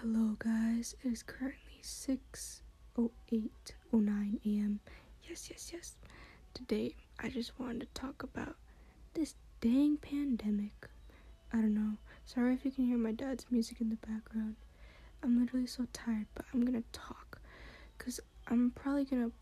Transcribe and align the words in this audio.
Hello, 0.00 0.36
guys. 0.38 0.94
It 1.04 1.12
is 1.12 1.22
currently 1.22 1.82
6:08:09 1.82 4.40
a.m. 4.46 4.80
Yes, 5.28 5.50
yes, 5.50 5.70
yes. 5.74 5.96
Today, 6.54 6.94
I 7.18 7.28
just 7.28 7.58
wanted 7.60 7.80
to 7.80 7.86
talk 7.92 8.22
about 8.22 8.56
this 9.12 9.34
dang 9.60 9.98
pandemic. 9.98 10.88
I 11.52 11.58
don't 11.58 11.74
know. 11.74 11.98
Sorry 12.24 12.54
if 12.54 12.64
you 12.64 12.70
can 12.70 12.86
hear 12.86 12.96
my 12.96 13.12
dad's 13.12 13.44
music 13.50 13.82
in 13.82 13.90
the 13.90 13.96
background. 13.96 14.56
I'm 15.22 15.38
literally 15.38 15.66
so 15.66 15.86
tired, 15.92 16.28
but 16.34 16.46
I'm 16.54 16.64
gonna 16.64 16.82
talk 16.92 17.38
because 17.98 18.20
I'm 18.48 18.70
probably 18.70 19.04
gonna 19.04 19.32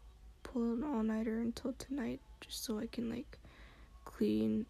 pull 0.43 0.73
an 0.73 0.83
all 0.83 1.05
nighter 1.05 1.39
until 1.39 1.73
tonight 1.75 2.21
just 2.41 2.65
so 2.65 2.81
I 2.81 2.87
can 2.87 3.09
like 3.09 3.39
clean 4.05 4.67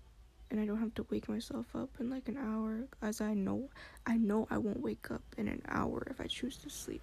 and 0.50 0.60
I 0.60 0.66
don't 0.66 0.80
have 0.80 0.94
to 0.94 1.06
wake 1.10 1.28
myself 1.28 1.66
up 1.74 1.90
in 2.00 2.10
like 2.10 2.28
an 2.28 2.38
hour 2.38 2.86
as 3.02 3.20
I 3.20 3.34
know 3.34 3.68
I 4.06 4.16
know 4.16 4.46
I 4.50 4.58
won't 4.58 4.80
wake 4.80 5.10
up 5.10 5.22
in 5.36 5.48
an 5.48 5.62
hour 5.68 6.06
if 6.10 6.20
I 6.20 6.26
choose 6.26 6.56
to 6.58 6.70
sleep. 6.70 7.02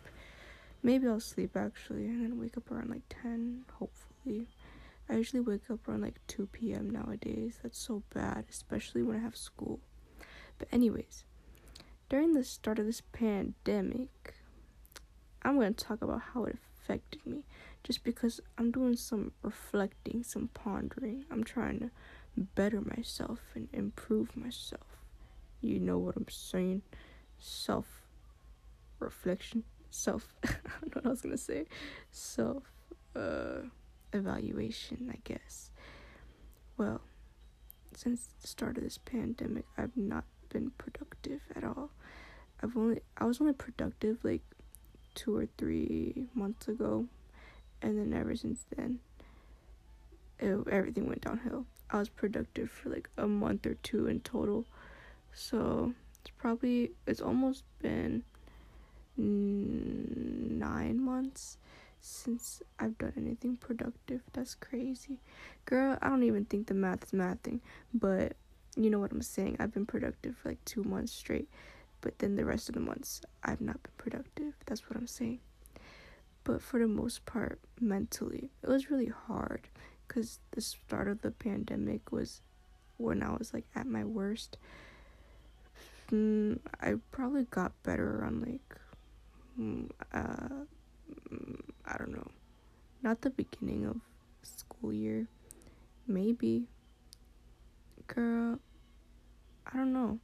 Maybe 0.81 1.07
I'll 1.07 1.19
sleep 1.19 1.55
actually 1.55 2.05
and 2.05 2.23
then 2.23 2.39
wake 2.39 2.57
up 2.57 2.71
around 2.71 2.89
like 2.89 3.03
10 3.21 3.65
hopefully. 3.73 4.47
I 5.09 5.17
usually 5.17 5.41
wake 5.41 5.69
up 5.69 5.87
around 5.87 6.01
like 6.01 6.19
2 6.27 6.47
p.m. 6.47 6.89
nowadays. 6.89 7.59
That's 7.61 7.77
so 7.77 8.01
bad, 8.13 8.45
especially 8.49 9.03
when 9.03 9.17
I 9.17 9.19
have 9.19 9.35
school. 9.35 9.79
But 10.57 10.67
anyways, 10.71 11.25
during 12.09 12.33
the 12.33 12.43
start 12.43 12.79
of 12.79 12.85
this 12.87 13.01
pandemic, 13.01 14.33
I'm 15.43 15.59
going 15.59 15.73
to 15.73 15.85
talk 15.85 16.01
about 16.01 16.21
how 16.33 16.45
it 16.45 16.57
affected 16.79 17.25
me 17.25 17.43
just 17.83 18.03
because 18.03 18.41
I'm 18.57 18.71
doing 18.71 18.95
some 18.95 19.31
reflecting, 19.43 20.23
some 20.23 20.49
pondering. 20.53 21.25
I'm 21.29 21.43
trying 21.43 21.79
to 21.79 21.91
better 22.37 22.81
myself 22.81 23.39
and 23.53 23.67
improve 23.73 24.35
myself. 24.35 24.81
You 25.61 25.79
know 25.79 25.97
what 25.97 26.15
I'm 26.15 26.27
saying? 26.29 26.81
Self 27.39 27.85
reflection, 28.99 29.63
self. 29.89 30.33
I 30.43 30.49
don't 30.81 30.95
know 30.95 31.01
what 31.01 31.05
I 31.05 31.09
was 31.09 31.21
gonna 31.21 31.37
say. 31.37 31.65
Self 32.11 32.63
uh, 33.15 33.61
evaluation, 34.13 35.09
I 35.11 35.19
guess. 35.23 35.71
Well, 36.77 37.01
since 37.95 38.29
the 38.41 38.47
start 38.47 38.77
of 38.77 38.83
this 38.83 38.97
pandemic, 38.97 39.65
I've 39.77 39.95
not 39.95 40.25
been 40.49 40.71
productive 40.77 41.41
at 41.55 41.63
all. 41.63 41.91
I've 42.61 42.75
only 42.75 43.01
I 43.17 43.25
was 43.25 43.39
only 43.41 43.53
productive 43.53 44.17
like 44.23 44.41
two 45.13 45.35
or 45.35 45.47
three 45.57 46.27
months 46.33 46.67
ago, 46.67 47.05
and 47.81 47.97
then 47.97 48.19
ever 48.19 48.35
since 48.35 48.65
then, 48.75 48.99
it, 50.39 50.67
everything 50.69 51.07
went 51.07 51.21
downhill. 51.21 51.65
I 51.89 51.99
was 51.99 52.09
productive 52.09 52.69
for 52.69 52.89
like 52.89 53.09
a 53.17 53.27
month 53.27 53.65
or 53.65 53.75
two 53.75 54.07
in 54.07 54.21
total. 54.21 54.65
So 55.33 55.93
it's 56.21 56.31
probably, 56.37 56.91
it's 57.05 57.21
almost 57.21 57.63
been 57.81 58.23
nine 59.17 60.99
months 60.99 61.57
since 62.01 62.61
I've 62.79 62.97
done 62.97 63.13
anything 63.17 63.57
productive. 63.57 64.21
That's 64.33 64.55
crazy. 64.55 65.19
Girl, 65.65 65.97
I 66.01 66.09
don't 66.09 66.23
even 66.23 66.45
think 66.45 66.67
the 66.67 66.73
math 66.73 67.03
is 67.03 67.11
mathing, 67.11 67.59
but 67.93 68.33
you 68.75 68.89
know 68.89 68.99
what 68.99 69.11
I'm 69.11 69.21
saying. 69.21 69.57
I've 69.59 69.73
been 69.73 69.85
productive 69.85 70.35
for 70.37 70.49
like 70.49 70.63
two 70.65 70.83
months 70.83 71.13
straight, 71.13 71.49
but 72.01 72.19
then 72.19 72.35
the 72.35 72.45
rest 72.45 72.69
of 72.69 72.75
the 72.75 72.81
months 72.81 73.21
I've 73.43 73.61
not 73.61 73.81
been 73.81 73.93
productive. 73.97 74.53
That's 74.65 74.89
what 74.89 74.97
I'm 74.97 75.07
saying. 75.07 75.39
But 76.43 76.61
for 76.61 76.79
the 76.79 76.87
most 76.87 77.25
part, 77.25 77.59
mentally, 77.79 78.51
it 78.61 78.69
was 78.69 78.91
really 78.91 79.11
hard 79.27 79.67
because 80.07 80.39
the 80.51 80.61
start 80.61 81.07
of 81.07 81.21
the 81.21 81.31
pandemic 81.31 82.11
was 82.11 82.41
when 82.97 83.23
I 83.23 83.31
was 83.35 83.53
like 83.53 83.65
at 83.75 83.87
my 83.87 84.03
worst. 84.03 84.57
Mm, 86.11 86.59
I 86.81 86.95
probably 87.11 87.43
got 87.45 87.71
better 87.83 88.19
around 88.19 88.41
like, 88.41 88.75
mm, 89.59 89.89
uh, 90.13 90.65
mm, 91.31 91.61
I 91.85 91.97
don't 91.97 92.13
know, 92.13 92.29
not 93.01 93.21
the 93.21 93.31
beginning 93.31 93.85
of 93.85 93.97
school 94.43 94.93
year, 94.93 95.27
maybe. 96.07 96.67
Girl, 98.07 98.59
I 99.65 99.77
don't 99.77 99.93
know, 99.93 100.19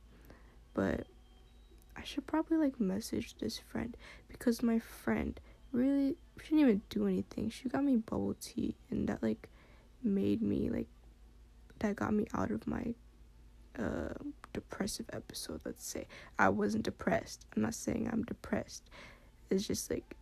but 0.76 1.08
I 1.98 2.04
should 2.04 2.28
probably 2.28 2.58
like 2.58 2.80
message 2.80 3.36
this 3.40 3.58
friend 3.58 3.98
because 4.28 4.62
my 4.62 4.80
friend 4.80 5.40
really 5.72 6.16
she 6.42 6.56
didn't 6.56 6.62
even 6.62 6.82
do 6.90 7.08
anything. 7.08 7.50
She 7.50 7.70
got 7.70 7.84
me 7.84 7.98
bubble 7.98 8.36
tea 8.40 8.76
and 8.90 9.08
that 9.08 9.22
like 9.22 9.50
made 10.04 10.42
me 10.42 10.70
like 10.70 10.88
that 11.80 11.96
got 11.96 12.14
me 12.14 12.26
out 12.34 12.52
of 12.52 12.68
my 12.68 12.94
uh 13.80 14.14
depressive 14.54 15.06
episode 15.14 15.62
let's 15.66 15.86
say. 15.86 16.08
I 16.38 16.50
wasn't 16.50 16.84
depressed. 16.84 17.46
I'm 17.56 17.62
not 17.64 17.74
saying 17.76 18.10
i'm 18.12 18.24
depressed. 18.24 18.90
It's 19.50 19.68
just 19.68 19.90
like 19.90 20.16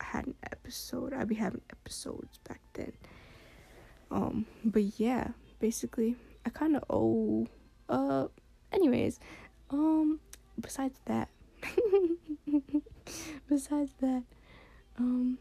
i 0.00 0.04
had 0.04 0.26
an 0.26 0.34
episode. 0.50 1.12
I'd 1.12 1.28
be 1.28 1.34
having 1.34 1.62
episodes 1.70 2.38
back 2.48 2.60
then. 2.74 2.92
Um 4.10 4.46
but 4.64 4.98
yeah 4.98 5.28
basically 5.58 6.16
i 6.44 6.50
kind 6.50 6.76
of 6.76 6.84
owe 6.90 7.46
uh 7.88 8.26
anyways 8.72 9.18
um 9.70 10.20
besides 10.60 11.00
that 11.06 11.28
besides 13.48 13.92
that 14.00 14.22
um 14.98 15.38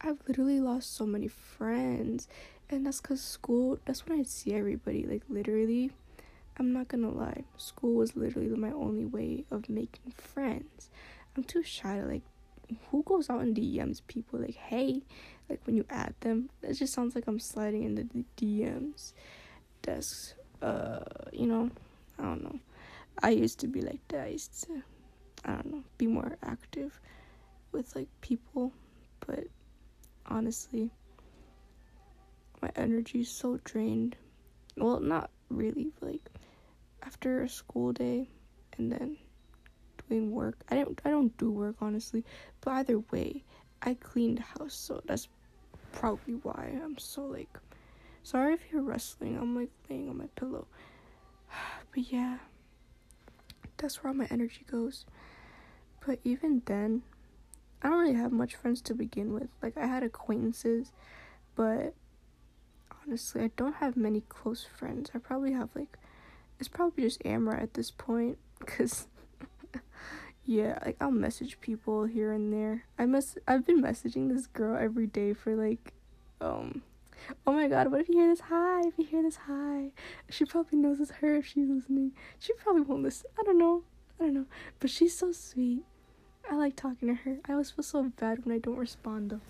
I've 0.00 0.18
literally 0.28 0.60
lost 0.60 0.94
so 0.94 1.06
many 1.06 1.28
friends, 1.28 2.28
and 2.70 2.86
that's 2.86 3.00
because 3.00 3.20
school, 3.20 3.78
that's 3.84 4.06
when 4.06 4.20
I 4.20 4.22
see 4.22 4.54
everybody. 4.54 5.04
Like, 5.04 5.22
literally, 5.28 5.90
I'm 6.56 6.72
not 6.72 6.88
gonna 6.88 7.10
lie, 7.10 7.44
school 7.56 7.94
was 7.94 8.16
literally 8.16 8.48
my 8.48 8.70
only 8.70 9.04
way 9.04 9.44
of 9.50 9.68
making 9.68 10.12
friends. 10.12 10.90
I'm 11.36 11.44
too 11.44 11.62
shy 11.62 11.98
to, 11.98 12.06
like, 12.06 12.22
who 12.90 13.02
goes 13.02 13.30
out 13.30 13.40
and 13.40 13.56
DMs 13.56 14.00
people, 14.06 14.40
like, 14.40 14.54
hey, 14.54 15.02
like, 15.48 15.60
when 15.64 15.76
you 15.76 15.84
add 15.90 16.14
them, 16.20 16.50
it 16.62 16.74
just 16.74 16.92
sounds 16.92 17.14
like 17.14 17.26
I'm 17.26 17.40
sliding 17.40 17.82
into 17.84 18.04
the 18.04 18.24
DMs. 18.36 19.12
That's, 19.82 20.34
uh, 20.62 21.00
you 21.32 21.46
know, 21.46 21.70
I 22.18 22.22
don't 22.22 22.44
know. 22.44 22.58
I 23.22 23.30
used 23.30 23.58
to 23.60 23.66
be 23.66 23.80
like 23.80 24.00
that. 24.08 24.26
I 24.26 24.28
used 24.28 24.64
to, 24.64 24.82
I 25.44 25.54
don't 25.54 25.72
know, 25.72 25.84
be 25.96 26.06
more 26.06 26.36
active 26.42 27.00
with, 27.72 27.96
like, 27.96 28.08
people, 28.20 28.72
but 29.26 29.46
honestly. 30.28 30.90
My 32.60 32.70
energy's 32.76 33.30
so 33.30 33.58
drained. 33.64 34.16
Well, 34.76 35.00
not 35.00 35.30
really, 35.48 35.92
like 36.00 36.30
after 37.02 37.42
a 37.42 37.48
school 37.48 37.92
day 37.92 38.28
and 38.76 38.90
then 38.92 39.16
doing 40.08 40.30
work. 40.32 40.58
I 40.68 40.76
don't 40.76 41.00
I 41.04 41.10
don't 41.10 41.36
do 41.38 41.50
work 41.50 41.76
honestly, 41.80 42.24
but 42.60 42.72
either 42.72 42.98
way, 43.10 43.44
I 43.82 43.94
cleaned 43.94 44.38
the 44.38 44.42
house, 44.42 44.74
so 44.74 45.00
that's 45.06 45.28
probably 45.92 46.34
why 46.34 46.78
I'm 46.82 46.98
so 46.98 47.24
like 47.24 47.58
sorry 48.22 48.54
if 48.54 48.60
you're 48.70 48.82
wrestling. 48.82 49.36
I'm 49.38 49.54
like 49.54 49.70
laying 49.88 50.08
on 50.08 50.18
my 50.18 50.28
pillow. 50.36 50.66
But 51.94 52.12
yeah, 52.12 52.38
that's 53.78 54.02
where 54.02 54.10
all 54.10 54.14
my 54.14 54.28
energy 54.30 54.64
goes. 54.70 55.06
But 56.06 56.20
even 56.22 56.62
then, 56.66 57.02
I 57.82 57.88
don't 57.88 58.00
really 58.00 58.14
have 58.14 58.32
much 58.32 58.56
friends 58.56 58.80
to 58.82 58.94
begin 58.94 59.32
with. 59.32 59.48
Like 59.62 59.76
I 59.76 59.86
had 59.86 60.02
acquaintances, 60.02 60.92
but 61.54 61.94
honestly, 63.02 63.42
I 63.42 63.50
don't 63.56 63.76
have 63.76 63.96
many 63.96 64.22
close 64.28 64.64
friends. 64.64 65.10
I 65.14 65.18
probably 65.18 65.52
have 65.52 65.70
like 65.74 65.96
it's 66.58 66.68
probably 66.68 67.04
just 67.04 67.24
Amra 67.24 67.60
at 67.60 67.74
this 67.74 67.90
point 67.90 68.38
cuz 68.66 69.06
yeah, 70.44 70.78
like 70.84 70.96
I'll 71.00 71.10
message 71.10 71.60
people 71.60 72.04
here 72.04 72.32
and 72.32 72.52
there. 72.52 72.84
I 72.98 73.06
mess 73.06 73.36
I've 73.46 73.66
been 73.66 73.82
messaging 73.82 74.28
this 74.28 74.46
girl 74.46 74.76
every 74.76 75.06
day 75.06 75.32
for 75.34 75.54
like 75.54 75.92
um 76.40 76.82
Oh 77.46 77.52
my 77.52 77.68
god, 77.68 77.90
what 77.90 78.00
if 78.00 78.08
you 78.08 78.16
hear 78.16 78.28
this 78.28 78.40
hi? 78.40 78.86
If 78.86 78.98
you 78.98 79.04
hear 79.04 79.22
this 79.22 79.36
hi. 79.46 79.92
She 80.30 80.44
probably 80.44 80.78
knows 80.78 81.00
it's 81.00 81.10
her 81.10 81.34
if 81.34 81.46
she's 81.46 81.68
listening. 81.68 82.12
She 82.38 82.52
probably 82.54 82.82
won't 82.82 83.02
listen. 83.02 83.30
I 83.38 83.42
don't 83.42 83.58
know. 83.58 83.82
I 84.18 84.24
don't 84.24 84.34
know. 84.34 84.46
But 84.80 84.90
she's 84.90 85.16
so 85.16 85.32
sweet. 85.32 85.84
I 86.50 86.54
like 86.54 86.76
talking 86.76 87.08
to 87.08 87.14
her. 87.14 87.38
I 87.46 87.52
always 87.52 87.70
feel 87.70 87.82
so 87.82 88.10
bad 88.18 88.44
when 88.44 88.54
I 88.54 88.58
don't 88.58 88.76
respond 88.78 89.30
though, 89.30 89.40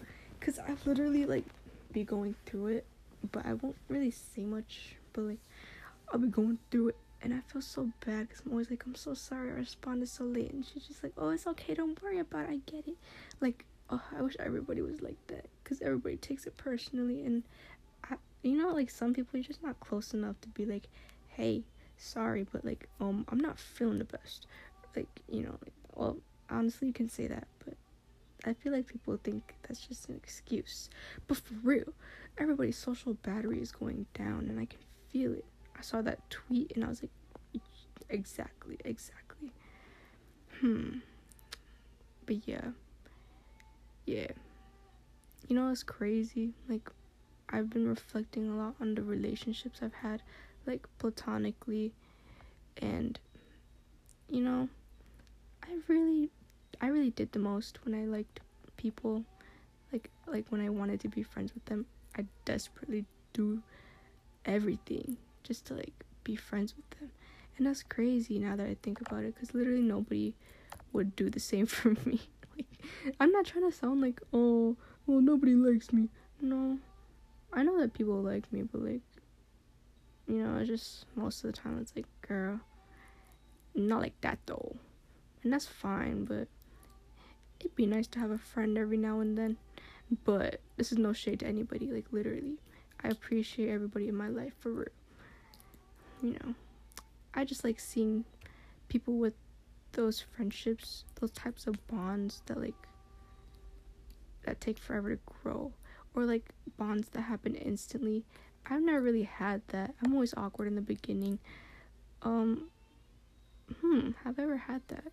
cause 0.40 0.58
I 0.58 0.74
literally 0.84 1.26
like 1.26 1.44
be 1.92 2.02
going 2.02 2.34
through 2.44 2.68
it, 2.68 2.86
but 3.30 3.46
I 3.46 3.54
won't 3.54 3.76
really 3.88 4.10
say 4.10 4.42
much. 4.42 4.96
But 5.12 5.22
like, 5.22 5.38
I'll 6.12 6.18
be 6.18 6.26
going 6.26 6.58
through 6.70 6.88
it, 6.88 6.96
and 7.22 7.32
I 7.32 7.40
feel 7.52 7.62
so 7.62 7.90
bad 8.04 8.28
because 8.28 8.42
I'm 8.44 8.50
always 8.50 8.68
like, 8.68 8.84
I'm 8.84 8.96
so 8.96 9.14
sorry 9.14 9.50
I 9.50 9.54
responded 9.54 10.08
so 10.08 10.24
late, 10.24 10.52
and 10.52 10.66
she's 10.66 10.88
just 10.88 11.04
like, 11.04 11.12
oh, 11.16 11.30
it's 11.30 11.46
okay, 11.46 11.74
don't 11.74 12.00
worry 12.02 12.18
about 12.18 12.48
it, 12.48 12.50
I 12.50 12.70
get 12.70 12.88
it. 12.88 12.96
Like, 13.40 13.64
oh, 13.90 14.02
I 14.16 14.22
wish 14.22 14.36
everybody 14.40 14.82
was 14.82 15.00
like 15.00 15.18
that, 15.28 15.46
cause 15.62 15.80
everybody 15.80 16.16
takes 16.16 16.46
it 16.46 16.56
personally, 16.56 17.24
and 17.24 17.44
I, 18.10 18.16
you 18.42 18.56
know, 18.56 18.70
like 18.70 18.90
some 18.90 19.14
people 19.14 19.38
you're 19.38 19.44
just 19.44 19.62
not 19.62 19.78
close 19.78 20.14
enough 20.14 20.40
to 20.40 20.48
be 20.48 20.66
like, 20.66 20.88
hey, 21.28 21.62
sorry, 21.96 22.44
but 22.50 22.64
like, 22.64 22.88
um, 23.00 23.24
I'm 23.28 23.38
not 23.38 23.56
feeling 23.56 23.98
the 23.98 24.04
best. 24.04 24.48
Like, 24.96 25.20
you 25.28 25.44
know, 25.44 25.54
like, 25.62 25.74
well 25.94 26.16
honestly, 26.50 26.88
you 26.88 26.94
can 26.94 27.08
say 27.08 27.26
that, 27.26 27.46
but 27.64 27.74
I 28.44 28.54
feel 28.54 28.72
like 28.72 28.86
people 28.86 29.18
think 29.22 29.54
that's 29.66 29.86
just 29.86 30.08
an 30.08 30.16
excuse. 30.16 30.88
But 31.26 31.38
for 31.38 31.54
real, 31.62 31.92
everybody's 32.38 32.76
social 32.78 33.14
battery 33.14 33.60
is 33.60 33.72
going 33.72 34.06
down, 34.14 34.46
and 34.48 34.58
I 34.60 34.66
can 34.66 34.80
feel 35.12 35.32
it. 35.34 35.44
I 35.76 35.82
saw 35.82 36.02
that 36.02 36.28
tweet, 36.30 36.72
and 36.74 36.84
I 36.84 36.88
was 36.88 37.02
like, 37.02 37.12
exactly, 38.10 38.78
exactly. 38.84 39.52
Hmm. 40.60 40.98
but 42.26 42.48
yeah. 42.48 42.70
Yeah. 44.06 44.28
You 45.46 45.56
know 45.56 45.70
it's 45.70 45.82
crazy? 45.82 46.52
Like 46.68 46.90
I've 47.48 47.70
been 47.70 47.86
reflecting 47.88 48.48
a 48.50 48.56
lot 48.56 48.74
on 48.80 48.94
the 48.94 49.02
relationships 49.02 49.80
I've 49.82 49.94
had, 49.94 50.22
like 50.66 50.86
platonically 50.98 51.92
and 52.78 53.18
you 54.28 54.42
know, 54.42 54.68
I 55.62 55.68
really 55.86 56.30
I 56.80 56.88
really 56.88 57.10
did 57.10 57.32
the 57.32 57.38
most 57.38 57.78
when 57.84 57.94
I 57.94 58.04
liked 58.04 58.40
people 58.76 59.24
like 59.92 60.10
like 60.26 60.46
when 60.50 60.60
I 60.60 60.68
wanted 60.68 61.00
to 61.00 61.08
be 61.08 61.22
friends 61.22 61.54
with 61.54 61.64
them. 61.66 61.86
I 62.16 62.24
desperately 62.44 63.04
do 63.32 63.62
everything 64.44 65.16
just 65.42 65.66
to 65.66 65.74
like 65.74 66.04
be 66.24 66.36
friends 66.36 66.74
with 66.76 66.88
them. 66.98 67.10
And 67.56 67.66
that's 67.66 67.82
crazy 67.82 68.38
now 68.38 68.56
that 68.56 68.66
I 68.66 68.76
think 68.82 69.00
about 69.00 69.24
it 69.24 69.36
cuz 69.36 69.54
literally 69.54 69.82
nobody 69.82 70.34
would 70.92 71.16
do 71.16 71.30
the 71.30 71.40
same 71.50 71.66
for 71.66 71.90
me. 72.04 72.20
like 72.56 72.66
I'm 73.20 73.32
not 73.32 73.46
trying 73.46 73.68
to 73.70 73.76
sound 73.76 74.00
like, 74.00 74.20
"Oh, 74.32 74.76
well 75.06 75.20
nobody 75.20 75.54
likes 75.54 75.92
me." 75.92 76.08
No. 76.40 76.78
I 77.52 77.62
know 77.62 77.78
that 77.80 77.94
people 77.94 78.22
like 78.22 78.52
me, 78.52 78.62
but 78.62 78.82
like 78.82 79.02
you 80.26 80.42
know, 80.42 80.62
just 80.64 81.06
most 81.16 81.42
of 81.42 81.50
the 81.50 81.56
time 81.58 81.78
it's 81.80 81.96
like, 81.96 82.06
"Girl, 82.20 82.60
not 83.74 84.02
like 84.02 84.20
that 84.20 84.38
though." 84.46 84.76
And 85.42 85.52
that's 85.52 85.66
fine, 85.66 86.24
but 86.24 86.48
it'd 87.60 87.76
be 87.76 87.86
nice 87.86 88.06
to 88.08 88.18
have 88.18 88.30
a 88.30 88.38
friend 88.38 88.76
every 88.78 88.96
now 88.96 89.20
and 89.20 89.36
then. 89.36 89.56
But 90.24 90.60
this 90.76 90.92
is 90.92 90.98
no 90.98 91.12
shade 91.12 91.40
to 91.40 91.46
anybody, 91.46 91.90
like 91.90 92.06
literally. 92.12 92.58
I 93.02 93.08
appreciate 93.08 93.68
everybody 93.70 94.08
in 94.08 94.16
my 94.16 94.28
life 94.28 94.54
for 94.58 94.72
real. 94.72 94.86
You 96.22 96.30
know, 96.32 96.54
I 97.34 97.44
just 97.44 97.62
like 97.62 97.78
seeing 97.78 98.24
people 98.88 99.18
with 99.18 99.34
those 99.92 100.20
friendships, 100.20 101.04
those 101.20 101.30
types 101.30 101.66
of 101.66 101.86
bonds 101.86 102.42
that 102.46 102.60
like 102.60 102.74
that 104.44 104.60
take 104.60 104.78
forever 104.78 105.14
to 105.14 105.20
grow 105.42 105.72
or 106.14 106.24
like 106.24 106.50
bonds 106.76 107.08
that 107.10 107.22
happen 107.22 107.54
instantly. 107.54 108.24
I've 108.66 108.82
never 108.82 109.00
really 109.00 109.22
had 109.22 109.62
that. 109.68 109.94
I'm 110.02 110.12
always 110.14 110.34
awkward 110.36 110.68
in 110.68 110.74
the 110.74 110.80
beginning. 110.80 111.38
Um 112.22 112.70
hmm, 113.80 114.10
have 114.24 114.38
I 114.38 114.42
ever 114.42 114.56
had 114.56 114.82
that? 114.88 115.12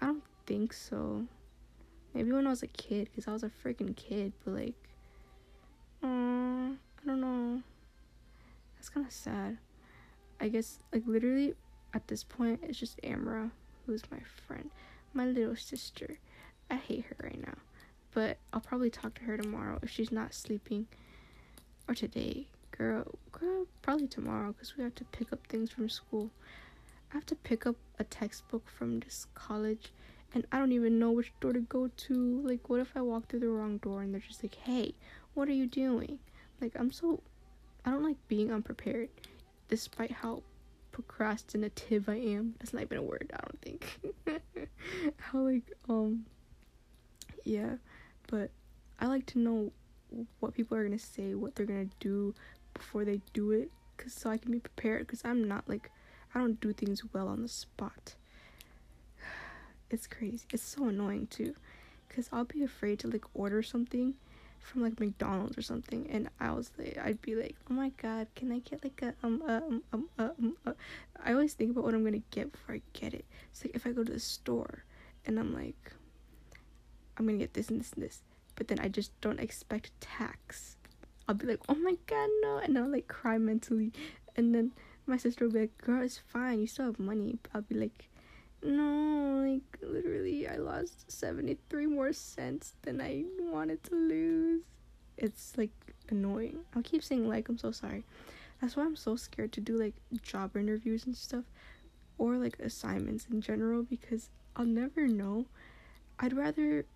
I 0.00 0.06
don't 0.06 0.22
think 0.46 0.72
so. 0.72 1.24
Maybe 2.14 2.32
when 2.32 2.46
I 2.46 2.50
was 2.50 2.62
a 2.62 2.68
kid, 2.68 3.08
because 3.10 3.28
I 3.28 3.32
was 3.32 3.42
a 3.42 3.50
freaking 3.50 3.94
kid, 3.94 4.32
but 4.44 4.54
like, 4.54 4.74
uh, 6.02 6.06
I 6.06 7.06
don't 7.06 7.20
know. 7.20 7.62
That's 8.76 8.88
kind 8.88 9.06
of 9.06 9.12
sad. 9.12 9.58
I 10.40 10.48
guess, 10.48 10.78
like, 10.92 11.02
literally, 11.06 11.54
at 11.94 12.06
this 12.08 12.24
point, 12.24 12.60
it's 12.62 12.78
just 12.78 13.00
Amra, 13.02 13.50
who's 13.86 14.02
my 14.10 14.18
friend, 14.46 14.70
my 15.14 15.26
little 15.26 15.56
sister. 15.56 16.18
I 16.70 16.76
hate 16.76 17.04
her 17.06 17.16
right 17.22 17.40
now, 17.40 17.54
but 18.12 18.38
I'll 18.52 18.60
probably 18.60 18.90
talk 18.90 19.14
to 19.14 19.22
her 19.24 19.36
tomorrow 19.36 19.78
if 19.82 19.90
she's 19.90 20.12
not 20.12 20.34
sleeping, 20.34 20.86
or 21.88 21.94
today. 21.94 22.46
Girl, 22.76 23.06
girl, 23.32 23.66
probably 23.80 24.06
tomorrow, 24.06 24.52
because 24.52 24.76
we 24.76 24.84
have 24.84 24.94
to 24.96 25.04
pick 25.04 25.32
up 25.32 25.46
things 25.46 25.70
from 25.70 25.88
school. 25.88 26.30
I 27.10 27.14
have 27.14 27.24
to 27.26 27.34
pick 27.34 27.66
up 27.66 27.76
a 27.98 28.04
textbook 28.04 28.68
from 28.68 29.00
this 29.00 29.26
college 29.34 29.92
and 30.34 30.46
I 30.52 30.58
don't 30.58 30.72
even 30.72 30.98
know 30.98 31.10
which 31.10 31.32
door 31.40 31.52
to 31.52 31.60
go 31.60 31.88
to. 31.88 32.40
Like, 32.44 32.68
what 32.68 32.80
if 32.80 32.92
I 32.96 33.00
walk 33.00 33.28
through 33.28 33.40
the 33.40 33.48
wrong 33.48 33.78
door 33.78 34.02
and 34.02 34.12
they're 34.12 34.20
just 34.20 34.42
like, 34.42 34.54
hey, 34.54 34.94
what 35.34 35.48
are 35.48 35.52
you 35.52 35.66
doing? 35.66 36.18
Like, 36.60 36.72
I'm 36.76 36.90
so. 36.90 37.22
I 37.84 37.90
don't 37.90 38.02
like 38.02 38.16
being 38.26 38.52
unprepared, 38.52 39.10
despite 39.68 40.10
how 40.10 40.42
procrastinative 40.90 42.08
I 42.08 42.16
am. 42.16 42.54
That's 42.58 42.72
not 42.72 42.82
even 42.82 42.98
a 42.98 43.02
word, 43.02 43.30
I 43.32 43.40
don't 43.42 43.62
think. 43.62 44.00
how, 45.18 45.40
like, 45.40 45.72
um. 45.88 46.26
Yeah, 47.44 47.76
but 48.28 48.50
I 48.98 49.06
like 49.06 49.26
to 49.26 49.38
know 49.38 49.70
what 50.40 50.54
people 50.54 50.76
are 50.76 50.82
gonna 50.84 50.98
say, 50.98 51.34
what 51.34 51.54
they're 51.54 51.66
gonna 51.66 51.88
do 52.00 52.34
before 52.74 53.04
they 53.04 53.20
do 53.32 53.52
it, 53.52 53.70
cause 53.96 54.12
so 54.12 54.30
I 54.30 54.36
can 54.36 54.50
be 54.50 54.58
prepared. 54.58 55.06
Cause 55.06 55.22
I'm 55.24 55.46
not 55.46 55.68
like 55.68 55.90
I 56.34 56.40
don't 56.40 56.60
do 56.60 56.72
things 56.72 57.02
well 57.12 57.28
on 57.28 57.42
the 57.42 57.48
spot 57.48 58.16
it's 59.90 60.06
crazy. 60.06 60.46
It's 60.52 60.62
so 60.62 60.88
annoying 60.88 61.28
too, 61.28 61.54
cause 62.08 62.28
I'll 62.32 62.44
be 62.44 62.62
afraid 62.62 62.98
to 63.00 63.08
like 63.08 63.24
order 63.34 63.62
something 63.62 64.14
from 64.60 64.82
like 64.82 64.98
McDonald's 64.98 65.56
or 65.56 65.62
something, 65.62 66.08
and 66.10 66.28
I 66.40 66.50
was 66.52 66.70
like, 66.76 66.98
I'd 67.02 67.22
be 67.22 67.34
like, 67.34 67.56
oh 67.70 67.74
my 67.74 67.90
god, 68.02 68.26
can 68.34 68.50
I 68.50 68.58
get 68.58 68.82
like 68.82 69.00
a 69.02 69.14
um 69.24 69.42
um 69.46 69.82
um 69.92 70.08
um 70.18 70.56
uh. 70.66 70.72
I 71.24 71.32
always 71.32 71.54
think 71.54 71.70
about 71.70 71.84
what 71.84 71.94
I'm 71.94 72.04
gonna 72.04 72.22
get 72.30 72.52
before 72.52 72.74
I 72.74 72.82
get 72.92 73.14
it. 73.14 73.24
It's 73.50 73.64
like 73.64 73.74
if 73.74 73.86
I 73.86 73.92
go 73.92 74.02
to 74.02 74.12
the 74.12 74.20
store 74.20 74.84
and 75.24 75.38
I'm 75.38 75.54
like, 75.54 75.92
I'm 77.16 77.26
gonna 77.26 77.38
get 77.38 77.54
this 77.54 77.68
and 77.68 77.80
this 77.80 77.92
and 77.92 78.02
this, 78.02 78.22
but 78.56 78.68
then 78.68 78.80
I 78.80 78.88
just 78.88 79.18
don't 79.20 79.40
expect 79.40 79.92
tax. 80.00 80.76
I'll 81.28 81.34
be 81.34 81.46
like, 81.46 81.60
oh 81.68 81.74
my 81.74 81.96
god, 82.06 82.28
no, 82.42 82.58
and 82.58 82.76
I'll 82.76 82.90
like 82.90 83.08
cry 83.08 83.38
mentally, 83.38 83.92
and 84.36 84.54
then 84.54 84.72
my 85.06 85.16
sister 85.16 85.44
will 85.44 85.52
be 85.52 85.60
like, 85.60 85.78
girl, 85.78 86.02
it's 86.02 86.18
fine, 86.18 86.60
you 86.60 86.66
still 86.66 86.86
have 86.86 86.98
money. 86.98 87.38
I'll 87.54 87.62
be 87.62 87.76
like, 87.76 88.08
no, 88.62 89.44
like 89.52 89.78
literally, 89.82 90.48
I 90.48 90.56
lost 90.56 91.10
73 91.10 91.86
more 91.86 92.12
cents 92.12 92.74
than 92.82 93.00
I 93.00 93.24
wanted 93.38 93.82
to 93.84 93.94
lose. 93.94 94.62
It's 95.16 95.56
like 95.56 95.70
annoying. 96.10 96.58
I'll 96.74 96.82
keep 96.82 97.02
saying 97.02 97.28
like, 97.28 97.48
I'm 97.48 97.58
so 97.58 97.70
sorry. 97.70 98.04
That's 98.60 98.76
why 98.76 98.84
I'm 98.84 98.96
so 98.96 99.16
scared 99.16 99.52
to 99.52 99.60
do 99.60 99.76
like 99.76 99.94
job 100.22 100.56
interviews 100.56 101.04
and 101.04 101.16
stuff 101.16 101.44
or 102.18 102.36
like 102.36 102.58
assignments 102.58 103.26
in 103.30 103.40
general 103.40 103.82
because 103.82 104.30
I'll 104.56 104.64
never 104.64 105.06
know. 105.06 105.46
I'd 106.18 106.32
rather 106.32 106.86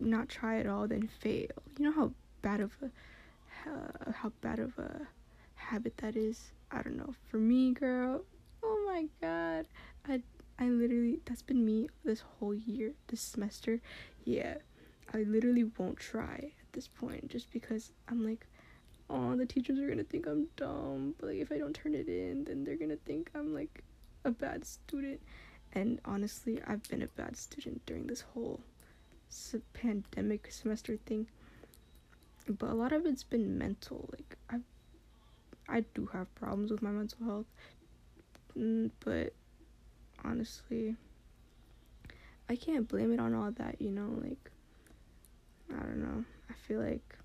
not 0.00 0.28
try 0.28 0.58
at 0.58 0.66
all 0.66 0.88
than 0.88 1.06
fail. 1.06 1.50
You 1.78 1.86
know 1.86 1.92
how 1.92 2.12
bad 2.42 2.60
of 2.60 2.72
a 2.82 2.86
uh, 3.70 4.12
how 4.12 4.32
bad 4.40 4.58
of 4.58 4.76
a 4.78 5.06
habit 5.54 5.96
that 5.98 6.16
is. 6.16 6.52
I 6.70 6.82
don't 6.82 6.96
know. 6.96 7.14
For 7.30 7.36
me, 7.36 7.72
girl, 7.72 8.24
oh 8.62 8.84
my 8.86 9.06
god, 9.20 9.66
I 10.08 10.22
I 10.58 10.68
literally 10.68 11.20
that's 11.24 11.42
been 11.42 11.64
me 11.64 11.88
this 12.04 12.22
whole 12.38 12.54
year, 12.54 12.92
this 13.08 13.20
semester. 13.20 13.80
Yeah. 14.24 14.56
I 15.12 15.18
literally 15.22 15.64
won't 15.78 15.98
try 15.98 16.52
at 16.60 16.72
this 16.72 16.88
point 16.88 17.28
just 17.28 17.52
because 17.52 17.92
I'm 18.08 18.24
like, 18.24 18.46
oh, 19.10 19.36
the 19.36 19.46
teachers 19.46 19.78
are 19.78 19.88
gonna 19.88 20.04
think 20.04 20.26
I'm 20.26 20.48
dumb. 20.56 21.14
But 21.18 21.28
like 21.30 21.38
if 21.38 21.52
I 21.52 21.58
don't 21.58 21.74
turn 21.74 21.94
it 21.94 22.08
in, 22.08 22.44
then 22.44 22.64
they're 22.64 22.76
gonna 22.76 22.96
think 23.04 23.30
I'm 23.34 23.54
like 23.54 23.82
a 24.24 24.30
bad 24.30 24.64
student. 24.64 25.20
And 25.72 26.00
honestly, 26.04 26.60
I've 26.66 26.82
been 26.88 27.02
a 27.02 27.08
bad 27.08 27.36
student 27.36 27.84
during 27.86 28.06
this 28.06 28.20
whole 28.20 28.60
pandemic 29.72 30.50
semester 30.52 30.96
thing. 31.04 31.26
But 32.48 32.70
a 32.70 32.74
lot 32.74 32.92
of 32.92 33.06
it's 33.06 33.24
been 33.24 33.58
mental. 33.58 34.08
Like 34.12 34.36
I, 34.50 34.58
I 35.68 35.80
do 35.94 36.08
have 36.12 36.32
problems 36.34 36.70
with 36.70 36.82
my 36.82 36.90
mental 36.90 37.24
health, 37.24 37.46
mm, 38.56 38.90
but 39.00 39.32
honestly. 40.24 40.96
I 42.48 42.56
can't 42.56 42.88
blame 42.88 43.12
it 43.12 43.20
on 43.20 43.34
all 43.34 43.50
that, 43.52 43.80
you 43.80 43.90
know, 43.90 44.18
like 44.22 44.50
I 45.70 45.82
don't 45.82 46.02
know. 46.02 46.24
I 46.50 46.52
feel 46.54 46.80
like 46.80 47.18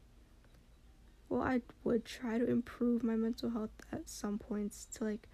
well, 1.28 1.44
I 1.44 1.62
would 1.84 2.06
try 2.06 2.40
to 2.40 2.50
improve 2.50 3.04
my 3.04 3.16
mental 3.16 3.52
health 3.52 3.70
at 3.92 4.10
some 4.10 4.40
points 4.40 4.88
to 4.96 5.04
like 5.04 5.28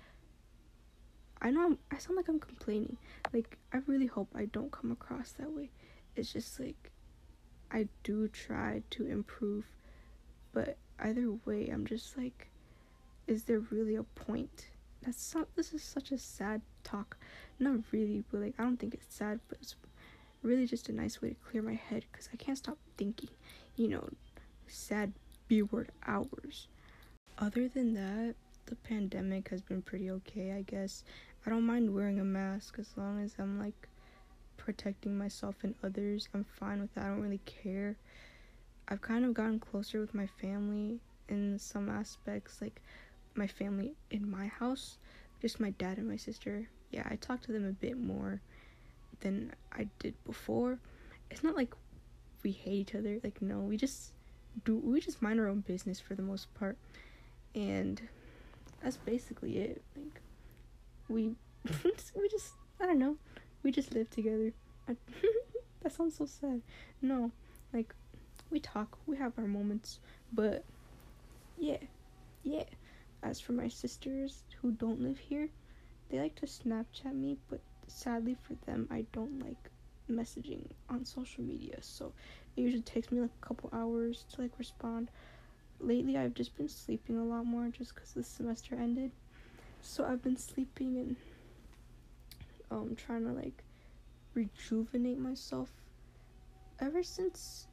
I 1.41 1.51
know 1.51 1.65
I'm, 1.65 1.77
I 1.91 1.97
sound 1.97 2.17
like 2.17 2.27
I'm 2.27 2.39
complaining. 2.39 2.97
Like 3.31 3.57
I 3.73 3.77
really 3.85 4.07
hope 4.07 4.29
I 4.35 4.45
don't 4.45 4.71
come 4.71 4.91
across 4.91 5.31
that 5.33 5.51
way. 5.51 5.69
It's 6.15 6.33
just 6.33 6.59
like 6.59 6.91
I 7.71 7.87
do 8.03 8.27
try 8.27 8.81
to 8.91 9.05
improve, 9.05 9.65
but 10.53 10.77
either 10.99 11.31
way, 11.45 11.69
I'm 11.69 11.85
just 11.85 12.17
like 12.17 12.49
is 13.27 13.45
there 13.45 13.59
really 13.59 13.95
a 13.95 14.03
point? 14.03 14.67
That's 15.05 15.35
not 15.35 15.55
this 15.55 15.71
is 15.73 15.83
such 15.83 16.11
a 16.11 16.17
sad 16.17 16.61
talk. 16.83 17.17
Not 17.59 17.81
really 17.91 18.23
but 18.31 18.41
like 18.41 18.55
i 18.57 18.63
don't 18.63 18.77
think 18.77 18.93
it's 18.93 19.13
sad 19.15 19.39
but 19.47 19.59
it's 19.61 19.75
really 20.41 20.65
just 20.65 20.89
a 20.89 20.93
nice 20.93 21.21
way 21.21 21.29
to 21.29 21.35
clear 21.35 21.63
my 21.63 21.73
head 21.73 22.05
because 22.11 22.29
i 22.33 22.35
can't 22.35 22.57
stop 22.57 22.77
thinking 22.97 23.29
you 23.75 23.87
know 23.87 24.07
sad 24.67 25.13
b 25.47 25.61
word 25.61 25.89
hours. 26.05 26.67
Other 27.37 27.67
than 27.67 27.93
that 27.93 28.35
the 28.65 28.75
pandemic 28.75 29.49
has 29.49 29.61
been 29.61 29.81
pretty 29.81 30.09
okay 30.11 30.53
i 30.53 30.61
guess. 30.61 31.03
I 31.45 31.51
don't 31.51 31.65
mind 31.65 31.93
wearing 31.93 32.19
a 32.19 32.23
mask 32.23 32.77
as 32.79 32.89
long 32.97 33.23
as 33.23 33.35
i'm 33.37 33.59
like 33.59 33.87
protecting 34.57 35.17
myself 35.17 35.55
and 35.63 35.75
others. 35.83 36.29
I'm 36.33 36.45
fine 36.45 36.81
with 36.81 36.93
that 36.95 37.05
i 37.05 37.07
don't 37.09 37.21
really 37.21 37.41
care. 37.45 37.95
I've 38.87 39.01
kind 39.01 39.25
of 39.25 39.33
gotten 39.33 39.59
closer 39.59 39.99
with 39.99 40.13
my 40.13 40.27
family 40.27 40.99
in 41.27 41.57
some 41.57 41.89
aspects 41.89 42.61
like 42.61 42.81
my 43.35 43.47
family 43.47 43.95
in 44.11 44.29
my 44.29 44.47
house 44.47 44.97
just 45.41 45.59
my 45.59 45.71
dad 45.71 45.97
and 45.97 46.07
my 46.07 46.17
sister 46.17 46.67
yeah, 46.95 47.03
I 47.09 47.17
talk 47.17 47.41
to 47.41 47.51
them 47.51 47.67
a 47.67 47.71
bit 47.71 47.99
more 47.99 48.41
than 49.19 49.53
I 49.73 49.87
did 49.99 50.13
before. 50.25 50.79
It's 51.29 51.43
not 51.43 51.55
like 51.55 51.73
we 52.41 52.51
hate 52.51 52.73
each 52.73 52.95
other. 52.95 53.19
Like 53.21 53.41
no, 53.41 53.59
we 53.59 53.75
just 53.75 54.13
do 54.63 54.77
we 54.77 55.01
just 55.01 55.21
mind 55.21 55.39
our 55.39 55.47
own 55.47 55.59
business 55.59 55.99
for 55.99 56.15
the 56.15 56.21
most 56.21 56.53
part. 56.55 56.77
And 57.53 58.01
that's 58.81 58.95
basically 58.97 59.57
it. 59.57 59.81
Like 59.95 60.21
we 61.09 61.35
we 62.15 62.29
just 62.29 62.53
I 62.79 62.85
don't 62.85 62.99
know. 62.99 63.17
We 63.61 63.71
just 63.71 63.93
live 63.93 64.09
together. 64.09 64.53
I, 64.87 64.95
that 65.81 65.91
sounds 65.91 66.15
so 66.15 66.25
sad. 66.25 66.61
No, 67.01 67.31
like 67.73 67.93
we 68.51 68.59
talk, 68.61 68.97
we 69.05 69.17
have 69.17 69.33
our 69.37 69.47
moments, 69.47 69.99
but 70.31 70.63
yeah, 71.57 71.77
yeah. 72.43 72.63
As 73.25 73.39
for 73.39 73.53
my 73.53 73.67
sisters 73.67 74.43
who 74.61 74.71
don't 74.71 75.01
live 75.01 75.17
here, 75.17 75.49
they 76.09 76.19
like 76.19 76.35
to 76.35 76.45
Snapchat 76.45 77.15
me, 77.15 77.37
but 77.49 77.59
sadly 77.87 78.35
for 78.39 78.53
them, 78.67 78.87
I 78.91 79.05
don't 79.13 79.39
like 79.43 79.71
messaging 80.07 80.67
on 80.91 81.05
social 81.05 81.43
media. 81.43 81.77
So 81.81 82.13
it 82.55 82.61
usually 82.61 82.83
takes 82.83 83.11
me 83.11 83.19
like 83.21 83.31
a 83.41 83.45
couple 83.45 83.71
hours 83.73 84.25
to 84.33 84.41
like 84.43 84.59
respond. 84.59 85.09
Lately, 85.79 86.15
I've 86.15 86.35
just 86.35 86.55
been 86.55 86.69
sleeping 86.69 87.17
a 87.17 87.25
lot 87.25 87.47
more 87.47 87.67
just 87.69 87.95
because 87.95 88.13
the 88.13 88.21
semester 88.23 88.75
ended. 88.75 89.11
So 89.81 90.05
I've 90.05 90.21
been 90.21 90.37
sleeping 90.37 90.97
and 90.97 91.15
um 92.69 92.95
trying 92.95 93.25
to 93.25 93.31
like 93.31 93.63
rejuvenate 94.35 95.17
myself. 95.17 95.71
Ever 96.79 97.01
since 97.01 97.65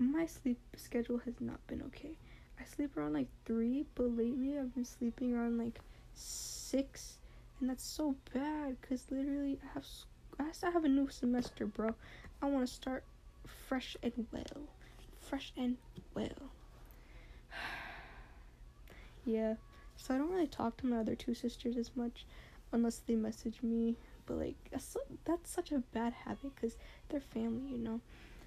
my 0.00 0.26
sleep 0.26 0.58
schedule 0.76 1.18
has 1.18 1.34
not 1.40 1.64
been 1.68 1.80
okay. 1.82 2.16
I 2.60 2.64
sleep 2.64 2.96
around 2.96 3.14
like 3.14 3.28
three, 3.44 3.84
but 3.94 4.16
lately 4.16 4.58
I've 4.58 4.74
been 4.74 4.84
sleeping 4.84 5.34
around 5.34 5.58
like 5.58 5.80
six, 6.14 7.18
and 7.60 7.68
that's 7.68 7.84
so 7.84 8.14
bad 8.32 8.76
because 8.80 9.04
literally 9.10 9.58
I 9.62 9.74
have 9.74 9.86
I 10.40 10.70
have 10.70 10.84
a 10.84 10.88
new 10.88 11.08
semester, 11.08 11.66
bro. 11.66 11.94
I 12.42 12.46
want 12.46 12.66
to 12.66 12.72
start 12.72 13.04
fresh 13.46 13.96
and 14.02 14.26
well, 14.32 14.68
fresh 15.20 15.52
and 15.56 15.76
well. 16.14 16.50
yeah, 19.24 19.54
so 19.96 20.14
I 20.14 20.18
don't 20.18 20.30
really 20.30 20.46
talk 20.46 20.76
to 20.78 20.86
my 20.86 20.98
other 20.98 21.14
two 21.14 21.34
sisters 21.34 21.76
as 21.76 21.90
much, 21.94 22.26
unless 22.72 22.98
they 22.98 23.14
message 23.14 23.62
me. 23.62 23.96
But 24.26 24.38
like 24.38 24.56
that's 24.70 24.96
that's 25.24 25.50
such 25.50 25.72
a 25.72 25.78
bad 25.92 26.12
habit 26.12 26.54
because 26.54 26.76
they're 27.08 27.20
family, 27.20 27.72
you 27.72 27.78
know. 27.78 28.00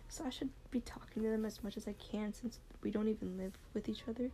So 0.09 0.25
I 0.25 0.29
should 0.29 0.49
be 0.71 0.79
talking 0.81 1.23
to 1.23 1.29
them 1.29 1.45
as 1.45 1.63
much 1.63 1.77
as 1.77 1.87
I 1.87 1.93
can 1.93 2.33
since 2.33 2.59
we 2.83 2.91
don't 2.91 3.07
even 3.07 3.37
live 3.37 3.53
with 3.73 3.89
each 3.89 4.03
other. 4.07 4.29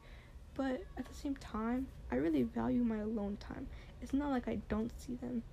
But 0.56 0.82
at 0.98 1.08
the 1.08 1.14
same 1.14 1.36
time, 1.36 1.88
I 2.12 2.16
really 2.16 2.44
value 2.44 2.84
my 2.84 2.98
alone 3.00 3.38
time. 3.38 3.68
It's 4.02 4.14
not 4.14 4.30
like 4.30 4.48
I 4.48 4.60
don't 4.70 4.92
see 5.00 5.16
them. 5.16 5.44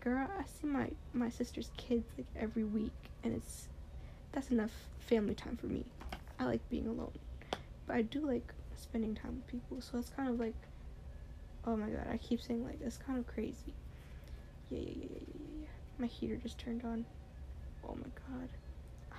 Girl, 0.00 0.28
I 0.38 0.44
see 0.44 0.66
my 0.66 0.90
my 1.12 1.30
sister's 1.30 1.70
kids 1.76 2.06
like 2.16 2.26
every 2.36 2.64
week 2.64 2.92
and 3.22 3.34
it's 3.34 3.68
that's 4.32 4.50
enough 4.50 4.72
family 4.98 5.34
time 5.34 5.56
for 5.56 5.66
me. 5.66 5.84
I 6.38 6.44
like 6.44 6.68
being 6.68 6.86
alone. 6.86 7.18
But 7.86 7.96
I 7.96 8.02
do 8.02 8.26
like 8.26 8.52
spending 8.76 9.14
time 9.14 9.36
with 9.36 9.46
people. 9.46 9.80
So 9.80 9.98
it's 9.98 10.10
kind 10.10 10.28
of 10.28 10.38
like 10.38 10.54
oh 11.66 11.76
my 11.76 11.88
god, 11.88 12.06
I 12.12 12.18
keep 12.18 12.42
saying 12.42 12.64
like 12.64 12.78
it's 12.80 12.98
kind 12.98 13.18
of 13.18 13.26
crazy. 13.26 13.74
Yeah, 14.70 14.80
yeah, 14.80 14.92
yeah, 14.94 15.06
yeah, 15.10 15.20
yeah, 15.26 15.60
yeah. 15.62 15.66
My 15.98 16.06
heater 16.06 16.36
just 16.36 16.58
turned 16.58 16.84
on. 16.84 17.06
Oh 17.88 17.94
my 17.96 18.10
god 18.28 18.48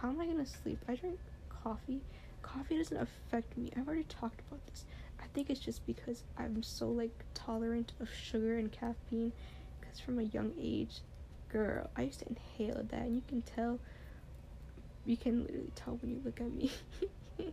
how 0.02 0.10
am 0.10 0.20
I 0.20 0.26
gonna 0.26 0.46
sleep? 0.46 0.80
I 0.88 0.96
drink 0.96 1.20
coffee. 1.50 2.02
Coffee 2.46 2.78
doesn't 2.78 2.98
affect 2.98 3.58
me. 3.58 3.72
I've 3.76 3.88
already 3.88 4.04
talked 4.04 4.40
about 4.48 4.64
this. 4.68 4.86
I 5.20 5.26
think 5.34 5.50
it's 5.50 5.60
just 5.60 5.86
because 5.88 6.24
I'm 6.38 6.62
so 6.62 6.88
like 6.88 7.12
tolerant 7.34 7.94
of 8.00 8.08
sugar 8.14 8.58
and 8.58 8.72
caffeine. 8.72 9.32
Because 9.80 10.00
from 10.00 10.20
a 10.20 10.24
young 10.24 10.54
age, 10.62 11.02
girl, 11.50 11.90
I 11.98 12.04
used 12.04 12.20
to 12.20 12.28
inhale 12.30 12.86
that, 12.92 13.02
and 13.02 13.16
you 13.16 13.24
can 13.28 13.42
tell. 13.42 13.80
You 15.06 15.18
can 15.18 15.44
literally 15.44 15.72
tell 15.76 15.96
when 16.02 16.12
you 16.12 16.22
look 16.24 16.40
at 16.40 16.52
me. 16.54 16.72
uh, 17.40 17.44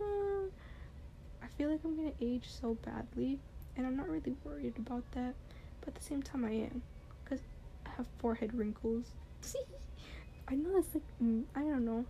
I 1.42 1.46
feel 1.56 1.70
like 1.70 1.80
I'm 1.84 1.96
gonna 1.96 2.12
age 2.20 2.44
so 2.60 2.76
badly, 2.84 3.38
and 3.76 3.86
I'm 3.86 3.96
not 3.96 4.08
really 4.08 4.34
worried 4.44 4.74
about 4.78 5.10
that. 5.12 5.34
But 5.80 5.88
at 5.88 5.94
the 5.94 6.02
same 6.02 6.22
time, 6.22 6.44
I 6.44 6.50
am, 6.52 6.82
because 7.24 7.40
I 7.86 7.90
have 7.96 8.06
forehead 8.18 8.54
wrinkles. 8.54 9.06
See? 9.40 9.60
I 10.48 10.54
know 10.54 10.76
it's 10.78 10.94
like 10.94 11.02
mm, 11.22 11.44
I 11.54 11.60
don't 11.60 11.84
know. 11.84 12.04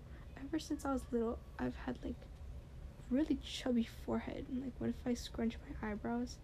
Ever 0.46 0.60
since 0.60 0.84
I 0.84 0.92
was 0.92 1.02
little, 1.10 1.38
I've 1.58 1.74
had 1.86 1.98
like 2.04 2.14
really 3.10 3.36
chubby 3.44 3.82
forehead, 3.82 4.46
and 4.48 4.62
like 4.62 4.74
what 4.78 4.90
if 4.90 4.96
I 5.04 5.14
scrunch 5.14 5.56
my 5.68 5.90
eyebrows? 5.90 6.36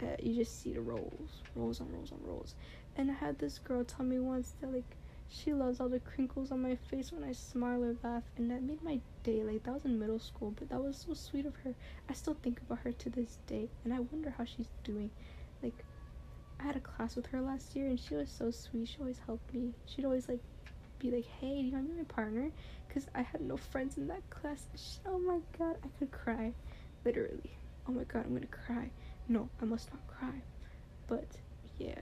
Uh, 0.00 0.14
you 0.22 0.34
just 0.36 0.62
see 0.62 0.72
the 0.72 0.80
rolls, 0.80 1.42
rolls 1.56 1.80
on 1.80 1.90
rolls 1.90 2.12
on 2.12 2.20
rolls. 2.24 2.54
And 2.96 3.10
I 3.10 3.14
had 3.14 3.40
this 3.40 3.58
girl 3.58 3.82
tell 3.82 4.06
me 4.06 4.20
once 4.20 4.54
that 4.60 4.72
like 4.72 4.96
she 5.28 5.52
loves 5.52 5.80
all 5.80 5.88
the 5.88 5.98
crinkles 5.98 6.52
on 6.52 6.62
my 6.62 6.76
face 6.76 7.10
when 7.10 7.24
I 7.24 7.32
smile 7.32 7.82
or 7.82 7.96
laugh, 8.04 8.22
and 8.36 8.48
that 8.52 8.62
made 8.62 8.84
my 8.84 9.00
day. 9.24 9.42
Like 9.42 9.64
that 9.64 9.74
was 9.74 9.84
in 9.84 9.98
middle 9.98 10.20
school, 10.20 10.54
but 10.56 10.68
that 10.68 10.80
was 10.80 10.96
so 10.96 11.14
sweet 11.14 11.46
of 11.46 11.56
her. 11.64 11.74
I 12.08 12.12
still 12.12 12.34
think 12.34 12.60
about 12.60 12.80
her 12.84 12.92
to 12.92 13.10
this 13.10 13.38
day, 13.48 13.70
and 13.84 13.92
I 13.92 13.98
wonder 14.00 14.34
how 14.38 14.44
she's 14.44 14.68
doing. 14.84 15.10
Like 15.64 15.84
I 16.60 16.62
had 16.62 16.76
a 16.76 16.80
class 16.80 17.16
with 17.16 17.26
her 17.26 17.40
last 17.40 17.74
year, 17.74 17.88
and 17.88 17.98
she 17.98 18.14
was 18.14 18.30
so 18.30 18.52
sweet. 18.52 18.86
She 18.86 18.98
always 19.00 19.18
helped 19.26 19.52
me. 19.52 19.72
She'd 19.86 20.04
always 20.04 20.28
like 20.28 20.40
be 20.98 21.10
like, 21.10 21.26
hey, 21.40 21.62
do 21.62 21.68
you 21.68 21.72
want 21.72 21.86
to 21.86 21.92
be 21.92 21.98
my 21.98 22.04
partner? 22.04 22.50
Because 22.88 23.06
I 23.14 23.22
had 23.22 23.40
no 23.40 23.56
friends 23.56 23.96
in 23.96 24.06
that 24.08 24.28
class. 24.30 24.66
Oh 25.06 25.18
my 25.18 25.40
god, 25.58 25.76
I 25.84 25.88
could 25.98 26.10
cry. 26.10 26.52
Literally. 27.04 27.52
Oh 27.88 27.92
my 27.92 28.04
god, 28.04 28.24
I'm 28.26 28.34
gonna 28.34 28.46
cry. 28.46 28.90
No, 29.28 29.48
I 29.60 29.64
must 29.64 29.92
not 29.92 30.06
cry. 30.06 30.42
But 31.06 31.26
yeah, 31.78 32.00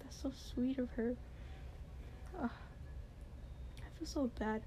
that's 0.00 0.16
so 0.16 0.32
sweet 0.34 0.78
of 0.78 0.90
her. 0.92 1.14
Uh, 2.40 2.48
I 2.48 3.98
feel 3.98 4.06
so 4.06 4.30
bad. 4.38 4.62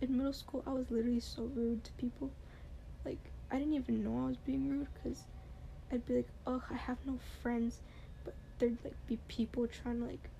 In 0.00 0.16
middle 0.16 0.32
school, 0.32 0.62
I 0.66 0.72
was 0.72 0.90
literally 0.90 1.20
so 1.20 1.50
rude 1.54 1.84
to 1.84 1.92
people. 1.92 2.30
Like, 3.04 3.30
I 3.50 3.58
didn't 3.58 3.74
even 3.74 4.02
know 4.02 4.24
I 4.24 4.28
was 4.28 4.36
being 4.38 4.68
rude 4.68 4.88
because 4.94 5.24
I'd 5.92 6.06
be 6.06 6.16
like, 6.16 6.28
oh, 6.46 6.62
I 6.70 6.76
have 6.76 6.98
no 7.04 7.18
friends. 7.42 7.80
But 8.24 8.34
there'd 8.58 8.78
like 8.84 8.96
be 9.06 9.18
people 9.28 9.66
trying 9.66 10.00
to 10.00 10.06
like 10.06 10.30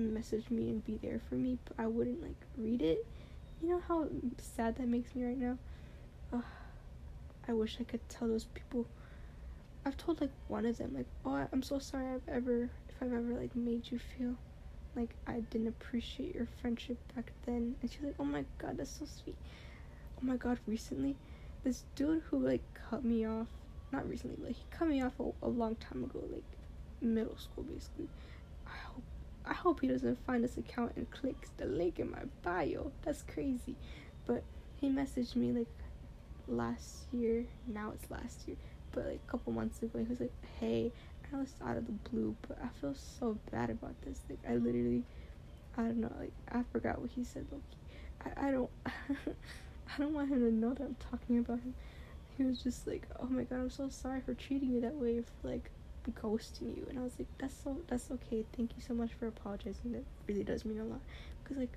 message 0.00 0.50
me 0.50 0.70
and 0.70 0.84
be 0.84 0.98
there 1.02 1.20
for 1.28 1.34
me, 1.34 1.58
but 1.64 1.74
I 1.78 1.86
wouldn't 1.86 2.22
like 2.22 2.36
read 2.56 2.82
it. 2.82 3.04
You 3.62 3.70
know 3.70 3.82
how 3.86 4.06
sad 4.38 4.76
that 4.76 4.88
makes 4.88 5.14
me 5.14 5.24
right 5.24 5.38
now? 5.38 5.58
I 7.48 7.54
wish 7.54 7.78
I 7.80 7.84
could 7.84 8.06
tell 8.10 8.28
those 8.28 8.44
people. 8.44 8.86
I've 9.86 9.96
told 9.96 10.20
like 10.20 10.32
one 10.48 10.66
of 10.66 10.76
them 10.76 10.92
like, 10.94 11.06
"Oh, 11.24 11.46
I'm 11.50 11.62
so 11.62 11.78
sorry 11.78 12.06
I've 12.06 12.28
ever 12.28 12.64
if 12.88 12.96
I've 13.00 13.12
ever 13.12 13.34
like 13.40 13.56
made 13.56 13.90
you 13.90 13.98
feel 13.98 14.34
like 14.94 15.14
I 15.26 15.40
didn't 15.40 15.68
appreciate 15.68 16.34
your 16.34 16.46
friendship 16.60 16.98
back 17.14 17.32
then." 17.46 17.76
And 17.80 17.90
she's 17.90 18.02
like, 18.02 18.16
"Oh 18.18 18.24
my 18.24 18.44
god, 18.58 18.76
that's 18.76 18.90
so 18.90 19.06
sweet." 19.06 19.36
Oh 20.20 20.26
my 20.26 20.36
god, 20.36 20.58
recently 20.66 21.16
this 21.64 21.84
dude 21.94 22.22
who 22.30 22.38
like 22.38 22.62
cut 22.90 23.04
me 23.04 23.24
off, 23.26 23.48
not 23.92 24.08
recently, 24.08 24.44
like 24.44 24.56
he 24.56 24.64
cut 24.70 24.88
me 24.88 25.02
off 25.02 25.18
a, 25.18 25.30
a 25.42 25.48
long 25.48 25.76
time 25.76 26.04
ago, 26.04 26.20
like 26.30 26.44
middle 27.00 27.36
school 27.36 27.64
basically. 27.64 28.08
I 29.48 29.54
hope 29.54 29.80
he 29.80 29.88
doesn't 29.88 30.24
find 30.26 30.44
this 30.44 30.56
account 30.58 30.92
and 30.96 31.10
clicks 31.10 31.50
the 31.56 31.66
link 31.66 31.98
in 31.98 32.10
my 32.10 32.24
bio. 32.42 32.92
That's 33.02 33.22
crazy. 33.22 33.76
But 34.26 34.42
he 34.80 34.88
messaged 34.90 35.36
me 35.36 35.52
like 35.52 35.68
last 36.46 37.06
year. 37.12 37.44
Now 37.66 37.92
it's 37.94 38.10
last 38.10 38.46
year, 38.46 38.56
but 38.92 39.06
like 39.06 39.20
a 39.26 39.30
couple 39.30 39.52
months 39.52 39.82
ago. 39.82 39.98
He 39.98 40.04
was 40.04 40.20
like, 40.20 40.32
"Hey," 40.60 40.92
I 41.32 41.36
was 41.36 41.54
out 41.64 41.76
of 41.76 41.86
the 41.86 41.92
blue, 41.92 42.36
but 42.46 42.58
I 42.62 42.68
feel 42.80 42.94
so 42.94 43.38
bad 43.50 43.70
about 43.70 44.00
this. 44.02 44.20
Like 44.28 44.40
I 44.48 44.56
literally, 44.56 45.04
I 45.76 45.82
don't 45.82 45.98
know. 46.00 46.12
Like 46.18 46.32
I 46.50 46.62
forgot 46.72 47.00
what 47.00 47.10
he 47.10 47.24
said. 47.24 47.46
Like 47.50 48.34
I, 48.36 48.48
I 48.48 48.50
don't, 48.50 48.70
I 48.86 49.98
don't 49.98 50.14
want 50.14 50.28
him 50.28 50.40
to 50.40 50.52
know 50.52 50.74
that 50.74 50.82
I'm 50.82 50.96
talking 51.10 51.38
about 51.38 51.60
him. 51.60 51.74
He 52.36 52.44
was 52.44 52.62
just 52.62 52.86
like, 52.86 53.06
"Oh 53.18 53.26
my 53.26 53.44
god, 53.44 53.60
I'm 53.60 53.70
so 53.70 53.88
sorry 53.88 54.20
for 54.20 54.34
treating 54.34 54.70
you 54.70 54.80
that 54.82 54.94
way." 54.94 55.20
For 55.20 55.48
like 55.48 55.70
ghosting 56.22 56.76
you. 56.76 56.86
And 56.88 56.98
i 56.98 57.02
was 57.02 57.18
like 57.18 57.28
that's 57.38 57.54
so 57.64 57.76
that's 57.88 58.10
okay. 58.10 58.44
Thank 58.56 58.76
you 58.76 58.82
so 58.86 58.94
much 58.94 59.12
for 59.14 59.26
apologizing. 59.26 59.92
That 59.92 60.04
really 60.26 60.44
does 60.44 60.64
mean 60.64 60.80
a 60.80 60.84
lot. 60.84 61.00
Because 61.42 61.58
like 61.58 61.76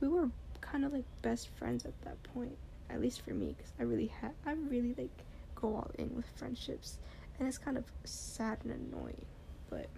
we 0.00 0.08
were 0.08 0.28
kind 0.60 0.84
of 0.84 0.92
like 0.92 1.04
best 1.22 1.48
friends 1.48 1.84
at 1.84 2.00
that 2.02 2.22
point 2.34 2.56
at 2.90 3.00
least 3.00 3.22
for 3.22 3.30
me 3.30 3.54
because 3.56 3.72
i 3.78 3.82
really 3.82 4.06
had 4.06 4.32
i 4.44 4.52
really 4.52 4.94
like 4.98 5.24
go 5.54 5.68
all 5.76 5.90
in 5.98 6.14
with 6.14 6.26
friendships. 6.36 6.98
And 7.38 7.46
it's 7.46 7.58
kind 7.58 7.78
of 7.78 7.84
sad 8.04 8.58
and 8.64 8.72
annoying 8.92 9.24
but 9.70 9.88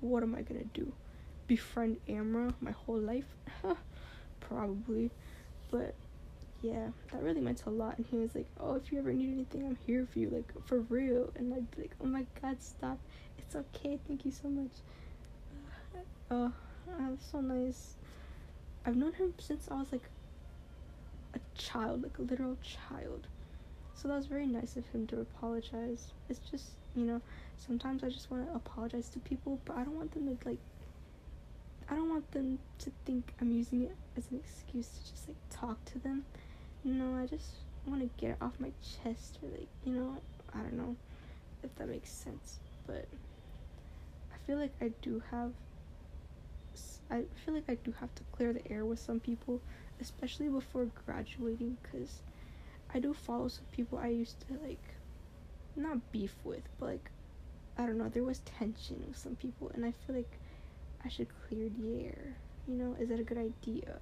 what 0.00 0.22
am 0.22 0.34
i 0.34 0.42
gonna 0.42 0.64
do? 0.74 0.92
Befriend 1.46 1.98
amra 2.08 2.54
my 2.60 2.72
whole 2.72 2.98
life? 2.98 3.36
Probably. 4.40 5.10
But 5.70 5.94
yeah, 6.64 6.88
that 7.12 7.22
really 7.22 7.42
meant 7.42 7.62
a 7.66 7.70
lot. 7.70 7.98
And 7.98 8.06
he 8.06 8.16
was 8.16 8.34
like, 8.34 8.46
oh, 8.58 8.74
if 8.74 8.90
you 8.90 8.98
ever 8.98 9.12
need 9.12 9.30
anything, 9.30 9.66
I'm 9.66 9.76
here 9.86 10.06
for 10.10 10.18
you, 10.18 10.30
like 10.30 10.50
for 10.66 10.80
real. 10.80 11.30
And 11.36 11.52
I'd 11.52 11.70
be 11.72 11.82
like, 11.82 11.94
oh 12.02 12.06
my 12.06 12.24
god, 12.40 12.62
stop. 12.62 12.98
It's 13.38 13.54
okay. 13.54 13.98
Thank 14.08 14.24
you 14.24 14.32
so 14.32 14.48
much. 14.48 14.70
Uh 16.30 16.48
that's 16.98 17.30
so 17.30 17.40
nice. 17.40 17.96
I've 18.86 18.96
known 18.96 19.12
him 19.12 19.34
since 19.38 19.68
I 19.70 19.74
was 19.74 19.92
like 19.92 20.08
a 21.34 21.38
child, 21.54 22.02
like 22.02 22.16
a 22.18 22.22
literal 22.22 22.56
child. 22.62 23.26
So 23.94 24.08
that 24.08 24.14
was 24.16 24.26
very 24.26 24.46
nice 24.46 24.76
of 24.76 24.86
him 24.86 25.06
to 25.08 25.20
apologize. 25.20 26.12
It's 26.30 26.40
just, 26.50 26.70
you 26.96 27.04
know, 27.04 27.20
sometimes 27.58 28.02
I 28.02 28.08
just 28.08 28.30
want 28.30 28.48
to 28.48 28.54
apologize 28.54 29.10
to 29.10 29.18
people, 29.18 29.60
but 29.66 29.76
I 29.76 29.84
don't 29.84 29.96
want 29.96 30.12
them 30.12 30.34
to 30.34 30.48
like 30.48 30.58
I 31.90 31.94
don't 31.94 32.08
want 32.08 32.30
them 32.32 32.58
to 32.78 32.90
think 33.04 33.34
I'm 33.40 33.50
using 33.50 33.82
it 33.82 33.96
as 34.16 34.24
an 34.30 34.38
excuse 34.38 34.88
to 34.88 35.10
just 35.10 35.28
like 35.28 35.36
talk 35.50 35.84
to 35.86 35.98
them. 35.98 36.24
No, 36.84 37.16
I 37.16 37.26
just 37.26 37.50
want 37.86 38.02
to 38.02 38.10
get 38.20 38.32
it 38.32 38.36
off 38.40 38.60
my 38.60 38.70
chest 38.82 39.38
like, 39.42 39.68
you 39.84 39.92
know, 39.92 40.16
I 40.54 40.58
don't 40.58 40.74
know 40.74 40.96
if 41.62 41.74
that 41.76 41.88
makes 41.88 42.10
sense, 42.10 42.58
but 42.86 43.06
I 44.32 44.36
feel 44.46 44.58
like 44.58 44.72
I 44.80 44.90
do 45.02 45.22
have 45.30 45.52
I 47.10 47.22
feel 47.44 47.54
like 47.54 47.64
I 47.68 47.76
do 47.76 47.94
have 48.00 48.14
to 48.16 48.22
clear 48.32 48.52
the 48.52 48.66
air 48.70 48.84
with 48.84 48.98
some 48.98 49.20
people, 49.20 49.60
especially 50.00 50.48
before 50.48 50.86
graduating, 51.06 51.76
because 51.82 52.22
I 52.92 52.98
do 52.98 53.14
follow 53.14 53.48
some 53.48 53.66
people 53.70 53.98
I 53.98 54.08
used 54.08 54.40
to 54.48 54.54
like, 54.66 54.82
not 55.76 56.10
beef 56.12 56.34
with, 56.44 56.62
but 56.80 56.86
like, 56.86 57.10
I 57.78 57.86
don't 57.86 57.98
know, 57.98 58.08
there 58.08 58.24
was 58.24 58.40
tension 58.40 59.04
with 59.06 59.16
some 59.16 59.36
people, 59.36 59.70
and 59.74 59.84
I 59.84 59.92
feel 59.92 60.16
like 60.16 60.38
I 61.04 61.08
should 61.08 61.28
clear 61.46 61.68
the 61.68 62.04
air. 62.06 62.36
You 62.66 62.74
know, 62.74 62.96
is 62.98 63.08
that 63.10 63.20
a 63.20 63.24
good 63.24 63.38
idea? 63.38 63.98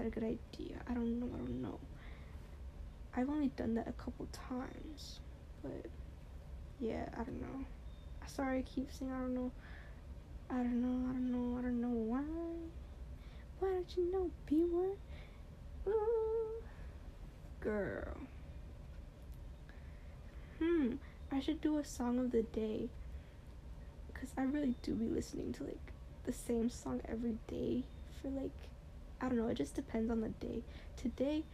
That 0.00 0.06
a 0.06 0.10
good 0.10 0.24
idea? 0.24 0.76
I 0.88 0.94
don't 0.94 1.20
know. 1.20 1.26
I 1.26 1.36
don't 1.36 1.60
know. 1.60 1.78
I've 3.14 3.28
only 3.28 3.48
done 3.48 3.74
that 3.74 3.86
a 3.86 3.92
couple 3.92 4.26
times, 4.32 5.20
but 5.62 5.90
yeah, 6.78 7.06
I 7.12 7.24
don't 7.24 7.38
know. 7.38 7.66
Sorry, 8.26 8.60
I 8.60 8.62
keep 8.62 8.90
saying 8.90 9.12
I 9.12 9.18
don't 9.18 9.34
know. 9.34 9.52
I 10.48 10.54
don't 10.54 10.80
know. 10.80 11.10
I 11.10 11.12
don't 11.12 11.30
know. 11.30 11.58
I 11.58 11.62
don't 11.62 11.80
know 11.82 11.88
why. 11.88 12.22
Why 13.58 13.68
don't 13.68 13.94
you 13.94 14.10
know 14.10 14.30
B 14.46 14.64
word? 14.64 14.96
Ooh, 15.86 16.62
girl. 17.60 18.16
Hmm. 20.60 20.94
I 21.30 21.40
should 21.40 21.60
do 21.60 21.76
a 21.76 21.84
song 21.84 22.18
of 22.18 22.32
the 22.32 22.42
day. 22.42 22.88
Cause 24.14 24.30
I 24.38 24.44
really 24.44 24.76
do 24.82 24.94
be 24.94 25.08
listening 25.08 25.52
to 25.54 25.64
like 25.64 25.92
the 26.24 26.32
same 26.32 26.70
song 26.70 27.02
every 27.06 27.36
day 27.48 27.82
for 28.22 28.28
like 28.30 28.50
I 29.20 29.28
don't 29.28 29.36
know. 29.36 29.48
It 29.48 29.56
just 29.56 29.74
depends 29.74 30.10
on 30.10 30.20
the 30.20 30.28
day. 30.28 30.62
Today 30.96 31.44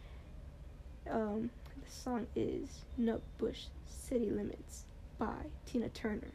um, 1.09 1.49
the 1.83 1.91
song 1.91 2.27
is 2.35 2.83
Nutbush 2.99 3.65
City 3.87 4.29
Limits 4.29 4.85
by 5.17 5.35
Tina 5.65 5.89
Turner. 5.89 6.31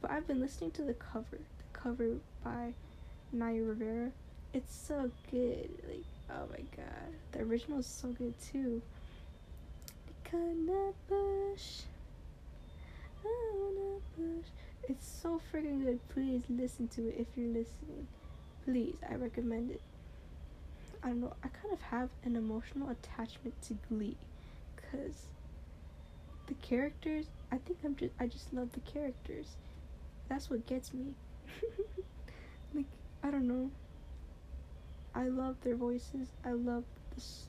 But 0.00 0.10
I've 0.10 0.26
been 0.26 0.40
listening 0.40 0.70
to 0.72 0.82
the 0.82 0.94
cover, 0.94 1.38
the 1.38 1.78
cover 1.78 2.16
by 2.44 2.72
Naya 3.32 3.62
Rivera. 3.62 4.10
It's 4.52 4.74
so 4.74 5.10
good. 5.30 5.70
Like, 5.88 6.04
oh 6.30 6.46
my 6.50 6.62
god. 6.76 7.14
The 7.32 7.40
original 7.40 7.80
is 7.80 7.86
so 7.86 8.08
good 8.08 8.34
too. 8.40 8.82
Oh. 13.24 14.00
It's 14.88 15.06
so 15.22 15.40
freaking 15.52 15.84
good. 15.84 16.00
Please 16.08 16.42
listen 16.48 16.88
to 16.88 17.08
it 17.08 17.16
if 17.18 17.26
you're 17.36 17.48
listening. 17.48 18.06
Please, 18.64 18.96
I 19.08 19.16
recommend 19.16 19.70
it. 19.70 19.82
I 21.02 21.08
don't 21.08 21.20
know, 21.20 21.32
I 21.44 21.48
kind 21.48 21.72
of 21.72 21.80
have 21.82 22.10
an 22.24 22.36
emotional 22.36 22.90
attachment 22.90 23.60
to 23.62 23.76
Glee 23.88 24.16
because 24.76 25.26
the 26.46 26.54
characters, 26.54 27.26
I 27.52 27.58
think 27.58 27.78
I'm 27.84 27.94
just, 27.94 28.12
I 28.18 28.26
just 28.26 28.52
love 28.52 28.72
the 28.72 28.80
characters. 28.80 29.46
That's 30.28 30.50
what 30.50 30.66
gets 30.66 30.92
me. 30.92 31.14
like, 32.74 32.86
I 33.22 33.30
don't 33.30 33.46
know. 33.46 33.70
I 35.14 35.28
love 35.28 35.56
their 35.62 35.76
voices. 35.76 36.28
I 36.44 36.52
love 36.52 36.84
this. 37.14 37.46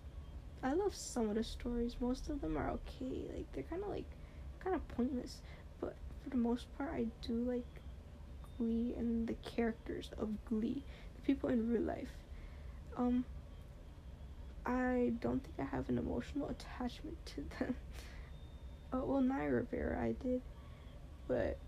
I 0.63 0.73
love 0.73 0.93
some 0.93 1.29
of 1.29 1.35
the 1.35 1.43
stories. 1.43 1.95
Most 1.99 2.29
of 2.29 2.41
them 2.41 2.57
are 2.57 2.69
okay. 2.69 3.25
Like, 3.33 3.51
they're 3.53 3.63
kind 3.63 3.83
of 3.83 3.89
like, 3.89 4.05
kind 4.63 4.75
of 4.75 4.87
pointless. 4.89 5.37
But 5.79 5.95
for 6.23 6.29
the 6.29 6.37
most 6.37 6.65
part, 6.77 6.91
I 6.93 7.05
do 7.25 7.33
like 7.33 7.65
Glee 8.57 8.93
and 8.97 9.27
the 9.27 9.35
characters 9.35 10.09
of 10.17 10.29
Glee, 10.45 10.83
the 11.15 11.21
people 11.21 11.49
in 11.49 11.71
real 11.71 11.81
life. 11.81 12.11
Um, 12.97 13.25
I 14.65 15.13
don't 15.19 15.43
think 15.43 15.55
I 15.59 15.75
have 15.75 15.89
an 15.89 15.97
emotional 15.97 16.49
attachment 16.49 17.17
to 17.27 17.45
them. 17.59 17.75
oh, 18.93 19.05
well, 19.07 19.21
Naya 19.21 19.49
Rivera, 19.49 20.01
I 20.01 20.13
did, 20.13 20.41
but 21.27 21.59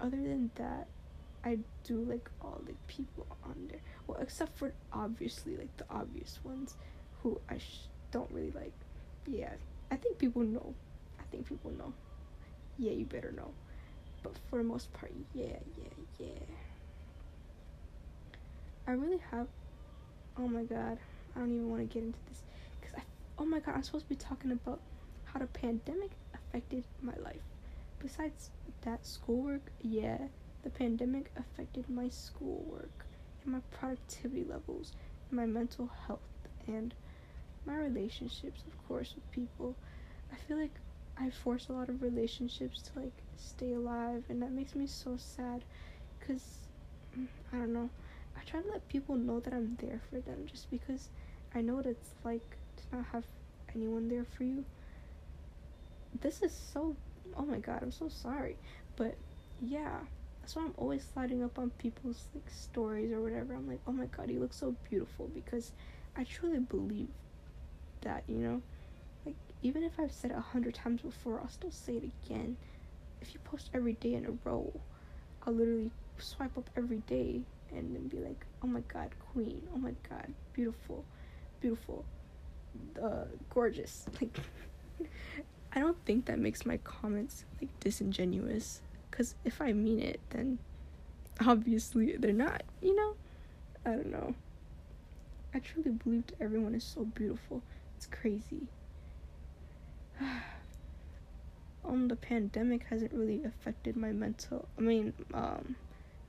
other 0.00 0.16
than 0.16 0.50
that, 0.56 0.88
I 1.44 1.58
do 1.84 2.04
like 2.04 2.30
all 2.40 2.60
the 2.66 2.74
people 2.86 3.26
on 3.44 3.68
there. 3.70 3.80
Well, 4.06 4.18
except 4.20 4.56
for 4.58 4.74
obviously 4.92 5.56
like 5.56 5.76
the 5.76 5.86
obvious 5.90 6.40
ones, 6.44 6.76
who 7.22 7.40
I 7.48 7.58
sh- 7.58 7.88
don't 8.12 8.30
really 8.30 8.52
like. 8.52 8.74
Yeah, 9.26 9.52
I 9.90 9.96
think 9.96 10.18
people 10.18 10.42
know. 10.42 10.74
I 11.20 11.24
think 11.30 11.46
people 11.48 11.70
know. 11.72 11.94
Yeah, 12.78 12.92
you 12.92 13.06
better 13.06 13.32
know. 13.32 13.52
But 14.22 14.38
for 14.50 14.58
the 14.58 14.64
most 14.64 14.92
part, 14.92 15.12
yeah, 15.34 15.58
yeah, 15.76 15.94
yeah. 16.18 16.44
I 18.86 18.92
really 18.92 19.20
have. 19.30 19.48
Oh 20.36 20.48
my 20.48 20.64
god. 20.64 20.98
I 21.34 21.40
don't 21.40 21.52
even 21.52 21.70
want 21.70 21.88
to 21.88 21.92
get 21.92 22.04
into 22.04 22.18
this 22.28 22.42
because 22.80 22.94
I. 22.96 23.02
Oh 23.38 23.44
my 23.46 23.60
god, 23.60 23.74
I'm 23.76 23.82
supposed 23.82 24.04
to 24.04 24.08
be 24.08 24.16
talking 24.16 24.52
about 24.52 24.80
how 25.24 25.40
the 25.40 25.46
pandemic 25.46 26.10
affected 26.34 26.84
my 27.02 27.14
life. 27.22 27.42
Besides 28.00 28.50
that, 28.82 29.06
schoolwork, 29.06 29.70
yeah, 29.82 30.18
the 30.62 30.70
pandemic 30.70 31.30
affected 31.36 31.88
my 31.88 32.08
schoolwork 32.08 33.06
and 33.44 33.52
my 33.52 33.60
productivity 33.70 34.44
levels, 34.44 34.92
and 35.30 35.38
my 35.38 35.46
mental 35.46 35.90
health, 36.06 36.20
and 36.66 36.94
my 37.66 37.76
relationships, 37.76 38.62
of 38.66 38.88
course, 38.88 39.14
with 39.14 39.30
people. 39.30 39.74
I 40.32 40.36
feel 40.36 40.58
like 40.58 40.78
I 41.18 41.30
force 41.30 41.68
a 41.68 41.72
lot 41.72 41.88
of 41.88 42.02
relationships 42.02 42.82
to 42.82 43.00
like 43.00 43.22
stay 43.36 43.72
alive, 43.74 44.24
and 44.28 44.42
that 44.42 44.52
makes 44.52 44.74
me 44.74 44.86
so 44.86 45.16
sad 45.16 45.64
because 46.18 46.68
mm, 47.18 47.26
I 47.52 47.56
don't 47.56 47.72
know. 47.72 47.90
I 48.40 48.44
try 48.48 48.60
to 48.60 48.68
let 48.70 48.88
people 48.88 49.16
know 49.16 49.40
that 49.40 49.52
I'm 49.52 49.76
there 49.80 50.00
for 50.08 50.18
them 50.20 50.46
just 50.50 50.70
because 50.70 51.08
I 51.54 51.60
know 51.60 51.74
what 51.74 51.86
it's 51.86 52.10
like 52.24 52.56
to 52.76 52.96
not 52.96 53.06
have 53.12 53.24
anyone 53.74 54.08
there 54.08 54.24
for 54.24 54.44
you. 54.44 54.64
This 56.20 56.42
is 56.42 56.52
so 56.52 56.96
oh 57.36 57.44
my 57.44 57.58
god, 57.58 57.80
I'm 57.82 57.92
so 57.92 58.08
sorry. 58.08 58.56
But 58.96 59.14
yeah, 59.60 59.98
that's 60.40 60.56
why 60.56 60.64
I'm 60.64 60.74
always 60.76 61.04
sliding 61.12 61.44
up 61.44 61.58
on 61.58 61.70
people's 61.70 62.26
like 62.34 62.50
stories 62.50 63.12
or 63.12 63.20
whatever. 63.20 63.54
I'm 63.54 63.68
like, 63.68 63.80
oh 63.86 63.92
my 63.92 64.06
god, 64.06 64.30
you 64.30 64.40
look 64.40 64.54
so 64.54 64.74
beautiful 64.88 65.28
because 65.34 65.72
I 66.16 66.24
truly 66.24 66.60
believe 66.60 67.08
that, 68.02 68.24
you 68.26 68.38
know? 68.38 68.62
Like 69.26 69.36
even 69.62 69.82
if 69.82 69.92
I've 69.98 70.12
said 70.12 70.30
it 70.30 70.36
a 70.38 70.40
hundred 70.40 70.74
times 70.74 71.02
before, 71.02 71.40
I'll 71.40 71.48
still 71.48 71.70
say 71.70 71.94
it 71.94 72.10
again. 72.24 72.56
If 73.20 73.34
you 73.34 73.40
post 73.44 73.68
every 73.74 73.92
day 73.94 74.14
in 74.14 74.24
a 74.24 74.48
row, 74.48 74.72
I'll 75.46 75.52
literally 75.52 75.90
swipe 76.18 76.56
up 76.56 76.70
every 76.76 77.02
day 77.06 77.42
and 77.74 77.94
then 77.94 78.08
be 78.08 78.18
like, 78.18 78.44
oh 78.62 78.66
my 78.66 78.80
god, 78.92 79.10
queen, 79.32 79.62
oh 79.74 79.78
my 79.78 79.94
god, 80.08 80.32
beautiful, 80.52 81.04
beautiful, 81.60 82.04
uh, 83.02 83.24
gorgeous. 83.48 84.06
Like, 84.20 84.36
I 85.72 85.78
don't 85.80 85.96
think 86.04 86.26
that 86.26 86.38
makes 86.38 86.66
my 86.66 86.76
comments 86.78 87.44
like 87.60 87.70
disingenuous, 87.80 88.82
because 89.10 89.34
if 89.44 89.60
I 89.60 89.72
mean 89.72 90.00
it, 90.00 90.20
then 90.30 90.58
obviously 91.46 92.16
they're 92.16 92.32
not, 92.32 92.62
you 92.82 92.94
know? 92.94 93.14
I 93.86 93.90
don't 93.90 94.10
know. 94.10 94.34
I 95.54 95.58
truly 95.60 95.90
believed 95.90 96.34
everyone 96.40 96.74
is 96.74 96.84
so 96.84 97.04
beautiful. 97.04 97.62
It's 97.96 98.06
crazy. 98.06 98.66
um, 101.84 102.08
the 102.08 102.16
pandemic 102.16 102.84
hasn't 102.90 103.12
really 103.12 103.42
affected 103.44 103.96
my 103.96 104.12
mental, 104.12 104.68
I 104.78 104.82
mean, 104.82 105.12
um, 105.32 105.76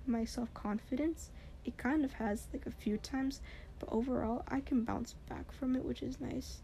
my 0.07 0.25
self 0.25 0.53
confidence. 0.53 1.31
It 1.65 1.77
kind 1.77 2.03
of 2.03 2.13
has 2.13 2.47
like 2.53 2.65
a 2.65 2.71
few 2.71 2.97
times, 2.97 3.41
but 3.79 3.89
overall, 3.91 4.43
I 4.47 4.61
can 4.61 4.83
bounce 4.83 5.15
back 5.29 5.51
from 5.51 5.75
it, 5.75 5.83
which 5.85 6.01
is 6.01 6.19
nice. 6.19 6.61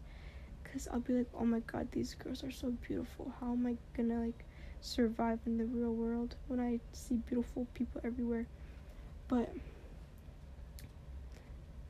Cause 0.64 0.88
I'll 0.92 1.00
be 1.00 1.14
like, 1.14 1.28
oh 1.38 1.44
my 1.44 1.60
god, 1.60 1.88
these 1.92 2.14
girls 2.14 2.44
are 2.44 2.50
so 2.50 2.70
beautiful. 2.86 3.32
How 3.40 3.52
am 3.52 3.66
I 3.66 3.76
gonna 3.96 4.20
like 4.20 4.44
survive 4.80 5.38
in 5.46 5.56
the 5.56 5.64
real 5.64 5.94
world 5.94 6.36
when 6.48 6.60
I 6.60 6.80
see 6.92 7.16
beautiful 7.16 7.66
people 7.74 8.00
everywhere? 8.04 8.46
But 9.28 9.50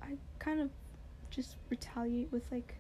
I 0.03 0.17
kind 0.39 0.61
of 0.61 0.71
just 1.31 1.57
retaliate 1.71 2.33
with 2.33 2.51
like 2.51 2.77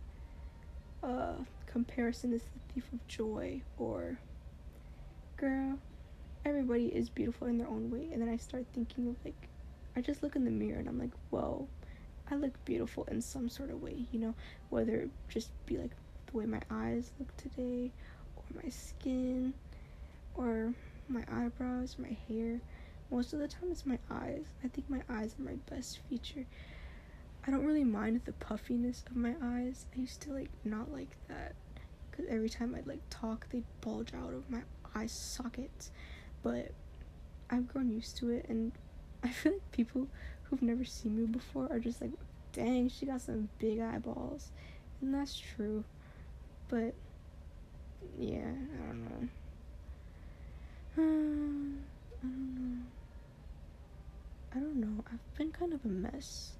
uh 1.03 1.35
comparison 1.67 2.33
is 2.33 2.43
the 2.43 2.73
thief 2.73 2.85
of 2.93 3.07
joy 3.07 3.63
or 3.77 4.19
girl 5.37 5.79
everybody 6.45 6.87
is 6.87 7.09
beautiful 7.09 7.47
in 7.47 7.59
their 7.59 7.69
own 7.69 7.91
way 7.91 8.09
and 8.13 8.23
then 8.23 8.29
i 8.29 8.37
start 8.37 8.65
thinking 8.75 9.09
of 9.09 9.17
like 9.25 9.49
i 9.97 10.01
just 10.01 10.23
look 10.23 10.37
in 10.37 10.45
the 10.45 10.51
mirror 10.51 10.79
and 10.79 10.89
i'm 10.89 10.99
like 10.99 11.11
whoa 11.31 11.67
i 12.31 12.35
look 12.35 12.53
beautiful 12.65 13.05
in 13.11 13.21
some 13.21 13.49
sort 13.49 13.71
of 13.71 13.83
way 13.83 14.07
you 14.13 14.19
know? 14.19 14.35
Whether 14.71 14.97
it 14.97 15.11
just 15.29 15.51
be 15.67 15.77
like 15.79 15.91
the 16.31 16.37
way 16.37 16.47
my 16.47 16.61
eyes 16.71 17.11
look 17.19 17.35
today 17.37 17.91
or 18.37 18.45
my 18.63 18.69
skin 18.69 19.55
or 20.35 20.75
my 21.09 21.25
eyebrows 21.33 21.97
my 21.99 22.17
hair. 22.29 22.61
Most 23.11 23.33
of 23.33 23.39
the 23.39 23.49
time 23.49 23.71
it's 23.71 23.87
my 23.87 23.99
eyes. 24.11 24.45
I 24.63 24.69
think 24.69 24.91
my 24.91 25.01
eyes 25.09 25.35
are 25.39 25.43
my 25.43 25.57
best 25.71 26.01
feature. 26.11 26.45
I 27.47 27.51
don't 27.51 27.65
really 27.65 27.85
mind 27.85 28.21
the 28.27 28.33
puffiness 28.33 29.05
of 29.09 29.17
my 29.17 29.35
eyes. 29.43 29.87
I 29.97 30.01
used 30.01 30.21
to 30.23 30.33
like 30.33 30.51
not 30.65 30.93
like 30.93 31.17
that 31.29 31.55
because 32.11 32.27
every 32.29 32.49
time 32.49 32.75
i'd 32.75 32.87
like 32.87 33.01
talk 33.11 33.47
they'd 33.51 33.65
bulge 33.81 34.13
out 34.15 34.33
of 34.33 34.49
my 34.51 34.61
eye 34.95 35.07
sockets 35.07 35.91
but 36.43 36.71
I've 37.51 37.69
grown 37.69 37.91
used 37.91 38.17
to 38.19 38.31
it, 38.31 38.47
and 38.49 38.73
I 39.23 39.29
feel 39.29 39.53
like 39.53 39.73
people 39.73 40.09
who've 40.45 40.63
never 40.63 40.85
seen 40.85 41.17
me 41.17 41.27
before 41.27 41.69
are 41.71 41.79
just 41.79 42.01
like, 42.01 42.13
dang, 42.53 42.89
she 42.89 43.07
got 43.07 43.21
some 43.21 43.49
big 43.59 43.81
eyeballs. 43.81 44.51
And 45.01 45.15
that's 45.15 45.39
true. 45.39 45.85
But, 46.69 46.95
yeah, 48.19 48.39
I 48.39 48.87
don't 48.87 49.05
know. 49.05 49.29
Uh, 50.97 51.03
I 52.25 52.27
don't 52.27 52.55
know. 52.55 52.83
I 54.55 54.59
don't 54.59 54.77
know. 54.77 55.05
I've 55.13 55.35
been 55.37 55.53
kind 55.53 55.73
of 55.73 55.85
a 55.85 55.89
mess. 55.89 56.53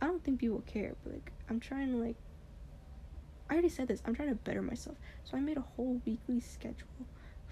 I 0.00 0.06
don't 0.06 0.22
think 0.22 0.38
people 0.38 0.62
care, 0.66 0.94
but 1.02 1.12
like 1.12 1.32
I'm 1.50 1.58
trying 1.60 1.90
to 1.90 1.96
like 1.96 2.16
I 3.50 3.54
already 3.54 3.68
said 3.68 3.88
this. 3.88 4.00
I'm 4.06 4.14
trying 4.14 4.28
to 4.28 4.36
better 4.36 4.62
myself. 4.62 4.96
So 5.24 5.36
I 5.36 5.40
made 5.40 5.56
a 5.56 5.64
whole 5.76 6.00
weekly 6.06 6.40
schedule 6.40 6.86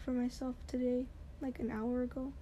for 0.07 0.12
myself 0.12 0.55
today, 0.69 1.05
like 1.42 1.59
an 1.59 1.73
hour 1.73 2.03
ago, 2.03 2.33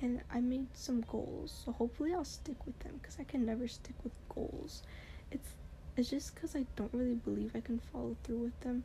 and 0.00 0.22
I 0.32 0.40
made 0.40 0.66
some 0.72 1.02
goals. 1.02 1.62
So 1.64 1.70
hopefully 1.70 2.14
I'll 2.14 2.24
stick 2.24 2.56
with 2.64 2.78
them 2.80 2.98
cuz 3.02 3.18
I 3.20 3.24
can 3.24 3.44
never 3.44 3.68
stick 3.68 3.94
with 4.02 4.14
goals. 4.34 4.82
It's 5.30 5.50
it's 5.94 6.08
just 6.08 6.34
cuz 6.34 6.56
I 6.56 6.64
don't 6.74 6.92
really 6.94 7.20
believe 7.26 7.54
I 7.54 7.60
can 7.60 7.78
follow 7.80 8.16
through 8.24 8.38
with 8.38 8.58
them. 8.60 8.84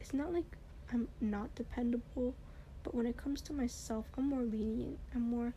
It's 0.00 0.12
not 0.12 0.32
like 0.32 0.56
I'm 0.92 1.06
not 1.20 1.54
dependable, 1.54 2.34
but 2.82 2.96
when 2.96 3.06
it 3.06 3.16
comes 3.16 3.40
to 3.42 3.52
myself, 3.52 4.06
I'm 4.16 4.28
more 4.28 4.42
lenient. 4.42 4.98
I'm 5.14 5.30
more 5.30 5.54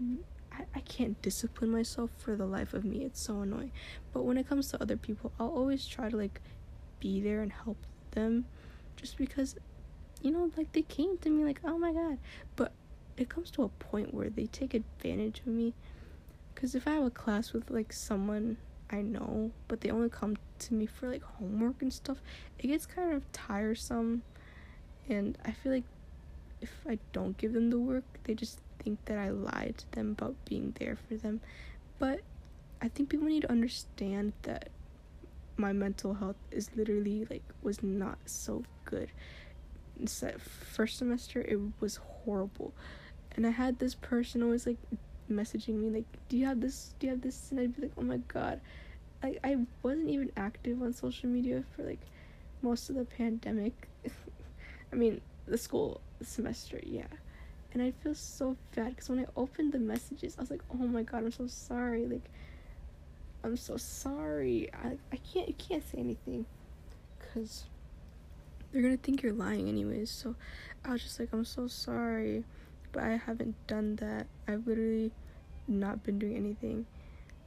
mm, 0.00 0.18
I, 0.52 0.64
I 0.76 0.80
can't 0.80 1.20
discipline 1.22 1.72
myself 1.72 2.10
for 2.18 2.36
the 2.36 2.46
life 2.46 2.72
of 2.72 2.84
me. 2.84 3.04
It's 3.04 3.20
so 3.20 3.40
annoying. 3.40 3.72
But 4.12 4.22
when 4.22 4.38
it 4.38 4.48
comes 4.48 4.70
to 4.70 4.80
other 4.80 4.96
people, 4.96 5.32
I'll 5.40 5.56
always 5.62 5.86
try 5.88 6.08
to 6.08 6.16
like 6.16 6.40
be 7.00 7.20
there 7.20 7.42
and 7.42 7.52
help 7.52 7.78
them 8.12 8.44
just 8.96 9.16
because 9.16 9.56
you 10.22 10.30
know 10.30 10.50
like 10.56 10.72
they 10.72 10.82
came 10.82 11.18
to 11.18 11.30
me 11.30 11.44
like 11.44 11.60
oh 11.64 11.78
my 11.78 11.92
god. 11.92 12.18
But 12.56 12.72
it 13.16 13.28
comes 13.28 13.50
to 13.52 13.62
a 13.64 13.68
point 13.68 14.14
where 14.14 14.30
they 14.30 14.46
take 14.46 14.74
advantage 14.74 15.40
of 15.40 15.46
me. 15.48 15.74
Because 16.54 16.74
if 16.74 16.86
i 16.88 16.92
have 16.92 17.04
a 17.04 17.10
class 17.10 17.52
with 17.52 17.70
like 17.70 17.92
someone 17.92 18.56
i 18.90 19.00
know 19.02 19.50
but 19.68 19.80
they 19.80 19.90
only 19.90 20.08
come 20.08 20.36
to 20.58 20.74
me 20.74 20.86
for 20.86 21.08
like 21.08 21.22
homework 21.22 21.82
and 21.82 21.92
stuff 21.92 22.18
it 22.58 22.66
gets 22.68 22.86
kind 22.86 23.12
of 23.12 23.30
tiresome. 23.32 24.22
And 25.08 25.38
i 25.44 25.52
feel 25.52 25.72
like 25.72 25.84
if 26.60 26.72
i 26.88 26.98
don't 27.12 27.36
give 27.38 27.52
them 27.52 27.70
the 27.70 27.78
work 27.78 28.04
they 28.24 28.34
just 28.34 28.60
think 28.82 29.04
that 29.04 29.18
i 29.18 29.30
lied 29.30 29.74
to 29.78 29.92
them 29.92 30.16
about 30.18 30.34
being 30.44 30.74
there 30.78 30.96
for 31.08 31.14
them. 31.16 31.40
But 31.98 32.20
i 32.82 32.88
think 32.88 33.08
people 33.08 33.28
need 33.28 33.42
to 33.42 33.50
understand 33.50 34.32
that 34.42 34.70
my 35.56 35.72
mental 35.72 36.14
health 36.14 36.36
is 36.50 36.70
literally 36.76 37.26
like 37.28 37.42
was 37.62 37.82
not 37.82 38.18
so 38.26 38.64
good. 38.84 39.10
First 40.06 40.98
semester 40.98 41.40
it 41.40 41.58
was 41.80 41.96
horrible, 41.96 42.72
and 43.32 43.46
I 43.46 43.50
had 43.50 43.78
this 43.78 43.94
person 43.94 44.42
always 44.42 44.66
like 44.66 44.78
messaging 45.30 45.74
me 45.80 45.90
like, 45.90 46.06
"Do 46.28 46.36
you 46.36 46.46
have 46.46 46.60
this? 46.60 46.94
Do 46.98 47.06
you 47.06 47.12
have 47.12 47.22
this?" 47.22 47.50
And 47.50 47.60
I'd 47.60 47.76
be 47.76 47.82
like, 47.82 47.92
"Oh 47.96 48.02
my 48.02 48.18
god." 48.28 48.60
I, 49.22 49.36
I 49.42 49.56
wasn't 49.82 50.10
even 50.10 50.30
active 50.36 50.80
on 50.80 50.92
social 50.92 51.28
media 51.28 51.64
for 51.74 51.82
like 51.82 52.00
most 52.62 52.88
of 52.88 52.96
the 52.96 53.04
pandemic. 53.04 53.88
I 54.92 54.96
mean, 54.96 55.20
the 55.46 55.58
school 55.58 56.00
semester, 56.22 56.80
yeah. 56.84 57.06
And 57.72 57.82
I 57.82 57.90
feel 58.02 58.14
so 58.14 58.56
bad 58.74 58.90
because 58.90 59.08
when 59.08 59.20
I 59.20 59.26
opened 59.36 59.72
the 59.72 59.78
messages, 59.78 60.36
I 60.38 60.42
was 60.42 60.50
like, 60.50 60.62
oh 60.72 60.76
my 60.76 61.02
god, 61.02 61.24
I'm 61.24 61.32
so 61.32 61.46
sorry. 61.46 62.06
Like, 62.06 62.30
I'm 63.44 63.56
so 63.56 63.76
sorry. 63.76 64.70
I, 64.72 64.96
I 65.12 65.16
can't, 65.16 65.48
you 65.48 65.54
can't 65.54 65.88
say 65.90 65.98
anything 65.98 66.46
because 67.18 67.64
they're 68.72 68.82
gonna 68.82 68.96
think 68.96 69.22
you're 69.22 69.32
lying 69.32 69.68
anyways. 69.68 70.10
So 70.10 70.34
I 70.84 70.92
was 70.92 71.02
just 71.02 71.18
like, 71.18 71.30
I'm 71.32 71.44
so 71.44 71.66
sorry, 71.66 72.44
but 72.92 73.02
I 73.02 73.16
haven't 73.16 73.54
done 73.66 73.96
that. 73.96 74.26
I've 74.46 74.66
literally 74.66 75.12
not 75.66 76.02
been 76.02 76.18
doing 76.18 76.36
anything. 76.36 76.86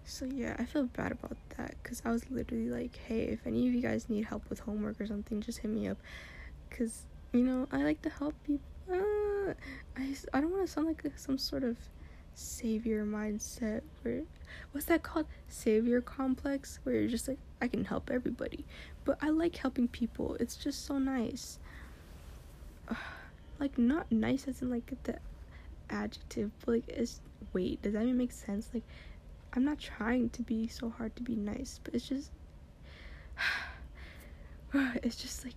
So 0.04 0.26
yeah, 0.26 0.56
I 0.60 0.66
feel 0.66 0.86
bad 0.86 1.12
about 1.12 1.38
that 1.58 1.76
because 1.82 2.02
I 2.06 2.12
was 2.12 2.30
literally 2.30 2.70
like, 2.70 2.98
hey, 3.08 3.24
if 3.24 3.46
any 3.46 3.68
of 3.68 3.74
you 3.74 3.82
guys 3.82 4.10
need 4.10 4.26
help 4.26 4.50
with 4.50 4.60
homework 4.60 5.00
or 5.00 5.06
something, 5.06 5.42
just 5.42 5.60
hit 5.60 5.72
me 5.72 5.88
up. 5.88 5.98
Because, 6.70 7.04
you 7.34 7.44
know, 7.44 7.68
I 7.72 7.84
like 7.84 8.02
to 8.04 8.10
help 8.10 8.34
people. 8.46 8.66
Uh, 8.92 9.54
I, 9.96 10.16
I 10.34 10.42
don't 10.42 10.52
want 10.52 10.66
to 10.66 10.72
sound 10.72 10.88
like 10.88 11.04
some 11.16 11.38
sort 11.38 11.64
of 11.64 11.78
savior 12.34 13.06
mindset 13.06 13.82
where 14.02 14.24
what's 14.72 14.86
that 14.88 15.04
called? 15.04 15.26
Savior 15.48 16.02
complex 16.02 16.80
where 16.84 16.96
you're 16.96 17.10
just 17.10 17.28
like 17.28 17.38
i 17.62 17.68
can 17.68 17.86
help 17.86 18.10
everybody. 18.12 18.66
But 19.06 19.18
i 19.22 19.30
like 19.30 19.56
helping 19.56 19.88
people. 19.88 20.36
It's 20.40 20.56
just 20.56 20.86
so 20.86 20.98
nice. 20.98 21.60
Like 23.60 23.78
not 23.78 24.12
nice 24.12 24.48
as 24.48 24.64
in 24.64 24.72
like 24.72 24.92
the 25.04 25.20
adjective 25.92 26.50
but 26.66 26.72
like 26.72 26.90
it's 26.90 27.22
wait 27.54 27.80
does 27.84 27.94
that 27.94 28.02
even 28.02 28.18
make 28.18 28.32
sense? 28.32 28.70
Like 28.74 28.84
i'm 29.54 29.64
not 29.64 29.78
trying 29.78 30.30
to 30.30 30.42
be 30.42 30.68
so 30.68 30.90
hard 30.90 31.16
to 31.18 31.22
be 31.22 31.36
nice 31.36 31.80
but 31.84 31.94
it's 31.94 32.10
just 32.10 32.32
it's 34.74 35.16
just 35.16 35.46
like 35.46 35.54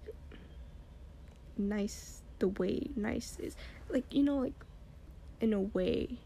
nice 1.56 2.22
the 2.40 2.48
way 2.48 2.88
nice 2.94 3.38
is. 3.40 3.56
Like 3.88 4.04
you 4.12 4.22
know 4.22 4.36
like 4.36 4.52
in 5.40 5.52
a 5.52 5.60
way 5.60 6.18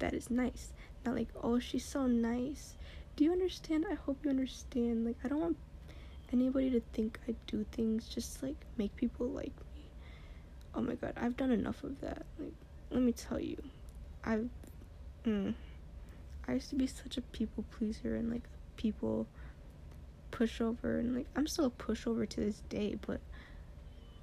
that 0.00 0.14
is 0.14 0.30
nice. 0.30 0.72
Not 1.04 1.14
like, 1.14 1.28
oh, 1.42 1.58
she's 1.58 1.84
so 1.84 2.06
nice. 2.06 2.76
Do 3.16 3.24
you 3.24 3.32
understand? 3.32 3.86
I 3.90 3.94
hope 3.94 4.18
you 4.24 4.30
understand. 4.30 5.06
Like, 5.06 5.16
I 5.24 5.28
don't 5.28 5.40
want 5.40 5.56
anybody 6.32 6.70
to 6.70 6.80
think 6.92 7.18
I 7.28 7.34
do 7.46 7.64
things 7.72 8.08
just 8.08 8.42
like 8.42 8.56
make 8.76 8.94
people 8.96 9.28
like 9.28 9.52
me. 9.74 9.82
Oh 10.74 10.80
my 10.80 10.94
god, 10.94 11.14
I've 11.16 11.36
done 11.36 11.50
enough 11.50 11.82
of 11.84 12.00
that. 12.00 12.24
Like, 12.38 12.52
let 12.90 13.02
me 13.02 13.12
tell 13.12 13.40
you, 13.40 13.56
I've, 14.24 14.48
mm, 15.24 15.54
I 16.46 16.54
used 16.54 16.70
to 16.70 16.76
be 16.76 16.86
such 16.86 17.16
a 17.16 17.22
people 17.22 17.64
pleaser 17.70 18.16
and 18.16 18.30
like 18.30 18.44
people 18.76 19.26
pushover 20.32 21.00
and 21.00 21.14
like 21.14 21.26
I'm 21.36 21.46
still 21.46 21.66
a 21.66 21.70
pushover 21.70 22.28
to 22.28 22.40
this 22.40 22.62
day, 22.68 22.96
but 23.06 23.20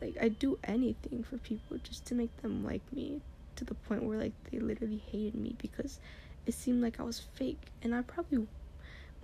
like 0.01 0.15
I 0.21 0.29
do 0.29 0.57
anything 0.63 1.23
for 1.23 1.37
people 1.37 1.77
just 1.83 2.05
to 2.07 2.15
make 2.15 2.35
them 2.41 2.63
like 2.63 2.81
me 2.93 3.21
to 3.57 3.65
the 3.65 3.73
point 3.73 4.03
where 4.03 4.17
like 4.17 4.33
they 4.51 4.59
literally 4.59 5.01
hated 5.11 5.35
me 5.35 5.55
because 5.57 5.99
it 6.45 6.53
seemed 6.53 6.81
like 6.81 6.99
I 6.99 7.03
was 7.03 7.19
fake. 7.35 7.61
And 7.81 7.93
I 7.93 8.01
probably 8.01 8.47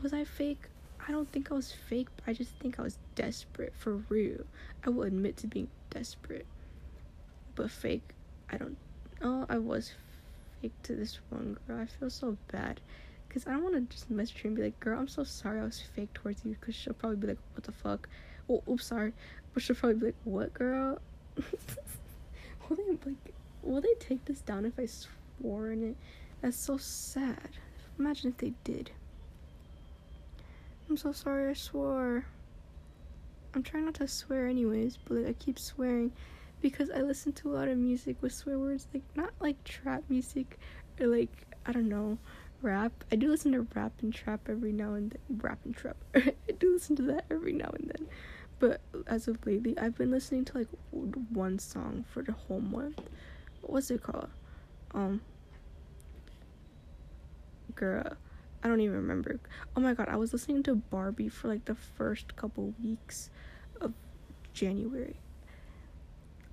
was 0.02 0.14
I 0.14 0.24
fake? 0.26 0.64
I 1.08 1.12
don't 1.12 1.30
think 1.32 1.52
I 1.52 1.56
was 1.56 1.72
fake 1.72 2.08
but 2.16 2.26
I 2.28 2.34
just 2.34 2.52
think 2.60 2.80
I 2.80 2.84
was 2.84 2.98
desperate 3.16 3.74
for 3.78 3.96
real. 4.10 4.44
I 4.86 4.90
will 4.90 5.04
admit 5.04 5.38
to 5.38 5.48
being 5.48 5.70
desperate 5.90 6.46
but 7.56 7.70
fake 7.72 8.14
I 8.52 8.58
don't 8.58 8.78
oh 9.22 9.46
I 9.50 9.58
was 9.58 9.92
fake 10.62 10.74
to 10.84 10.96
this 10.96 11.20
one 11.30 11.58
girl. 11.68 11.80
I 11.80 11.86
feel 11.86 12.10
so 12.10 12.38
bad 12.52 12.82
because 13.28 13.48
I 13.48 13.52
don't 13.52 13.64
want 13.64 13.76
to 13.76 13.82
just 13.96 14.10
message 14.10 14.42
her 14.42 14.48
and 14.48 14.56
be 14.56 14.64
like 14.64 14.80
girl 14.80 15.00
I'm 15.00 15.08
so 15.08 15.24
sorry 15.24 15.60
I 15.60 15.64
was 15.64 15.82
fake 15.96 16.14
towards 16.14 16.44
you 16.44 16.56
because 16.60 16.76
she'll 16.76 16.94
probably 16.94 17.18
be 17.18 17.28
like 17.28 17.40
what 17.54 17.64
the 17.64 17.72
fuck? 17.72 18.10
Oh 18.50 18.64
oops 18.68 18.88
sorry. 18.88 19.14
But 19.54 19.64
she'll 19.64 19.76
probably 19.76 20.00
be 20.00 20.06
like 20.08 20.16
what 20.24 20.54
girl? 20.54 21.00
Well, 22.70 22.80
like 23.06 23.34
Will 23.64 23.82
they 23.82 23.94
take 24.00 24.26
this 24.26 24.42
down 24.42 24.66
if 24.66 24.78
I 24.78 24.86
swore 24.86 25.72
in 25.72 25.92
it? 25.92 25.96
That's 26.42 26.58
so 26.58 26.78
sad. 26.78 27.50
Imagine 27.98 28.32
if 28.32 28.38
they 28.38 28.54
did. 28.64 28.92
I'm 30.90 30.98
so 30.98 31.14
sorry 31.14 31.50
I 31.50 31.54
swore. 31.54 32.26
I'm 33.56 33.64
trying 33.64 33.86
not 33.86 33.94
to 33.96 34.08
swear 34.08 34.48
anyways, 34.48 34.98
but 34.98 35.26
I 35.26 35.34
keep 35.34 35.58
swearing 35.58 36.12
because 36.62 36.90
I 36.90 37.02
listen 37.02 37.32
to 37.34 37.52
a 37.52 37.56
lot 37.56 37.68
of 37.68 37.78
music 37.78 38.18
with 38.22 38.34
swear 38.34 38.60
words, 38.60 38.88
like 38.94 39.04
not 39.16 39.32
like 39.40 39.64
trap 39.64 40.04
music 40.10 40.60
or 41.00 41.08
like 41.08 41.46
I 41.66 41.72
don't 41.72 41.88
know, 41.88 42.18
rap. 42.62 42.92
I 43.12 43.16
do 43.16 43.30
listen 43.30 43.54
to 43.54 43.66
rap 43.74 43.94
and 44.02 44.14
trap 44.14 44.42
every 44.50 44.74
now 44.74 44.96
and 44.96 45.12
then. 45.12 45.40
Rap 45.42 45.60
and 45.64 45.76
trap. 45.76 45.96
I 46.16 46.34
do 46.60 46.74
listen 46.74 46.96
to 46.98 47.04
that 47.04 47.26
every 47.32 47.54
now 47.54 47.72
and 47.80 47.94
then. 47.96 48.08
But 48.60 48.82
as 49.08 49.28
of 49.28 49.46
lately, 49.46 49.78
I've 49.78 49.98
been 49.98 50.12
listening 50.12 50.46
to 50.46 50.58
like 50.58 50.68
one 50.92 51.60
song 51.60 52.06
for 52.12 52.24
the 52.24 52.34
whole 52.34 52.62
month 52.62 53.02
what's 53.64 53.90
it 53.92 54.04
called? 54.04 54.30
Um, 54.94 55.22
girl, 57.76 58.14
I 58.64 58.68
don't 58.68 58.82
even 58.82 58.96
remember. 58.96 59.40
Oh 59.76 59.82
my 59.82 59.94
god, 59.94 60.08
I 60.10 60.18
was 60.18 60.34
listening 60.34 60.64
to 60.64 60.76
Barbie 60.76 61.30
for 61.30 61.48
like 61.48 61.66
the 61.66 61.76
first 61.76 62.36
couple 62.36 62.74
weeks 62.84 63.30
of 63.82 63.94
January. 64.54 65.18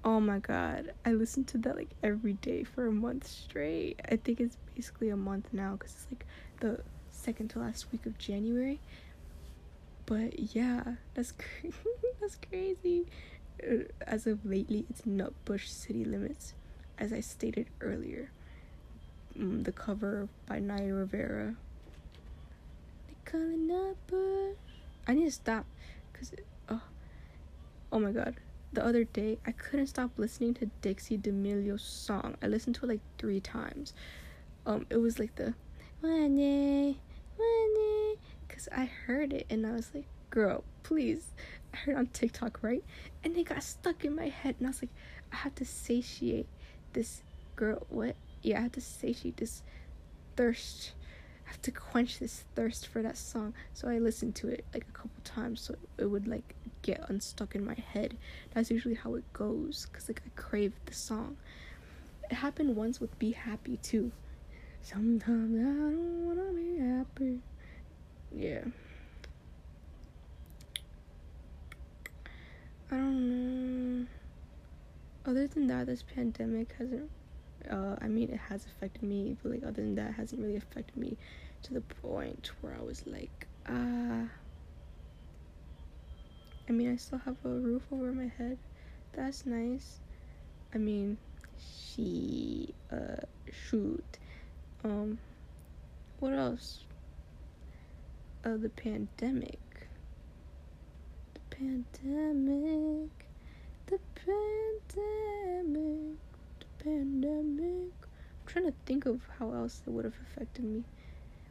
Oh 0.03 0.20
my 0.20 0.38
god, 0.38 0.92
I 1.05 1.12
listened 1.12 1.49
to 1.49 1.59
that 1.59 1.77
like 1.77 1.90
every 2.03 2.35
day 2.35 2.64
for 2.64 2.87
a 2.87 2.92
month 2.92 3.27
straight. 3.27 4.01
I 4.11 4.16
think 4.16 4.40
it's 4.40 4.57
basically 4.75 5.11
a 5.11 5.16
month 5.16 5.49
now 5.53 5.73
because 5.73 5.92
it's 5.92 6.07
like 6.11 6.25
the 6.61 6.81
second 7.11 7.49
to 7.51 7.59
last 7.59 7.87
week 7.92 8.07
of 8.07 8.16
January. 8.18 8.81
But 10.07 10.55
yeah, 10.55 10.94
that's 11.14 11.35
that's 12.20 12.37
crazy. 12.49 13.07
Uh, 13.62 13.85
as 14.07 14.27
of 14.27 14.46
lately, 14.46 14.87
it's 14.88 15.03
Nutbush 15.03 15.68
City 15.68 16.05
Limits 16.05 16.55
as 17.00 17.12
I 17.12 17.20
stated 17.20 17.66
earlier. 17.80 18.30
Mm, 19.36 19.64
the 19.64 19.72
cover 19.72 20.28
by 20.46 20.58
Naya 20.58 20.92
Rivera. 20.92 21.56
I 25.06 25.14
need 25.14 25.24
to 25.24 25.30
stop 25.30 25.64
because 26.12 26.32
oh, 26.68 26.82
oh 27.92 27.98
my 27.98 28.12
god. 28.12 28.36
The 28.72 28.84
other 28.84 29.02
day, 29.02 29.38
I 29.44 29.52
couldn't 29.52 29.88
stop 29.88 30.10
listening 30.16 30.54
to 30.54 30.66
Dixie 30.80 31.16
D'Amelio's 31.16 31.82
song. 31.82 32.36
I 32.40 32.46
listened 32.46 32.76
to 32.76 32.84
it 32.84 32.88
like 32.88 33.00
three 33.18 33.40
times. 33.40 33.94
Um, 34.64 34.86
it 34.90 34.98
was 34.98 35.18
like 35.18 35.34
the 35.34 35.54
one 36.00 36.36
day, 36.36 36.96
because 38.46 38.68
I 38.70 38.84
heard 38.84 39.32
it 39.32 39.46
and 39.50 39.66
I 39.66 39.72
was 39.72 39.90
like, 39.94 40.06
girl, 40.30 40.62
please. 40.82 41.32
I 41.72 41.78
heard 41.78 41.96
on 41.96 42.06
TikTok, 42.08 42.62
right? 42.62 42.84
And 43.24 43.36
it 43.36 43.44
got 43.44 43.62
stuck 43.62 44.04
in 44.04 44.14
my 44.14 44.28
head, 44.28 44.56
and 44.58 44.66
I 44.66 44.70
was 44.70 44.82
like, 44.82 44.90
I 45.32 45.36
have 45.36 45.54
to 45.56 45.64
satiate 45.64 46.48
this 46.92 47.22
girl 47.57 47.87
what 47.88 48.16
yeah 48.42 48.59
i 48.59 48.62
have 48.62 48.72
to 48.72 48.81
satiate 48.81 49.37
this 49.37 49.62
thirst. 50.40 50.92
I 51.46 51.50
have 51.50 51.62
to 51.62 51.70
quench 51.70 52.18
this 52.18 52.44
thirst 52.55 52.87
for 52.87 53.03
that 53.03 53.18
song. 53.18 53.53
So 53.74 53.88
I 53.88 53.98
listened 53.98 54.35
to 54.37 54.48
it 54.48 54.64
like 54.72 54.87
a 54.88 54.92
couple 54.92 55.22
times 55.22 55.61
so 55.61 55.74
it 55.98 56.07
would 56.07 56.26
like 56.26 56.55
get 56.81 57.05
unstuck 57.11 57.55
in 57.55 57.64
my 57.64 57.74
head. 57.74 58.16
That's 58.55 58.70
usually 58.70 58.94
how 58.94 59.16
it 59.16 59.33
goes 59.35 59.87
cuz 59.92 60.09
like 60.09 60.22
I 60.24 60.31
crave 60.40 60.72
the 60.87 60.94
song. 60.94 61.37
It 62.31 62.37
happened 62.37 62.74
once 62.74 63.00
with 63.00 63.18
Be 63.18 63.33
Happy 63.33 63.76
too. 63.79 64.12
Sometimes 64.81 65.59
I 65.59 65.62
don't 65.62 66.26
want 66.26 66.38
to 66.38 66.55
be 66.55 66.79
happy. 66.79 67.40
Yeah. 68.35 68.64
I 72.90 72.96
don't 72.96 74.00
know. 74.00 74.07
Other 75.26 75.46
than 75.46 75.66
that, 75.66 75.87
this 75.87 76.02
pandemic 76.02 76.74
hasn't 76.78 77.11
uh, 77.68 77.96
I 78.00 78.09
mean, 78.09 78.30
it 78.30 78.40
has 78.48 78.66
affected 78.66 79.02
me, 79.02 79.37
but 79.42 79.52
like 79.52 79.62
other 79.62 79.83
than 79.83 79.94
that, 79.96 80.14
hasn't 80.14 80.40
really 80.40 80.56
affected 80.56 80.96
me 80.96 81.16
to 81.62 81.74
the 81.74 81.80
point 81.80 82.52
where 82.61 82.74
I 82.78 82.83
was 82.83 83.06
like, 83.06 83.46
ah. 83.68 83.72
Uh, 83.72 84.24
I 86.68 86.72
mean, 86.72 86.92
I 86.92 86.96
still 86.96 87.18
have 87.18 87.37
a 87.44 87.48
roof 87.48 87.83
over 87.90 88.12
my 88.12 88.30
head. 88.38 88.56
That's 89.12 89.44
nice. 89.44 89.98
I 90.72 90.78
mean, 90.78 91.18
she 91.59 92.74
uh 92.92 93.16
shoot. 93.50 94.18
Um, 94.85 95.18
what 96.20 96.33
else? 96.33 96.85
Uh, 98.44 98.56
the 98.56 98.68
pandemic. 98.68 99.59
The 101.35 101.56
pandemic. 101.56 103.11
The 103.90 103.98
pandemic 104.14 106.18
the 106.61 106.85
pandemic. 106.85 107.92
I'm 108.03 108.46
trying 108.46 108.66
to 108.66 108.74
think 108.87 109.07
of 109.07 109.20
how 109.38 109.53
else 109.53 109.83
it 109.85 109.90
would 109.90 110.05
have 110.05 110.14
affected 110.22 110.64
me. 110.64 110.85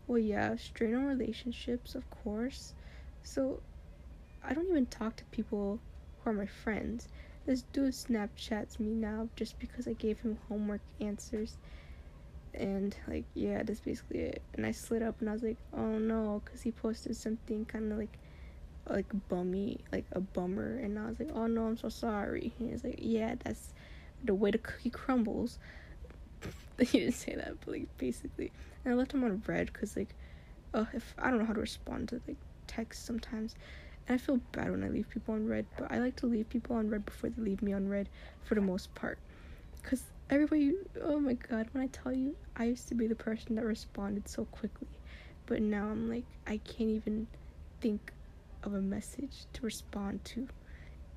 Well, 0.07 0.19
yeah, 0.19 0.55
strain 0.55 0.95
on 0.95 1.05
relationships, 1.05 1.95
of 1.95 2.09
course. 2.09 2.73
So, 3.23 3.59
I 4.41 4.53
don't 4.53 4.69
even 4.69 4.85
talk 4.85 5.17
to 5.17 5.25
people 5.25 5.81
who 6.19 6.29
are 6.29 6.33
my 6.33 6.45
friends. 6.45 7.09
This 7.45 7.63
dude 7.73 7.93
Snapchats 7.93 8.79
me 8.79 8.93
now 8.93 9.27
just 9.35 9.59
because 9.59 9.85
I 9.85 9.93
gave 9.93 10.21
him 10.21 10.37
homework 10.47 10.81
answers. 11.01 11.57
And, 12.53 12.95
like, 13.05 13.25
yeah, 13.33 13.63
that's 13.63 13.81
basically 13.81 14.21
it. 14.21 14.41
And 14.53 14.65
I 14.65 14.71
slid 14.71 15.03
up 15.03 15.19
and 15.19 15.29
I 15.29 15.33
was 15.33 15.43
like, 15.43 15.57
oh 15.73 15.99
no, 15.99 16.41
because 16.45 16.61
he 16.61 16.71
posted 16.71 17.17
something 17.17 17.65
kind 17.65 17.91
of 17.91 17.97
like, 17.97 18.17
like 18.95 19.07
bummy, 19.27 19.79
like 19.91 20.05
a 20.13 20.19
bummer. 20.19 20.77
And 20.77 20.97
I 20.97 21.07
was 21.07 21.19
like, 21.19 21.29
oh 21.33 21.47
no, 21.47 21.67
I'm 21.67 21.77
so 21.77 21.89
sorry. 21.89 22.53
And 22.59 22.71
he's 22.71 22.83
like, 22.83 22.99
yeah, 22.99 23.35
that's 23.43 23.73
the 24.23 24.33
way 24.33 24.51
the 24.51 24.57
cookie 24.57 24.89
crumbles. 24.89 25.59
he 26.79 26.99
didn't 26.99 27.13
say 27.13 27.35
that, 27.35 27.59
but 27.65 27.73
like 27.73 27.97
basically, 27.97 28.51
and 28.83 28.93
I 28.93 28.97
left 28.97 29.13
him 29.13 29.23
on 29.23 29.43
red 29.45 29.71
because 29.71 29.95
like, 29.95 30.15
uh, 30.73 30.85
if 30.93 31.13
I 31.17 31.29
don't 31.29 31.39
know 31.39 31.45
how 31.45 31.53
to 31.53 31.59
respond 31.59 32.09
to 32.09 32.21
like 32.27 32.37
text 32.67 33.05
sometimes, 33.05 33.55
and 34.07 34.15
I 34.15 34.17
feel 34.17 34.39
bad 34.51 34.71
when 34.71 34.83
I 34.83 34.89
leave 34.89 35.09
people 35.09 35.35
on 35.35 35.47
red. 35.47 35.65
but 35.77 35.91
I 35.91 35.99
like 35.99 36.15
to 36.17 36.27
leave 36.27 36.49
people 36.49 36.75
on 36.75 36.89
red 36.89 37.05
before 37.05 37.29
they 37.29 37.41
leave 37.41 37.61
me 37.61 37.73
on 37.73 37.89
red, 37.89 38.09
for 38.43 38.55
the 38.55 38.61
most 38.61 38.93
part, 38.95 39.17
because 39.81 40.03
everybody, 40.29 40.73
oh 41.03 41.19
my 41.19 41.33
god, 41.33 41.67
when 41.73 41.83
I 41.83 41.87
tell 41.87 42.13
you, 42.13 42.35
I 42.55 42.65
used 42.65 42.87
to 42.89 42.95
be 42.95 43.07
the 43.07 43.15
person 43.15 43.55
that 43.55 43.65
responded 43.65 44.27
so 44.29 44.45
quickly, 44.45 44.87
but 45.45 45.61
now 45.61 45.85
I'm 45.89 46.09
like 46.09 46.25
I 46.47 46.57
can't 46.57 46.89
even 46.91 47.27
think 47.81 48.13
of 48.63 48.73
a 48.73 48.81
message 48.81 49.45
to 49.53 49.61
respond 49.61 50.23
to. 50.25 50.47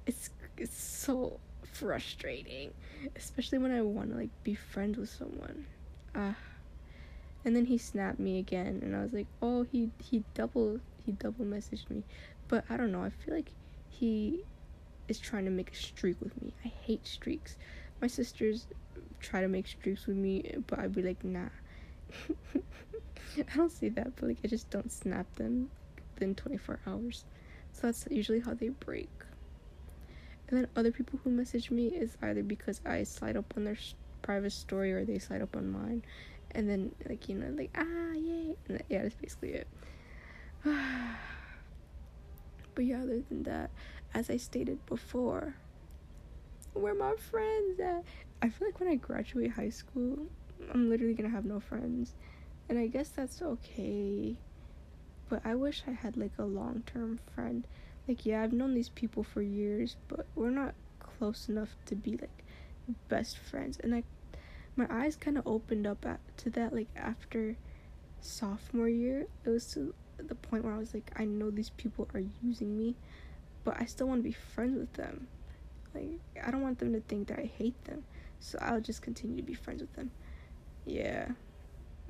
It's 0.06 0.30
it's 0.56 0.80
so 0.80 1.38
frustrating, 1.64 2.72
especially 3.16 3.58
when 3.58 3.72
I 3.72 3.82
want 3.82 4.10
to 4.10 4.16
like 4.16 4.30
be 4.42 4.54
friends 4.54 4.98
with 4.98 5.10
someone. 5.10 5.66
Ah. 6.14 6.36
And 7.44 7.56
then 7.56 7.66
he 7.66 7.78
snapped 7.78 8.20
me 8.20 8.38
again 8.38 8.80
and 8.82 8.94
I 8.94 9.02
was 9.02 9.12
like, 9.12 9.26
"Oh, 9.40 9.64
he 9.64 9.90
he 10.02 10.24
double 10.34 10.80
he 11.04 11.12
double 11.12 11.44
messaged 11.44 11.90
me." 11.90 12.04
But 12.48 12.64
I 12.70 12.76
don't 12.76 12.92
know. 12.92 13.02
I 13.02 13.10
feel 13.10 13.34
like 13.34 13.50
he 13.88 14.44
is 15.08 15.18
trying 15.18 15.44
to 15.46 15.50
make 15.50 15.72
a 15.72 15.76
streak 15.76 16.16
with 16.20 16.40
me. 16.40 16.52
I 16.64 16.68
hate 16.68 17.06
streaks. 17.06 17.56
My 18.00 18.06
sisters 18.06 18.66
try 19.20 19.40
to 19.40 19.48
make 19.48 19.66
streaks 19.66 20.06
with 20.06 20.16
me, 20.16 20.56
but 20.66 20.78
I'd 20.78 20.94
be 20.94 21.02
like, 21.02 21.24
"Nah." 21.24 21.48
I 23.38 23.56
don't 23.56 23.72
say 23.72 23.88
that, 23.90 24.14
but 24.16 24.28
like 24.28 24.38
I 24.44 24.48
just 24.48 24.68
don't 24.70 24.92
snap 24.92 25.34
them 25.36 25.70
within 26.14 26.34
24 26.34 26.80
hours. 26.86 27.24
So 27.72 27.88
that's 27.88 28.06
usually 28.10 28.40
how 28.40 28.54
they 28.54 28.68
break. 28.68 29.10
And 30.48 30.58
then 30.58 30.68
other 30.76 30.92
people 30.92 31.18
who 31.24 31.30
message 31.30 31.70
me 31.70 31.86
is 31.86 32.16
either 32.22 32.42
because 32.42 32.80
I 32.84 33.02
slide 33.04 33.36
up 33.36 33.54
on 33.56 33.64
their 33.64 33.78
private 34.20 34.52
story 34.52 34.92
or 34.92 35.04
they 35.04 35.18
slide 35.18 35.42
up 35.42 35.56
on 35.56 35.70
mine. 35.70 36.02
And 36.50 36.68
then, 36.68 36.92
like, 37.08 37.28
you 37.28 37.36
know, 37.36 37.48
like, 37.56 37.70
ah, 37.76 38.12
yay. 38.12 38.54
And 38.68 38.82
yeah, 38.90 39.02
that's 39.02 39.14
basically 39.14 39.54
it. 39.54 39.66
but 42.74 42.84
yeah, 42.84 43.02
other 43.02 43.22
than 43.28 43.44
that, 43.44 43.70
as 44.14 44.28
I 44.28 44.36
stated 44.36 44.84
before, 44.86 45.54
where 46.74 46.94
my 46.94 47.14
friends 47.16 47.80
at? 47.80 48.04
I 48.40 48.48
feel 48.48 48.68
like 48.68 48.80
when 48.80 48.88
I 48.88 48.96
graduate 48.96 49.52
high 49.52 49.70
school, 49.70 50.26
I'm 50.72 50.88
literally 50.88 51.14
gonna 51.14 51.30
have 51.30 51.44
no 51.44 51.60
friends. 51.60 52.14
And 52.68 52.78
I 52.78 52.86
guess 52.86 53.08
that's 53.08 53.42
okay. 53.42 54.36
But 55.28 55.42
I 55.44 55.54
wish 55.54 55.82
I 55.86 55.92
had 55.92 56.16
like 56.16 56.32
a 56.38 56.44
long 56.44 56.82
term 56.86 57.18
friend. 57.34 57.66
Like 58.08 58.26
yeah 58.26 58.42
i've 58.42 58.52
known 58.52 58.74
these 58.74 58.88
people 58.88 59.22
for 59.22 59.42
years 59.42 59.94
but 60.08 60.26
we're 60.34 60.50
not 60.50 60.74
close 60.98 61.48
enough 61.48 61.76
to 61.86 61.94
be 61.94 62.12
like 62.12 62.42
best 63.08 63.38
friends. 63.38 63.78
And 63.82 63.94
I, 63.94 64.02
my 64.76 64.86
eyes 64.90 65.16
kind 65.16 65.38
of 65.38 65.46
opened 65.46 65.86
up 65.86 66.04
at, 66.04 66.20
to 66.38 66.50
that 66.50 66.74
like 66.74 66.88
after 66.96 67.56
sophomore 68.20 68.88
year 68.88 69.26
it 69.44 69.48
was 69.48 69.66
to 69.74 69.92
the 70.16 70.34
point 70.34 70.64
where 70.64 70.72
i 70.72 70.78
was 70.78 70.94
like 70.94 71.10
i 71.16 71.24
know 71.24 71.50
these 71.50 71.70
people 71.70 72.08
are 72.14 72.22
using 72.40 72.76
me 72.78 72.94
but 73.64 73.80
i 73.80 73.84
still 73.84 74.06
want 74.06 74.20
to 74.20 74.22
be 74.22 74.32
friends 74.32 74.78
with 74.78 74.92
them. 74.92 75.26
Like 75.94 76.20
i 76.44 76.50
don't 76.50 76.62
want 76.62 76.78
them 76.78 76.92
to 76.92 77.00
think 77.00 77.28
that 77.28 77.38
i 77.38 77.50
hate 77.58 77.84
them 77.84 78.04
so 78.40 78.58
i'll 78.60 78.80
just 78.80 79.02
continue 79.02 79.36
to 79.36 79.42
be 79.42 79.54
friends 79.54 79.80
with 79.80 79.92
them. 79.94 80.10
Yeah 80.84 81.28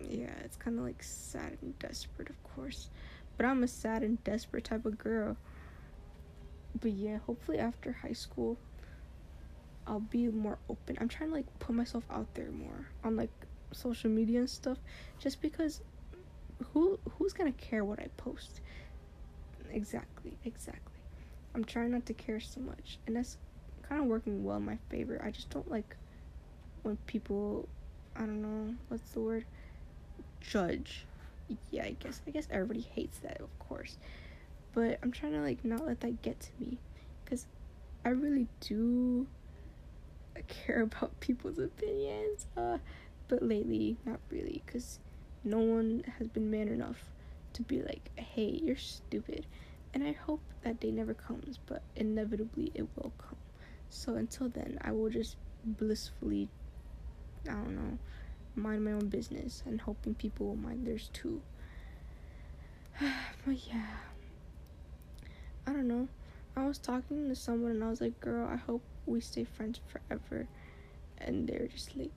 yeah 0.09 0.33
it's 0.45 0.57
kind 0.57 0.79
of 0.79 0.85
like 0.85 1.03
sad 1.03 1.57
and 1.63 1.79
desperate 1.79 2.29
of 2.31 2.43
course 2.45 2.89
but 3.37 3.47
i'm 3.47 3.63
a 3.63 3.69
sad 3.69 4.03
and 4.03 4.23
desperate 4.25 4.65
type 4.65 4.85
of 4.85 4.99
girl 4.99 5.37
but 6.81 6.93
yeah, 6.93 7.19
hopefully 7.19 7.59
after 7.59 7.93
high 7.93 8.13
school, 8.13 8.57
I'll 9.87 10.01
be 10.01 10.29
more 10.29 10.59
open. 10.69 10.97
I'm 11.01 11.09
trying 11.09 11.31
to 11.31 11.37
like 11.37 11.59
put 11.59 11.75
myself 11.75 12.05
out 12.11 12.33
there 12.35 12.51
more 12.51 12.89
on 13.05 13.17
like 13.17 13.31
social 13.73 14.11
media 14.11 14.41
and 14.41 14.51
stuff, 14.51 14.79
just 15.19 15.41
because 15.43 15.81
who 16.73 16.99
who's 17.19 17.33
gonna 17.33 17.53
care 17.53 17.85
what 17.85 17.99
I 18.01 18.09
post? 18.17 18.61
Exactly, 19.71 20.37
exactly. 20.45 21.01
I'm 21.55 21.65
trying 21.65 21.91
not 21.91 22.07
to 22.07 22.15
care 22.15 22.41
so 22.41 22.61
much, 22.61 22.99
and 23.07 23.17
that's 23.17 23.37
kind 23.83 24.01
of 24.01 24.07
working 24.07 24.45
well 24.45 24.57
in 24.57 24.65
my 24.65 24.79
favor. 24.89 25.21
I 25.25 25.31
just 25.31 25.51
don't 25.51 25.71
like 25.71 25.97
when 26.83 26.97
people, 27.07 27.69
I 28.17 28.21
don't 28.21 28.43
know, 28.43 28.75
what's 28.89 29.11
the 29.11 29.21
word, 29.21 29.45
judge. 30.43 31.07
Yeah, 31.71 31.85
I 31.85 31.97
guess 31.99 32.21
I 32.27 32.31
guess 32.31 32.49
everybody 32.51 32.81
hates 32.81 33.19
that, 33.19 33.41
of 33.41 33.59
course 33.59 33.97
but 34.75 34.99
I'm 35.03 35.13
trying 35.13 35.33
to 35.33 35.41
like 35.41 35.65
not 35.65 35.87
let 35.87 36.01
that 36.01 36.23
get 36.23 36.41
to 36.41 36.51
me 36.59 36.79
because 37.25 37.47
I 38.05 38.11
really 38.11 38.49
do 38.61 39.27
care 40.49 40.83
about 40.83 41.19
people's 41.21 41.59
opinions. 41.59 42.47
Uh, 42.57 42.79
but 43.29 43.43
lately, 43.43 43.97
not 44.05 44.21
really, 44.31 44.63
because 44.67 44.99
no 45.45 45.59
one 45.59 46.05
has 46.19 46.29
been 46.29 46.51
man 46.51 46.69
enough 46.69 47.11
to 47.55 47.63
be 47.63 47.83
like, 47.83 48.11
hey, 48.17 48.61
you're 48.63 48.77
stupid. 48.77 49.47
And 49.95 50.05
I 50.05 50.13
hope 50.13 50.41
that 50.63 50.81
day 50.81 50.91
never 50.91 51.15
comes, 51.15 51.59
but 51.67 51.83
inevitably 51.97 52.73
it 52.75 52.87
will 52.97 53.13
come. 53.19 53.37
So 53.91 54.15
until 54.15 54.49
then, 54.49 54.79
I 54.83 54.93
will 54.93 55.11
just 55.11 55.37
blissfully, 55.65 56.49
I 57.47 57.53
don't 57.53 57.75
know, 57.75 57.99
mind 58.55 58.85
my 58.85 58.93
own 58.93 59.09
business 59.09 59.63
and 59.67 59.81
hoping 59.81 60.15
people 60.15 60.47
will 60.47 60.57
mind 60.57 60.87
theirs 60.87 61.11
too. 61.13 61.41
but 63.01 63.67
yeah. 63.69 63.87
I 65.67 65.73
don't 65.73 65.89
know. 65.89 66.09
I 66.57 66.67
was 66.67 66.79
talking 66.79 67.29
to 67.29 67.35
someone 67.35 67.73
and 67.73 67.85
I 67.85 67.89
was 67.89 68.01
like, 68.01 68.21
girl, 68.21 68.47
I 68.47 68.57
hope 68.57 68.83
we 69.07 69.21
stay 69.21 69.45
friends 69.45 69.81
forever. 69.89 70.47
And 71.19 71.49
they're 71.49 71.69
just 71.69 71.97
like, 71.97 72.11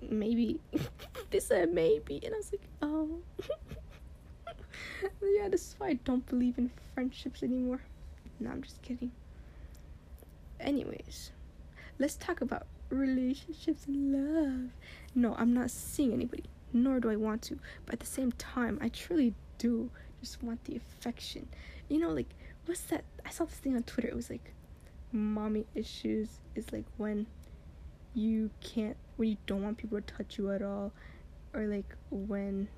maybe. 0.00 0.60
they 1.30 1.40
said 1.40 1.72
maybe. 1.72 2.20
And 2.24 2.34
I 2.34 2.36
was 2.38 2.52
like, 2.52 2.68
oh. 2.80 3.18
yeah, 5.22 5.48
this 5.48 5.62
is 5.62 5.74
why 5.78 5.88
I 5.88 5.94
don't 6.04 6.26
believe 6.26 6.56
in 6.58 6.70
friendships 6.94 7.42
anymore. 7.42 7.80
No, 8.40 8.50
I'm 8.50 8.62
just 8.62 8.80
kidding. 8.82 9.12
Anyways, 10.60 11.32
let's 11.98 12.14
talk 12.16 12.40
about 12.40 12.66
relationships 12.92 13.86
and 13.86 14.12
love. 14.12 14.70
No, 15.14 15.34
I'm 15.38 15.52
not 15.54 15.70
seeing 15.70 16.12
anybody, 16.12 16.44
nor 16.72 17.00
do 17.00 17.10
I 17.10 17.16
want 17.16 17.42
to. 17.42 17.58
But 17.86 17.94
at 17.94 18.00
the 18.00 18.06
same 18.06 18.32
time, 18.32 18.78
I 18.80 18.88
truly 18.88 19.34
do 19.58 19.90
just 20.20 20.42
want 20.42 20.64
the 20.64 20.76
affection. 20.76 21.48
You 21.88 21.98
know, 21.98 22.10
like 22.10 22.28
what's 22.66 22.82
that? 22.82 23.04
I 23.26 23.30
saw 23.30 23.44
this 23.44 23.56
thing 23.56 23.74
on 23.76 23.82
Twitter. 23.82 24.08
It 24.08 24.16
was 24.16 24.30
like, 24.30 24.52
mommy 25.12 25.66
issues 25.74 26.40
is 26.54 26.72
like 26.72 26.86
when 26.96 27.26
you 28.14 28.50
can't, 28.60 28.96
when 29.16 29.30
you 29.30 29.36
don't 29.46 29.62
want 29.62 29.78
people 29.78 30.00
to 30.00 30.14
touch 30.14 30.38
you 30.38 30.50
at 30.50 30.62
all, 30.62 30.92
or 31.54 31.66
like 31.66 31.96
when 32.10 32.68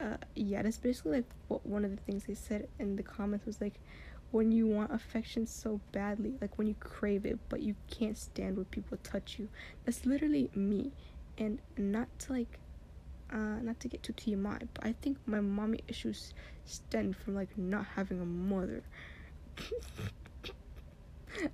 uh 0.00 0.16
yeah 0.34 0.62
that's 0.62 0.76
basically 0.76 1.18
like 1.18 1.24
what 1.48 1.64
one 1.66 1.84
of 1.84 1.90
the 1.90 2.02
things 2.02 2.24
they 2.24 2.34
said 2.34 2.68
in 2.78 2.96
the 2.96 3.02
comments 3.02 3.44
was 3.44 3.60
like 3.60 3.74
when 4.30 4.52
you 4.52 4.66
want 4.66 4.92
affection 4.92 5.46
so 5.46 5.80
badly 5.92 6.34
like 6.40 6.58
when 6.58 6.66
you 6.66 6.74
crave 6.80 7.24
it 7.24 7.38
but 7.48 7.62
you 7.62 7.74
can't 7.90 8.18
stand 8.18 8.56
when 8.56 8.64
people 8.66 8.98
touch 9.02 9.38
you. 9.38 9.48
That's 9.84 10.04
literally 10.04 10.50
me. 10.54 10.92
And 11.38 11.60
not 11.76 12.08
to 12.20 12.32
like 12.32 12.58
uh 13.32 13.60
not 13.62 13.78
to 13.80 13.88
get 13.88 14.02
too 14.02 14.12
TMI 14.12 14.68
but 14.74 14.84
I 14.84 14.94
think 15.00 15.18
my 15.26 15.40
mommy 15.40 15.80
issues 15.88 16.34
stem 16.64 17.12
from 17.12 17.34
like 17.34 17.56
not 17.56 17.86
having 17.96 18.20
a 18.20 18.24
mother. 18.24 18.82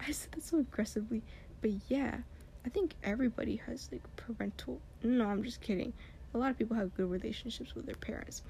I 0.07 0.13
said 0.13 0.33
that 0.33 0.43
so 0.43 0.59
aggressively 0.59 1.23
but 1.61 1.71
yeah 1.89 2.19
I 2.65 2.69
think 2.71 2.95
everybody 3.03 3.57
has 3.67 3.89
like 3.93 4.03
parental 4.17 4.81
no 5.03 5.27
I'm 5.27 5.43
just 5.43 5.61
kidding. 5.61 5.93
A 6.35 6.39
lot 6.39 6.51
of 6.51 6.59
people 6.59 6.77
have 6.77 6.95
good 6.97 7.09
relationships 7.09 7.77
with 7.77 7.87
their 7.87 7.95
parents, 7.95 8.43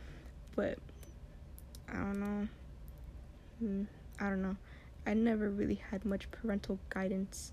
but 0.56 0.78
I 1.88 1.96
don't 1.96 2.18
know. 2.20 2.48
Hmm, 3.58 3.82
I 4.20 4.29
don't 4.29 4.42
know. 4.42 4.57
I 5.07 5.14
never 5.14 5.50
really 5.50 5.81
had 5.90 6.05
much 6.05 6.31
parental 6.31 6.79
guidance 6.88 7.53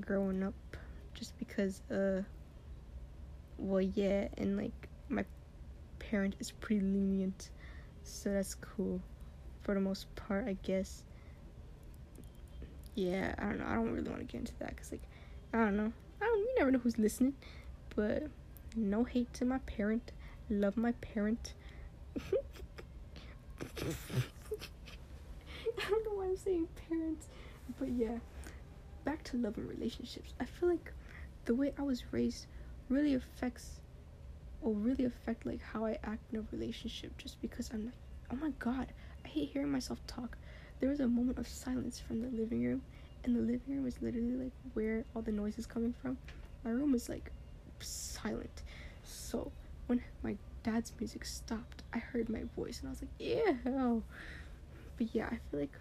growing 0.00 0.42
up 0.42 0.54
just 1.12 1.38
because 1.38 1.82
uh 1.90 2.22
well 3.58 3.80
yeah 3.80 4.26
and 4.38 4.56
like 4.56 4.88
my 5.08 5.24
parent 6.00 6.34
is 6.40 6.50
pretty 6.50 6.80
lenient 6.80 7.50
so 8.02 8.32
that's 8.32 8.56
cool 8.56 9.00
for 9.62 9.74
the 9.74 9.80
most 9.80 10.12
part 10.16 10.48
I 10.48 10.56
guess 10.64 11.04
yeah 12.96 13.34
I 13.38 13.44
don't 13.44 13.58
know 13.58 13.66
I 13.66 13.74
don't 13.74 13.92
really 13.92 14.08
want 14.10 14.20
to 14.20 14.24
get 14.24 14.40
into 14.40 14.58
that 14.58 14.70
because 14.70 14.90
like 14.90 15.02
I 15.52 15.58
don't 15.58 15.76
know 15.76 15.92
I 16.20 16.24
don't 16.24 16.38
you 16.38 16.54
never 16.58 16.72
know 16.72 16.80
who's 16.80 16.98
listening 16.98 17.34
but 17.94 18.24
no 18.76 19.04
hate 19.04 19.32
to 19.34 19.44
my 19.44 19.58
parent. 19.58 20.12
Love 20.50 20.76
my 20.76 20.92
parent. 20.92 21.54
I 25.86 25.90
don't 25.90 26.04
know 26.04 26.14
why 26.14 26.26
I'm 26.26 26.36
saying 26.36 26.68
parents, 26.88 27.28
but 27.78 27.88
yeah. 27.90 28.18
Back 29.04 29.22
to 29.24 29.36
love 29.36 29.58
and 29.58 29.68
relationships. 29.68 30.32
I 30.40 30.46
feel 30.46 30.70
like 30.70 30.92
the 31.44 31.54
way 31.54 31.74
I 31.78 31.82
was 31.82 32.04
raised 32.10 32.46
really 32.88 33.14
affects 33.14 33.80
or 34.62 34.72
really 34.72 35.04
affect 35.04 35.44
like 35.44 35.60
how 35.60 35.84
I 35.84 35.98
act 36.04 36.32
in 36.32 36.38
a 36.38 36.44
relationship 36.56 37.16
just 37.18 37.40
because 37.42 37.70
I'm 37.72 37.84
like, 37.84 37.94
oh 38.32 38.36
my 38.36 38.50
god, 38.58 38.92
I 39.24 39.28
hate 39.28 39.50
hearing 39.50 39.70
myself 39.70 40.00
talk. 40.06 40.38
There 40.80 40.88
was 40.88 41.00
a 41.00 41.08
moment 41.08 41.38
of 41.38 41.46
silence 41.46 42.00
from 42.00 42.22
the 42.22 42.28
living 42.28 42.64
room, 42.64 42.82
and 43.24 43.36
the 43.36 43.40
living 43.40 43.60
room 43.68 43.84
was 43.84 44.00
literally 44.00 44.36
like 44.36 44.52
where 44.72 45.04
all 45.14 45.22
the 45.22 45.32
noise 45.32 45.58
is 45.58 45.66
coming 45.66 45.94
from. 46.00 46.16
My 46.64 46.70
room 46.70 46.92
was 46.92 47.08
like 47.10 47.30
silent. 47.80 48.62
So 49.02 49.52
when 49.86 50.02
my 50.22 50.36
dad's 50.62 50.92
music 50.98 51.26
stopped, 51.26 51.82
I 51.92 51.98
heard 51.98 52.30
my 52.30 52.44
voice 52.56 52.80
and 52.80 52.88
I 52.88 52.90
was 52.90 53.02
like, 53.02 53.10
yeah. 53.18 53.98
But 54.96 55.14
yeah, 55.14 55.26
I 55.26 55.38
feel 55.50 55.60
like 55.60 55.76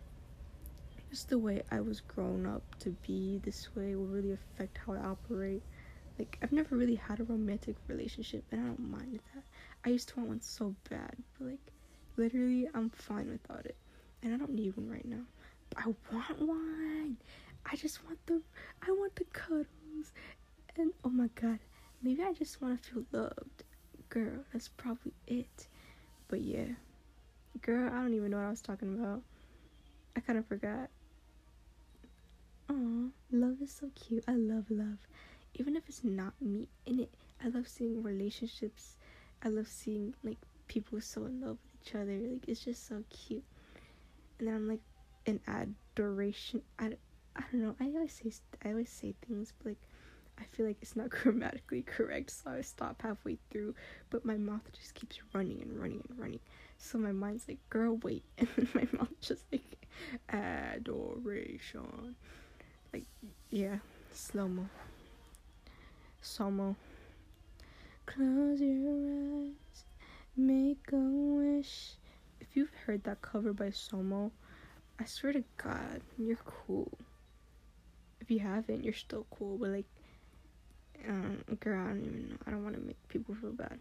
just 1.10 1.30
the 1.30 1.38
way 1.38 1.62
I 1.70 1.80
was 1.80 2.02
grown 2.02 2.48
up 2.48 2.64
to 2.80 2.90
be 3.06 3.40
this 3.44 3.76
way 3.76 3.96
will 3.96 4.08
really 4.08 4.32
affect 4.32 4.80
how 4.84 4.94
I 4.94 4.98
operate. 4.98 5.62
Like 6.18 6.38
I've 6.42 6.52
never 6.52 6.76
really 6.76 6.96
had 6.96 7.20
a 7.20 7.24
romantic 7.24 7.76
relationship 7.88 8.44
and 8.52 8.62
I 8.62 8.66
don't 8.66 8.92
mind 8.92 9.20
that. 9.36 9.44
I 9.86 9.90
used 9.90 10.10
to 10.10 10.16
want 10.18 10.30
one 10.30 10.42
so 10.42 10.76
bad, 10.90 11.16
but 11.38 11.48
like 11.50 11.72
literally 12.18 12.68
I'm 12.74 12.90
fine 12.90 13.30
without 13.30 13.66
it. 13.66 13.76
And 14.24 14.34
I 14.34 14.38
don't 14.38 14.54
need 14.56 14.76
one 14.76 14.90
right 14.90 15.06
now. 15.06 15.24
But 15.70 15.86
I 15.86 15.94
want 16.12 16.42
one. 16.42 17.18
I 17.66 17.76
just 17.76 18.04
want 18.06 18.18
the 18.26 18.42
I 18.82 18.92
want 18.92 19.16
the 19.16 19.26
cuddles. 19.26 20.14
And 20.76 20.92
oh 21.04 21.10
my 21.10 21.30
god, 21.40 21.60
maybe 22.02 22.24
I 22.24 22.34
just 22.34 22.62
want 22.62 22.82
to 22.82 22.90
feel 22.90 23.06
loved. 23.12 23.64
Girl, 24.10 24.46
that's 24.52 24.70
probably 24.70 25.14
it. 25.28 25.68
But 26.28 26.42
yeah. 26.42 26.74
Girl, 27.62 27.88
I 27.92 27.98
don't 27.98 28.14
even 28.14 28.32
know 28.32 28.38
what 28.38 28.46
I 28.48 28.50
was 28.50 28.62
talking 28.62 28.94
about. 28.94 29.22
I 30.16 30.20
kind 30.20 30.38
of 30.38 30.46
forgot. 30.48 30.90
Aw, 32.70 33.10
love 33.32 33.62
is 33.62 33.72
so 33.72 33.90
cute. 33.96 34.24
I 34.28 34.36
love 34.36 34.66
love. 34.70 34.98
Even 35.56 35.76
if 35.76 35.88
it's 35.88 36.04
not 36.04 36.34
me 36.42 36.68
in 36.86 37.00
it, 37.00 37.14
I 37.44 37.48
love 37.50 37.68
seeing 37.68 38.02
relationships. 38.04 38.98
I 39.44 39.50
love 39.50 39.68
seeing 39.68 40.16
like 40.24 40.38
people 40.68 41.00
so 41.02 41.26
in 41.26 41.42
love 41.42 41.58
with 41.64 41.88
each 41.88 41.96
other. 41.96 42.18
Like 42.18 42.48
it's 42.48 42.64
just 42.64 42.88
so 42.88 43.04
cute. 43.10 43.44
And 44.40 44.48
then 44.48 44.56
I'm 44.56 44.68
like 44.68 44.82
in 45.26 45.40
adoration. 45.48 46.62
I, 46.80 46.94
I 47.36 47.44
don't 47.52 47.62
know. 47.62 47.76
I 47.80 47.86
always 47.86 48.14
say 48.14 48.32
I 48.66 48.70
always 48.70 48.90
say 48.90 49.14
things, 49.28 49.54
but 49.60 49.68
like 49.70 49.78
I 50.40 50.44
feel 50.46 50.66
like 50.66 50.78
it's 50.82 50.96
not 50.96 51.10
grammatically 51.12 51.84
correct, 51.84 52.32
so 52.32 52.52
I 52.52 52.62
stop 52.62 53.02
halfway 53.02 53.38
through, 53.52 53.76
but 54.10 54.26
my 54.26 54.38
mouth 54.38 54.62
just 54.74 54.96
keeps 54.96 55.20
running 55.34 55.62
and 55.62 55.80
running 55.80 56.04
and 56.10 56.20
running. 56.20 56.40
So 56.84 56.98
my 56.98 57.14
mind's 57.14 57.48
like, 57.48 57.60
girl, 57.70 57.96
wait. 58.04 58.26
And 58.38 58.68
my 58.76 58.86
mouth 58.92 59.20
just 59.22 59.46
like, 59.54 59.88
adoration. 60.30 62.16
Like, 62.92 63.06
yeah, 63.50 63.78
slow 64.12 64.50
mo. 64.50 64.66
Slow 66.22 66.76
Close 68.06 68.60
your 68.60 69.46
eyes, 69.46 69.86
make 70.36 70.90
a 70.92 70.98
wish. 70.98 71.94
If 72.42 72.48
you've 72.54 72.74
heard 72.86 73.06
that 73.06 73.22
cover 73.22 73.54
by 73.54 73.68
Somo, 73.68 74.32
I 75.00 75.06
swear 75.06 75.32
to 75.32 75.44
God, 75.56 76.02
you're 76.18 76.36
cool. 76.44 76.92
If 78.20 78.30
you 78.30 78.40
haven't, 78.40 78.84
you're 78.84 78.94
still 78.94 79.26
cool, 79.32 79.58
but 79.58 79.70
like, 79.70 79.86
um, 81.08 81.46
girl, 81.62 81.82
I 81.82 81.88
don't 81.88 82.06
even 82.06 82.30
know. 82.30 82.36
I 82.46 82.52
don't 82.52 82.64
want 82.64 82.76
to 82.76 82.82
make 82.82 83.08
people 83.08 83.36
feel 83.36 83.52
bad. 83.52 83.80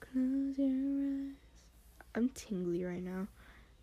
Close 0.00 0.56
your 0.56 0.68
eyes. 0.68 1.45
I'm 2.16 2.30
tingly 2.30 2.84
right 2.84 3.02
now. 3.02 3.28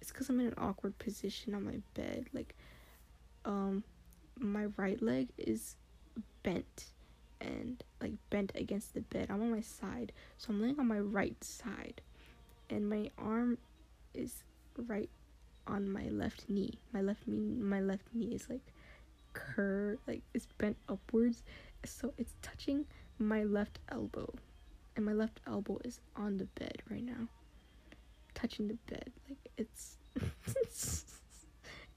It's 0.02 0.12
because 0.12 0.30
I'm 0.30 0.40
in 0.40 0.48
an 0.48 0.56
awkward 0.58 0.98
position 1.00 1.56
on 1.56 1.64
my 1.64 1.80
bed. 1.94 2.28
Like, 2.34 2.56
um, 3.46 3.84
my 4.38 4.66
right 4.78 5.02
leg 5.02 5.30
is 5.38 5.76
bent 6.42 6.88
and 7.40 7.84
like 8.02 8.14
bent 8.30 8.52
against 8.56 8.94
the 8.94 9.02
bed. 9.02 9.28
I'm 9.30 9.42
on 9.42 9.52
my 9.52 9.62
side, 9.62 10.12
so 10.38 10.48
I'm 10.50 10.62
laying 10.62 10.80
on 10.80 10.88
my 10.88 11.00
right 11.00 11.42
side, 11.44 12.02
and 12.70 12.90
my 12.90 13.10
arm 13.18 13.58
is 14.14 14.44
right 14.76 15.10
on 15.68 15.90
my 15.90 16.08
left 16.10 16.50
knee. 16.50 16.80
My 16.92 17.02
left 17.02 17.28
knee, 17.28 17.62
my 17.62 17.80
left 17.80 18.08
knee 18.14 18.36
is 18.36 18.50
like 18.50 18.74
curved, 19.34 20.00
like 20.08 20.22
it's 20.34 20.48
bent 20.58 20.78
upwards, 20.90 21.44
so 21.86 22.14
it's 22.18 22.34
touching 22.42 22.86
my 23.20 23.44
left 23.44 23.80
elbow 23.90 24.34
and 24.96 25.06
my 25.06 25.14
left 25.14 25.40
elbow 25.48 25.80
is 25.84 26.00
on 26.16 26.38
the 26.38 26.46
bed 26.46 26.82
right 26.90 27.04
now 27.04 27.28
touching 28.34 28.68
the 28.68 28.76
bed. 28.92 29.12
Like 29.28 29.38
it's 29.58 29.98
it's, 30.62 31.06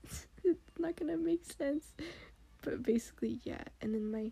it's 0.05 0.27
not 0.79 0.97
gonna 0.97 1.17
make 1.17 1.45
sense. 1.45 1.93
But 2.63 2.83
basically 2.83 3.41
yeah. 3.45 3.65
And 3.81 3.95
then 3.95 4.11
my 4.11 4.31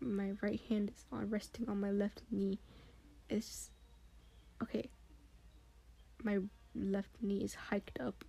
my 0.00 0.32
right 0.42 0.60
hand 0.68 0.90
is 0.94 1.04
on 1.12 1.28
resting 1.30 1.68
on 1.68 1.80
my 1.80 1.90
left 1.90 2.22
knee. 2.30 2.58
It's 3.28 3.70
okay. 4.62 4.88
My 6.22 6.38
left 6.74 7.10
knee 7.20 7.44
is 7.44 7.54
hiked 7.54 8.00
up 8.00 8.24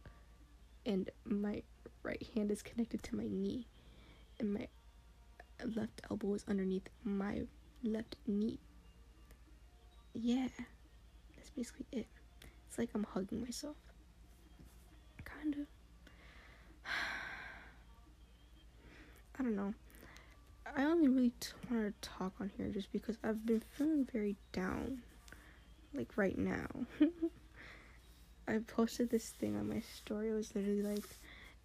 and 0.85 1.09
my 1.25 1.63
right 2.03 2.25
hand 2.35 2.51
is 2.51 2.61
connected 2.61 3.01
to 3.03 3.15
my 3.15 3.27
knee. 3.27 3.67
And 4.39 4.53
my 4.53 4.67
left 5.63 6.01
elbow 6.09 6.33
is 6.33 6.43
underneath 6.47 6.89
my 7.03 7.43
left 7.83 8.17
knee. 8.27 8.59
Yeah, 10.13 10.47
that's 11.35 11.49
basically 11.49 11.85
it. 11.91 12.07
It's 12.75 12.79
like 12.81 12.89
I'm 12.93 13.05
hugging 13.13 13.41
myself. 13.41 13.77
Kind 15.23 15.53
of. 15.53 15.65
I 19.39 19.43
don't 19.43 19.55
know. 19.55 19.73
I 20.75 20.83
only 20.83 21.07
really 21.07 21.31
t- 21.39 21.53
wanted 21.71 21.93
to 22.01 22.09
talk 22.09 22.33
on 22.41 22.51
here 22.57 22.67
just 22.67 22.91
because 22.91 23.17
I've 23.23 23.45
been 23.45 23.61
feeling 23.77 24.05
very 24.11 24.35
down. 24.51 25.03
Like 25.93 26.17
right 26.17 26.37
now. 26.37 26.67
I 28.49 28.57
posted 28.67 29.09
this 29.09 29.29
thing 29.29 29.55
on 29.55 29.69
my 29.69 29.79
story. 29.79 30.31
It 30.31 30.33
was 30.33 30.53
literally 30.53 30.83
like, 30.83 31.05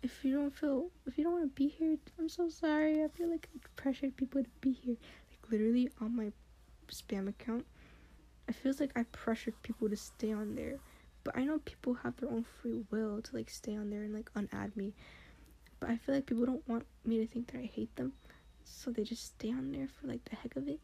if 0.04 0.24
you 0.24 0.36
don't 0.36 0.54
feel 0.54 0.90
if 1.08 1.18
you 1.18 1.24
don't 1.24 1.32
want 1.32 1.44
to 1.44 1.60
be 1.60 1.66
here 1.68 1.98
i'm 2.18 2.26
so 2.26 2.48
sorry 2.48 3.04
i 3.04 3.08
feel 3.08 3.28
like 3.28 3.50
i 3.54 3.58
pressured 3.76 4.16
people 4.16 4.42
to 4.42 4.48
be 4.62 4.72
here 4.72 4.96
like 5.28 5.52
literally 5.52 5.90
on 6.00 6.16
my 6.16 6.32
spam 6.90 7.28
account 7.28 7.66
it 8.48 8.54
feels 8.54 8.80
like 8.80 8.90
i 8.96 9.02
pressured 9.12 9.52
people 9.62 9.90
to 9.90 9.96
stay 9.96 10.32
on 10.32 10.54
there 10.54 10.78
but 11.24 11.36
i 11.36 11.44
know 11.44 11.58
people 11.64 11.94
have 11.94 12.16
their 12.16 12.30
own 12.30 12.44
free 12.60 12.80
will 12.90 13.20
to 13.22 13.34
like 13.36 13.50
stay 13.50 13.76
on 13.76 13.90
there 13.90 14.02
and 14.02 14.14
like 14.14 14.32
unadd 14.34 14.74
me 14.76 14.92
but 15.78 15.90
i 15.90 15.96
feel 15.96 16.14
like 16.14 16.26
people 16.26 16.46
don't 16.46 16.66
want 16.68 16.84
me 17.04 17.18
to 17.18 17.26
think 17.26 17.50
that 17.50 17.58
i 17.58 17.70
hate 17.74 17.94
them 17.96 18.12
so 18.64 18.90
they 18.90 19.02
just 19.02 19.26
stay 19.26 19.50
on 19.50 19.72
there 19.72 19.88
for 19.88 20.06
like 20.06 20.24
the 20.24 20.36
heck 20.36 20.56
of 20.56 20.68
it 20.68 20.80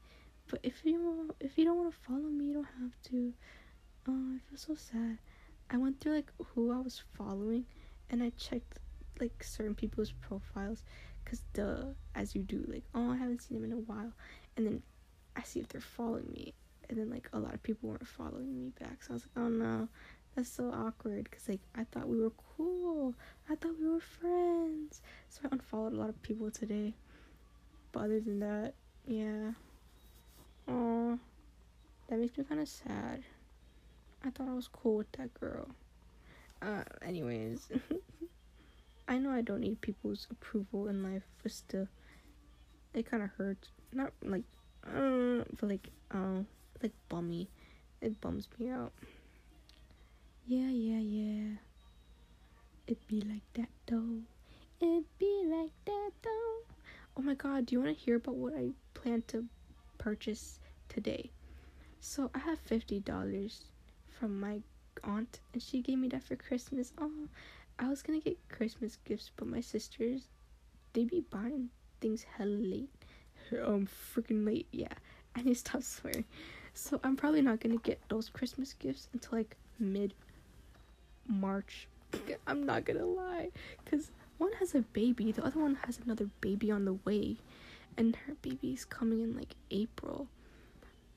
but 0.51 0.61
if 0.63 0.85
you 0.85 1.35
if 1.41 1.57
you 1.59 1.65
don't 1.65 1.79
want 1.79 1.93
to 1.93 1.99
follow 2.07 2.29
me 2.29 2.47
you 2.47 2.55
don't 2.55 2.69
have 2.81 2.93
to 3.03 3.33
oh 4.09 4.35
i 4.35 4.39
feel 4.49 4.59
so 4.59 4.75
sad 4.75 5.19
i 5.71 5.77
went 5.77 6.01
through 6.01 6.15
like 6.15 6.33
who 6.55 6.73
i 6.73 6.79
was 6.79 7.03
following 7.15 7.65
and 8.11 8.23
i 8.23 8.31
checked 8.37 8.79
like 9.21 9.43
certain 9.43 9.75
people's 9.75 10.13
profiles 10.13 10.83
because 11.25 11.43
duh 11.53 11.85
as 12.15 12.35
you 12.35 12.43
do 12.43 12.65
like 12.69 12.85
oh 12.95 13.11
i 13.11 13.17
haven't 13.17 13.43
seen 13.43 13.61
them 13.61 13.71
in 13.71 13.77
a 13.77 13.81
while 13.81 14.13
and 14.57 14.67
then 14.67 14.83
I 15.37 15.43
see 15.43 15.61
if 15.61 15.69
they're 15.69 15.81
following 15.81 16.29
me. 16.33 16.55
And 16.89 16.99
then 16.99 17.11
like 17.11 17.29
a 17.33 17.39
lot 17.39 17.55
of 17.55 17.63
people 17.63 17.89
weren't 17.89 18.07
following 18.07 18.57
me 18.57 18.71
back. 18.81 19.03
So 19.03 19.11
I 19.11 19.15
was 19.15 19.25
like, 19.25 19.45
oh 19.45 19.49
no, 19.49 19.89
that's 20.37 20.51
so 20.51 20.71
awkward. 20.71 21.25
Because 21.25 21.49
like 21.49 21.61
I 21.75 21.85
thought 21.85 22.09
we 22.09 22.21
were 22.21 22.33
cool. 22.57 23.15
I 23.51 23.55
thought 23.55 23.79
we 23.81 23.89
were 23.89 24.01
friends. 24.01 25.01
So 25.29 25.41
I 25.45 25.49
unfollowed 25.53 25.95
a 25.95 25.97
lot 25.97 26.11
of 26.11 26.23
people 26.23 26.51
today. 26.51 26.95
But 27.93 28.05
other 28.05 28.21
than 28.21 28.41
that, 28.41 28.75
yeah. 29.07 29.53
Oh, 30.69 31.19
that 32.09 32.19
makes 32.19 32.37
me 32.37 32.45
kind 32.45 32.61
of 32.61 32.69
sad. 32.69 33.23
I 34.25 34.31
thought 34.31 34.49
I 34.49 34.55
was 34.55 34.69
cool 34.69 34.97
with 34.99 35.13
that 35.13 35.33
girl. 35.41 35.69
Uh, 36.61 36.83
anyways. 37.03 37.69
I 39.09 39.19
know 39.19 39.31
I 39.31 39.41
don't 39.41 39.61
need 39.61 39.81
people's 39.81 40.27
approval 40.31 40.89
in 40.89 41.03
life, 41.03 41.23
but 41.43 41.53
still, 41.53 41.87
it 42.93 43.09
kind 43.09 43.23
of 43.23 43.31
hurts. 43.39 43.69
Not 43.93 44.13
like, 44.23 44.43
uh, 44.85 45.45
but 45.61 45.69
like, 45.69 45.89
uh, 46.11 46.41
like 46.83 46.93
bummy. 47.09 47.49
It 48.01 48.21
bums 48.21 48.49
me 48.59 48.69
out. 48.69 48.93
Yeah, 50.47 50.71
yeah, 50.71 50.99
yeah. 51.01 51.57
It 52.89 53.07
be 53.07 53.21
like 53.21 53.45
that 53.55 53.69
though. 53.87 54.23
It 54.81 55.05
be 55.19 55.45
like 55.47 55.73
that 55.85 56.11
though. 56.23 56.59
Oh 57.17 57.23
my 57.23 57.35
god, 57.35 57.67
do 57.67 57.75
you 57.75 57.81
want 57.83 57.97
to 57.97 58.05
hear 58.05 58.17
about 58.17 58.37
what 58.37 58.55
I 58.55 58.71
plan 58.95 59.23
to 59.29 59.47
purchase 59.99 60.59
today? 60.89 61.31
So 62.01 62.31
I 62.35 62.41
have 62.41 62.61
fifty 62.61 63.01
dollars 63.01 63.65
from 64.11 64.41
my 64.41 64.63
aunt, 65.05 65.41
and 65.53 65.63
she 65.63 65.83
gave 65.83 65.99
me 65.99 66.09
that 66.09 66.25
for 66.25 66.37
Christmas. 66.37 66.93
Oh, 66.99 67.29
I 67.79 67.89
was 67.89 68.03
gonna 68.03 68.21
get 68.21 68.39
Christmas 68.49 68.97
gifts, 69.05 69.31
but 69.37 69.49
my 69.49 69.61
sisters, 69.61 70.29
they 70.95 71.05
be 71.05 71.21
buying 71.21 71.71
things 72.01 72.25
hella 72.25 72.51
late. 72.51 72.91
Um, 73.65 73.87
freaking 73.87 74.45
late. 74.45 74.67
Yeah, 74.73 74.93
I 75.37 75.43
need 75.43 75.55
to 75.55 75.61
stop 75.61 75.83
swearing. 75.83 76.25
So 76.75 77.01
I'm 77.05 77.17
probably 77.17 77.43
not 77.43 77.61
gonna 77.61 77.77
get 77.77 78.01
those 78.09 78.29
Christmas 78.29 78.73
gifts 78.73 79.09
until 79.13 79.39
like 79.39 79.57
mid 79.79 80.15
March. 81.29 81.89
I'm 82.47 82.65
not 82.65 82.85
gonna 82.85 83.05
lie, 83.05 83.51
cause 83.91 84.11
one 84.39 84.53
has 84.55 84.75
a 84.75 84.83
baby, 84.83 85.33
the 85.33 85.45
other 85.45 85.61
one 85.61 85.79
has 85.87 85.99
another 85.99 86.29
baby 86.41 86.71
on 86.71 86.85
the 86.85 86.95
way, 87.05 87.37
and 87.97 88.17
her 88.27 88.35
baby's 88.43 88.85
coming 88.85 89.23
in 89.23 89.37
like 89.37 89.55
April. 89.71 90.29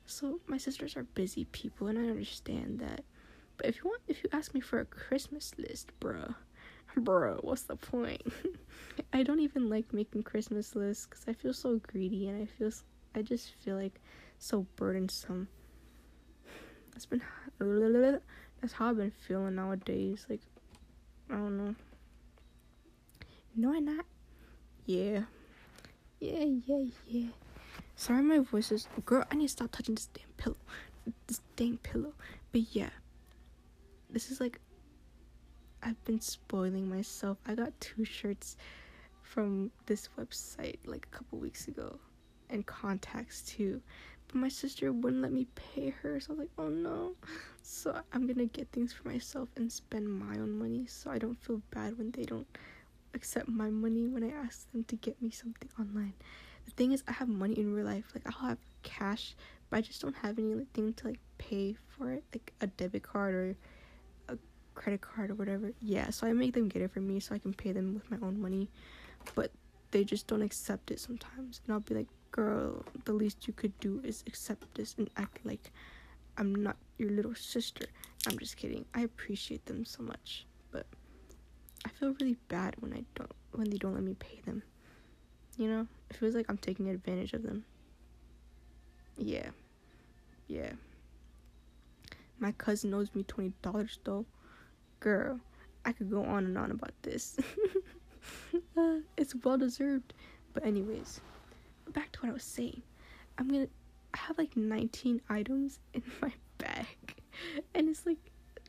So 0.06 0.40
my 0.46 0.58
sisters 0.58 0.96
are 0.96 1.04
busy 1.04 1.44
people, 1.52 1.86
and 1.86 1.98
I 1.98 2.02
understand 2.02 2.80
that. 2.80 3.04
But 3.56 3.66
if 3.66 3.76
you 3.76 3.84
want, 3.84 4.02
if 4.08 4.22
you 4.24 4.30
ask 4.32 4.54
me 4.54 4.60
for 4.60 4.80
a 4.80 4.84
Christmas 4.86 5.52
list, 5.58 5.92
bruh, 6.00 6.34
bro, 6.96 7.38
what's 7.42 7.62
the 7.62 7.76
point? 7.76 8.22
I 9.12 9.22
don't 9.22 9.40
even 9.40 9.68
like 9.68 9.92
making 9.92 10.22
Christmas 10.22 10.74
lists 10.74 11.06
because 11.06 11.24
I 11.28 11.34
feel 11.34 11.52
so 11.52 11.80
greedy 11.86 12.28
and 12.28 12.42
I 12.42 12.46
feel 12.46 12.70
I 13.14 13.22
just 13.22 13.50
feel 13.62 13.76
like 13.76 14.00
so 14.38 14.66
burdensome. 14.76 15.48
That's 16.92 17.06
been 17.06 17.22
that's 18.60 18.72
how 18.72 18.90
I've 18.90 18.96
been 18.96 19.10
feeling 19.10 19.54
nowadays. 19.54 20.26
Like 20.28 20.40
I 21.30 21.34
don't 21.34 21.56
know. 21.56 21.74
No, 23.56 23.74
I'm 23.74 23.84
not. 23.84 24.04
Yeah, 24.86 25.22
yeah, 26.20 26.44
yeah, 26.66 26.84
yeah. 27.06 27.28
Sorry, 27.96 28.22
my 28.22 28.38
voice 28.38 28.72
is 28.72 28.88
girl. 29.04 29.24
I 29.30 29.34
need 29.36 29.46
to 29.46 29.52
stop 29.52 29.70
touching 29.70 29.94
this 29.94 30.08
damn 30.12 30.32
pillow. 30.36 30.56
This 31.26 31.40
dang 31.56 31.78
pillow. 31.78 32.12
But 32.52 32.62
yeah, 32.74 32.90
this 34.10 34.30
is 34.30 34.40
like 34.40 34.60
I've 35.82 36.02
been 36.04 36.20
spoiling 36.20 36.88
myself. 36.88 37.38
I 37.46 37.54
got 37.54 37.78
two 37.80 38.04
shirts 38.04 38.56
from 39.22 39.70
this 39.86 40.08
website 40.18 40.78
like 40.84 41.06
a 41.12 41.16
couple 41.16 41.38
weeks 41.38 41.68
ago 41.68 41.98
and 42.50 42.66
contacts 42.66 43.42
too. 43.42 43.80
But 44.30 44.38
my 44.38 44.48
sister 44.48 44.92
wouldn't 44.92 45.22
let 45.22 45.32
me 45.32 45.48
pay 45.74 45.90
her, 46.02 46.20
so 46.20 46.28
I 46.28 46.32
was 46.32 46.38
like, 46.38 46.50
oh 46.58 46.68
no. 46.68 47.12
So 47.62 47.94
I'm 48.12 48.26
gonna 48.26 48.46
get 48.46 48.68
things 48.72 48.92
for 48.92 49.06
myself 49.06 49.48
and 49.56 49.70
spend 49.70 50.08
my 50.08 50.34
own 50.34 50.58
money 50.58 50.86
so 50.88 51.10
I 51.10 51.18
don't 51.18 51.38
feel 51.40 51.62
bad 51.70 51.96
when 51.98 52.10
they 52.10 52.24
don't 52.24 52.46
accept 53.14 53.48
my 53.48 53.70
money 53.70 54.08
when 54.08 54.24
I 54.24 54.30
ask 54.30 54.70
them 54.72 54.82
to 54.84 54.96
get 54.96 55.20
me 55.22 55.30
something 55.30 55.68
online. 55.78 56.14
The 56.64 56.72
thing 56.72 56.92
is, 56.92 57.04
I 57.06 57.12
have 57.12 57.28
money 57.28 57.58
in 57.58 57.72
real 57.74 57.86
life. 57.86 58.04
Like, 58.14 58.26
I'll 58.26 58.48
have 58.48 58.58
cash, 58.82 59.34
but 59.68 59.76
I 59.78 59.80
just 59.82 60.00
don't 60.00 60.16
have 60.16 60.38
anything 60.38 60.94
to 60.94 61.08
like 61.08 61.20
pay 61.38 61.76
for 61.96 62.10
it, 62.10 62.24
like 62.32 62.52
a 62.60 62.66
debit 62.66 63.02
card 63.02 63.34
or 63.34 63.56
a 64.28 64.38
credit 64.74 65.00
card 65.00 65.30
or 65.30 65.34
whatever. 65.34 65.72
Yeah, 65.80 66.10
so 66.10 66.26
I 66.26 66.32
make 66.32 66.54
them 66.54 66.68
get 66.68 66.82
it 66.82 66.90
for 66.90 67.00
me 67.00 67.20
so 67.20 67.34
I 67.34 67.38
can 67.38 67.54
pay 67.54 67.72
them 67.72 67.94
with 67.94 68.10
my 68.10 68.26
own 68.26 68.40
money. 68.40 68.68
But 69.34 69.52
they 69.90 70.04
just 70.04 70.26
don't 70.26 70.42
accept 70.42 70.90
it 70.90 71.00
sometimes. 71.00 71.60
And 71.64 71.72
I'll 71.72 71.80
be 71.80 71.94
like, 71.94 72.08
girl, 72.32 72.84
the 73.04 73.12
least 73.12 73.46
you 73.46 73.52
could 73.52 73.78
do 73.80 74.00
is 74.04 74.24
accept 74.26 74.74
this 74.74 74.94
and 74.98 75.10
act 75.16 75.38
like 75.44 75.70
I'm 76.36 76.54
not 76.54 76.76
your 76.98 77.10
little 77.10 77.34
sister. 77.34 77.86
I'm 78.26 78.38
just 78.38 78.56
kidding. 78.56 78.84
I 78.94 79.02
appreciate 79.02 79.66
them 79.66 79.84
so 79.84 80.02
much, 80.02 80.46
but 80.70 80.86
I 81.84 81.88
feel 81.88 82.14
really 82.20 82.36
bad 82.48 82.76
when 82.80 82.92
I 82.92 83.04
don't 83.14 83.32
when 83.52 83.68
they 83.70 83.76
don't 83.76 83.94
let 83.94 84.02
me 84.02 84.14
pay 84.14 84.40
them. 84.44 84.62
You 85.56 85.68
know? 85.68 85.86
It 86.08 86.16
feels 86.16 86.34
like 86.34 86.46
I'm 86.48 86.58
taking 86.58 86.88
advantage 86.88 87.32
of 87.32 87.42
them. 87.42 87.64
Yeah. 89.16 89.50
Yeah. 90.46 90.72
My 92.38 92.52
cousin 92.52 92.94
owes 92.94 93.14
me 93.14 93.22
twenty 93.24 93.52
dollars 93.62 93.98
though 94.04 94.24
girl, 95.00 95.40
I 95.84 95.92
could 95.92 96.10
go 96.10 96.24
on 96.24 96.44
and 96.44 96.56
on 96.56 96.70
about 96.70 96.92
this. 97.02 97.38
it's 99.16 99.34
well 99.42 99.58
deserved. 99.58 100.12
But 100.52 100.64
anyways, 100.64 101.20
back 101.90 102.12
to 102.12 102.20
what 102.20 102.30
I 102.30 102.32
was 102.32 102.44
saying. 102.44 102.82
I'm 103.38 103.48
gonna 103.48 103.68
I 104.14 104.18
have 104.18 104.38
like 104.38 104.56
19 104.56 105.20
items 105.28 105.78
in 105.94 106.02
my 106.22 106.32
bag, 106.58 107.16
and 107.74 107.88
it's 107.88 108.06
like 108.06 108.18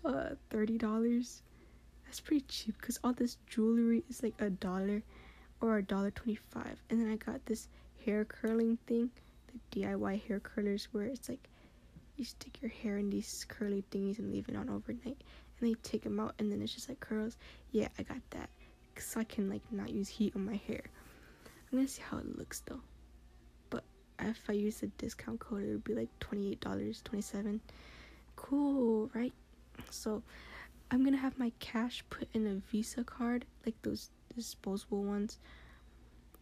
uh 0.05 0.35
thirty 0.49 0.77
dollars. 0.77 1.43
That's 2.05 2.19
pretty 2.19 2.45
cheap 2.47 2.75
because 2.79 2.99
all 3.03 3.13
this 3.13 3.37
jewelry 3.47 4.03
is 4.09 4.21
like 4.21 4.35
a 4.39 4.49
dollar 4.49 5.01
or 5.61 5.77
a 5.77 5.83
dollar 5.83 6.11
twenty-five. 6.11 6.81
And 6.89 7.01
then 7.01 7.11
I 7.11 7.15
got 7.15 7.45
this 7.45 7.67
hair 8.05 8.25
curling 8.25 8.77
thing, 8.87 9.09
the 9.47 9.81
DIY 9.81 10.27
hair 10.27 10.39
curlers, 10.39 10.89
where 10.91 11.05
it's 11.05 11.29
like 11.29 11.47
you 12.17 12.25
stick 12.25 12.61
your 12.61 12.71
hair 12.71 12.97
in 12.97 13.09
these 13.09 13.45
curly 13.47 13.83
thingies 13.91 14.19
and 14.19 14.31
leave 14.31 14.49
it 14.49 14.55
on 14.55 14.69
overnight 14.69 15.23
and 15.61 15.69
they 15.69 15.73
take 15.81 16.03
them 16.03 16.19
out 16.19 16.35
and 16.39 16.51
then 16.51 16.61
it's 16.61 16.73
just 16.73 16.89
like 16.89 16.99
curls. 16.99 17.37
Yeah, 17.71 17.87
I 17.97 18.03
got 18.03 18.17
that. 18.31 18.49
So 18.97 19.19
I 19.19 19.23
can 19.23 19.49
like 19.49 19.61
not 19.71 19.91
use 19.91 20.09
heat 20.09 20.35
on 20.35 20.45
my 20.45 20.59
hair. 20.67 20.83
I'm 21.71 21.77
gonna 21.77 21.87
see 21.87 22.01
how 22.01 22.17
it 22.17 22.37
looks 22.37 22.61
though. 22.65 22.81
If 24.21 24.49
I 24.49 24.53
use 24.53 24.79
the 24.79 24.87
discount 24.87 25.39
code, 25.39 25.63
it 25.63 25.71
would 25.71 25.83
be 25.83 25.95
like 25.95 26.09
$28, 26.19 27.03
27 27.03 27.61
Cool, 28.35 29.09
right? 29.13 29.33
So 29.89 30.23
I'm 30.89 31.03
gonna 31.03 31.17
have 31.17 31.37
my 31.37 31.51
cash 31.59 32.03
put 32.09 32.27
in 32.33 32.47
a 32.47 32.55
Visa 32.71 33.03
card, 33.03 33.45
like 33.65 33.75
those 33.81 34.09
disposable 34.35 35.03
ones, 35.03 35.37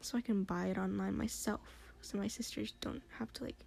so 0.02 0.18
I 0.18 0.22
can 0.22 0.44
buy 0.44 0.68
it 0.68 0.78
online 0.78 1.18
myself. 1.18 1.62
So 2.02 2.18
my 2.18 2.28
sisters 2.28 2.74
don't 2.82 3.02
have 3.18 3.32
to 3.34 3.44
like 3.44 3.58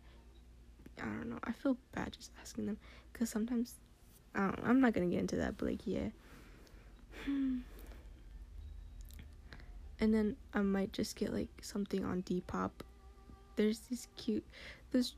I 1.00 1.04
don't 1.06 1.30
know. 1.30 1.38
I 1.44 1.52
feel 1.52 1.76
bad 1.92 2.12
just 2.12 2.30
asking 2.40 2.66
them 2.66 2.78
because 3.12 3.30
sometimes 3.30 3.74
I 4.34 4.46
don't, 4.46 4.60
I'm 4.64 4.80
not 4.80 4.92
gonna 4.92 5.06
get 5.06 5.20
into 5.20 5.36
that, 5.36 5.56
but 5.56 5.68
like 5.68 5.86
yeah. 5.86 6.08
Hmm. 7.24 7.58
and 10.00 10.12
then 10.12 10.36
I 10.52 10.62
might 10.62 10.92
just 10.92 11.14
get 11.14 11.32
like 11.32 11.48
something 11.60 12.04
on 12.04 12.22
Depop. 12.22 12.70
There's 13.56 13.80
this 13.90 14.08
cute, 14.16 14.44
this 14.92 15.14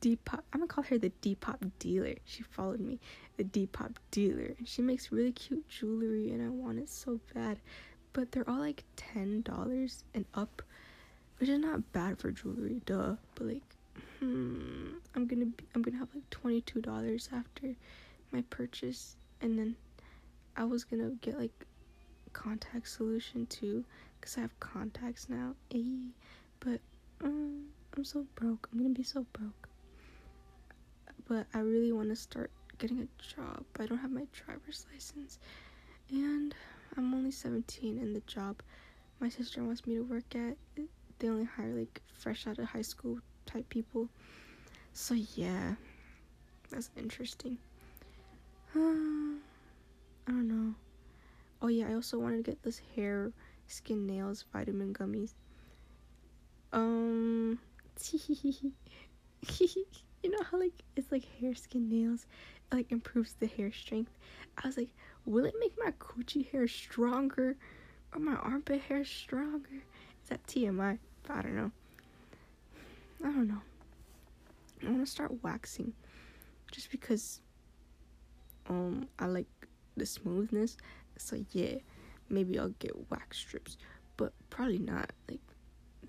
Depop. 0.00 0.40
I'm 0.52 0.60
gonna 0.60 0.66
call 0.66 0.84
her 0.84 0.98
the 0.98 1.12
Depop 1.22 1.70
dealer. 1.78 2.14
She 2.24 2.42
followed 2.42 2.80
me, 2.80 2.98
the 3.36 3.44
Depop 3.44 3.96
dealer, 4.10 4.54
and 4.58 4.66
she 4.66 4.82
makes 4.82 5.12
really 5.12 5.32
cute 5.32 5.68
jewelry, 5.68 6.30
and 6.30 6.42
I 6.42 6.48
want 6.48 6.78
it 6.78 6.88
so 6.88 7.20
bad. 7.34 7.58
But 8.12 8.32
they're 8.32 8.48
all 8.48 8.58
like 8.58 8.84
ten 8.96 9.42
dollars 9.42 10.04
and 10.14 10.24
up, 10.34 10.62
which 11.38 11.48
is 11.48 11.58
not 11.58 11.92
bad 11.92 12.18
for 12.18 12.30
jewelry, 12.30 12.80
duh. 12.86 13.16
But 13.34 13.46
like, 13.46 13.62
hmm, 14.18 14.92
I'm 15.14 15.26
gonna 15.26 15.46
be, 15.46 15.64
I'm 15.74 15.82
gonna 15.82 15.98
have 15.98 16.14
like 16.14 16.28
twenty 16.30 16.60
two 16.62 16.80
dollars 16.80 17.28
after 17.32 17.74
my 18.32 18.42
purchase 18.50 19.16
and 19.40 19.58
then 19.58 19.76
I 20.56 20.64
was 20.64 20.84
gonna 20.84 21.10
get 21.20 21.38
like 21.38 21.52
contact 22.32 22.88
solution 22.88 23.46
too 23.46 23.84
because 24.20 24.36
I 24.36 24.42
have 24.42 24.58
contacts 24.60 25.28
now 25.28 25.54
Ayy. 25.72 26.10
but 26.60 26.80
um, 27.22 27.66
I'm 27.96 28.04
so 28.04 28.26
broke. 28.34 28.68
I'm 28.72 28.78
gonna 28.78 28.94
be 28.94 29.02
so 29.02 29.26
broke. 29.32 29.68
But 31.28 31.46
I 31.54 31.60
really 31.60 31.92
want 31.92 32.08
to 32.08 32.16
start 32.16 32.50
getting 32.78 33.00
a 33.00 33.22
job. 33.22 33.64
I 33.78 33.86
don't 33.86 33.98
have 33.98 34.10
my 34.10 34.26
driver's 34.32 34.86
license. 34.92 35.38
And 36.10 36.54
I'm 36.96 37.14
only 37.14 37.30
17 37.30 37.98
and 37.98 38.16
the 38.16 38.20
job 38.20 38.62
my 39.20 39.28
sister 39.28 39.62
wants 39.62 39.86
me 39.86 39.94
to 39.96 40.00
work 40.00 40.34
at 40.34 40.56
they 41.18 41.28
only 41.28 41.44
hire 41.44 41.74
like 41.74 42.00
fresh 42.12 42.46
out 42.46 42.58
of 42.58 42.64
high 42.64 42.82
school 42.82 43.18
type 43.46 43.68
people. 43.68 44.08
So 44.92 45.14
yeah. 45.14 45.74
That's 46.70 46.90
interesting. 46.96 47.58
I 48.74 48.78
don't 50.28 50.48
know. 50.48 50.74
Oh 51.60 51.66
yeah, 51.66 51.88
I 51.88 51.94
also 51.94 52.18
wanted 52.18 52.44
to 52.44 52.50
get 52.50 52.62
this 52.62 52.80
hair, 52.94 53.32
skin, 53.66 54.06
nails, 54.06 54.44
vitamin 54.52 54.94
gummies. 54.94 55.34
Um, 56.72 57.58
you 58.22 58.72
know 60.24 60.42
how 60.50 60.58
like 60.58 60.72
it's 60.96 61.10
like 61.10 61.24
hair, 61.40 61.54
skin, 61.54 61.88
nails, 61.88 62.26
it, 62.70 62.74
like 62.74 62.92
improves 62.92 63.34
the 63.40 63.46
hair 63.46 63.72
strength. 63.72 64.12
I 64.62 64.66
was 64.66 64.76
like, 64.76 64.90
will 65.24 65.44
it 65.44 65.54
make 65.58 65.72
my 65.78 65.92
coochie 65.92 66.50
hair 66.50 66.68
stronger 66.68 67.56
or 68.14 68.20
my 68.20 68.34
armpit 68.34 68.82
hair 68.82 69.04
stronger? 69.04 69.82
Is 70.22 70.28
that 70.28 70.46
TMI? 70.46 70.98
I 71.28 71.42
don't 71.42 71.56
know. 71.56 71.70
I 73.22 73.26
don't 73.26 73.48
know. 73.48 73.60
I 74.82 74.90
want 74.90 75.04
to 75.04 75.10
start 75.10 75.32
waxing 75.42 75.92
just 76.70 76.90
because 76.90 77.40
um 78.68 79.08
I 79.18 79.26
like 79.26 79.46
the 79.96 80.06
smoothness. 80.06 80.76
So 81.18 81.44
yeah, 81.52 81.76
maybe 82.28 82.58
I'll 82.58 82.74
get 82.78 83.10
wax 83.10 83.38
strips, 83.38 83.76
but 84.16 84.32
probably 84.48 84.78
not. 84.78 85.10
Like 85.28 85.40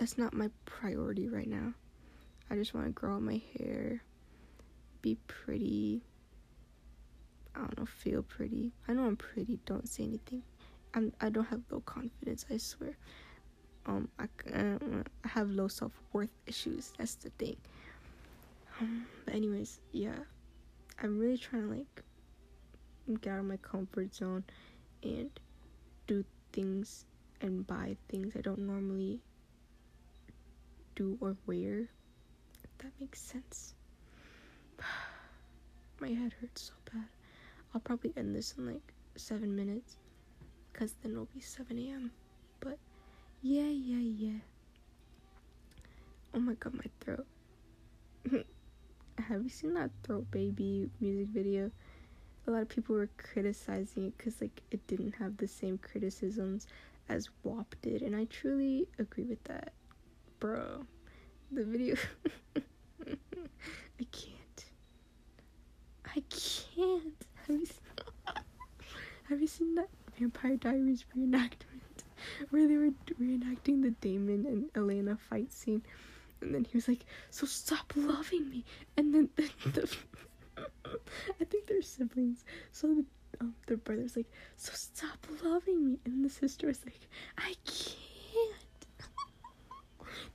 that's 0.01 0.17
not 0.17 0.33
my 0.33 0.49
priority 0.65 1.29
right 1.29 1.47
now. 1.47 1.75
I 2.49 2.55
just 2.55 2.73
want 2.73 2.87
to 2.87 2.91
grow 2.91 3.17
out 3.17 3.21
my 3.21 3.39
hair, 3.55 4.01
be 5.03 5.15
pretty. 5.27 6.01
I 7.55 7.59
don't 7.59 7.77
know, 7.77 7.85
feel 7.85 8.23
pretty. 8.23 8.71
I 8.87 8.93
know 8.93 9.03
I'm 9.03 9.15
pretty. 9.15 9.59
Don't 9.67 9.87
say 9.87 10.05
anything. 10.05 10.41
I'm. 10.95 11.13
I 11.21 11.29
don't 11.29 11.45
have 11.45 11.61
low 11.69 11.81
confidence. 11.81 12.47
I 12.49 12.57
swear. 12.57 12.97
Um, 13.85 14.09
I, 14.17 14.25
I 14.51 14.79
have 15.27 15.51
low 15.51 15.67
self 15.67 15.91
worth 16.13 16.33
issues. 16.47 16.93
That's 16.97 17.13
the 17.13 17.29
thing. 17.37 17.57
Um, 18.79 19.05
but 19.25 19.35
anyways, 19.35 19.81
yeah, 19.91 20.17
I'm 21.03 21.19
really 21.19 21.37
trying 21.37 21.69
to 21.69 21.75
like 21.75 22.03
get 23.21 23.33
out 23.33 23.39
of 23.39 23.45
my 23.45 23.57
comfort 23.57 24.15
zone 24.15 24.45
and 25.03 25.29
do 26.07 26.25
things 26.53 27.05
and 27.39 27.67
buy 27.67 27.97
things 28.09 28.33
I 28.35 28.41
don't 28.41 28.65
normally 28.65 29.21
do 30.95 31.17
or 31.21 31.35
wear. 31.45 31.89
If 32.63 32.77
that 32.79 32.91
makes 32.99 33.21
sense. 33.21 33.73
my 36.01 36.09
head 36.09 36.33
hurts 36.41 36.63
so 36.63 36.73
bad. 36.93 37.05
I'll 37.73 37.81
probably 37.81 38.13
end 38.17 38.35
this 38.35 38.55
in 38.57 38.65
like 38.65 38.93
seven 39.15 39.55
minutes 39.55 39.97
because 40.71 40.93
then 41.01 41.13
it'll 41.13 41.27
be 41.33 41.41
7 41.41 41.77
a.m. 41.77 42.11
But 42.59 42.77
yeah, 43.41 43.63
yeah, 43.63 43.97
yeah. 43.97 44.39
Oh 46.33 46.39
my 46.39 46.53
god, 46.53 46.73
my 46.73 46.85
throat. 47.01 47.25
Have 49.27 49.43
you 49.43 49.49
seen 49.49 49.73
that 49.73 49.91
Throat 50.03 50.29
Baby 50.31 50.89
music 50.99 51.27
video? 51.27 51.71
A 52.47 52.51
lot 52.51 52.61
of 52.61 52.69
people 52.69 52.95
were 52.95 53.09
criticizing 53.17 54.05
it 54.07 54.17
because 54.17 54.41
like 54.41 54.61
it 54.71 54.85
didn't 54.87 55.15
have 55.15 55.37
the 55.37 55.47
same 55.47 55.77
criticisms 55.77 56.67
as 57.09 57.29
WAP 57.43 57.75
did, 57.81 58.01
and 58.01 58.15
I 58.15 58.25
truly 58.25 58.87
agree 58.97 59.25
with 59.25 59.43
that, 59.45 59.73
bro. 60.41 60.83
The 61.51 61.63
video, 61.63 61.95
I 62.57 64.05
can't. 64.11 64.65
I 66.03 66.23
can't. 66.29 67.25
Have 67.47 67.59
you 67.59 67.65
seen, 67.65 67.85
have 69.29 69.41
you 69.41 69.47
seen 69.47 69.75
that 69.75 69.89
Vampire 70.17 70.57
Diaries 70.57 71.05
reenactment 71.15 72.03
where 72.49 72.67
they 72.67 72.75
were 72.77 72.89
reenacting 73.21 73.83
the 73.83 73.91
Damon 74.01 74.45
and 74.47 74.69
Elena 74.75 75.17
fight 75.29 75.53
scene? 75.53 75.83
and 76.41 76.55
then 76.55 76.65
he 76.65 76.75
was 76.75 76.87
like, 76.87 77.05
"So 77.29 77.45
stop 77.45 77.93
loving 77.95 78.49
me." 78.49 78.65
And 78.97 79.13
then 79.13 79.29
the, 79.35 79.49
the 79.69 79.97
I 81.39 81.43
think 81.45 81.67
they're 81.67 81.83
siblings, 81.83 82.43
so 82.71 82.87
the 82.87 83.05
um, 83.39 83.53
their 83.67 83.77
brother's 83.77 84.15
like, 84.15 84.31
"So 84.57 84.71
stop 84.73 85.27
loving 85.43 85.85
me," 85.85 85.99
and 86.03 86.25
the 86.25 86.29
sister 86.29 86.65
was 86.65 86.83
like, 86.83 87.07
"I 87.37 87.53
can't." 87.63 88.00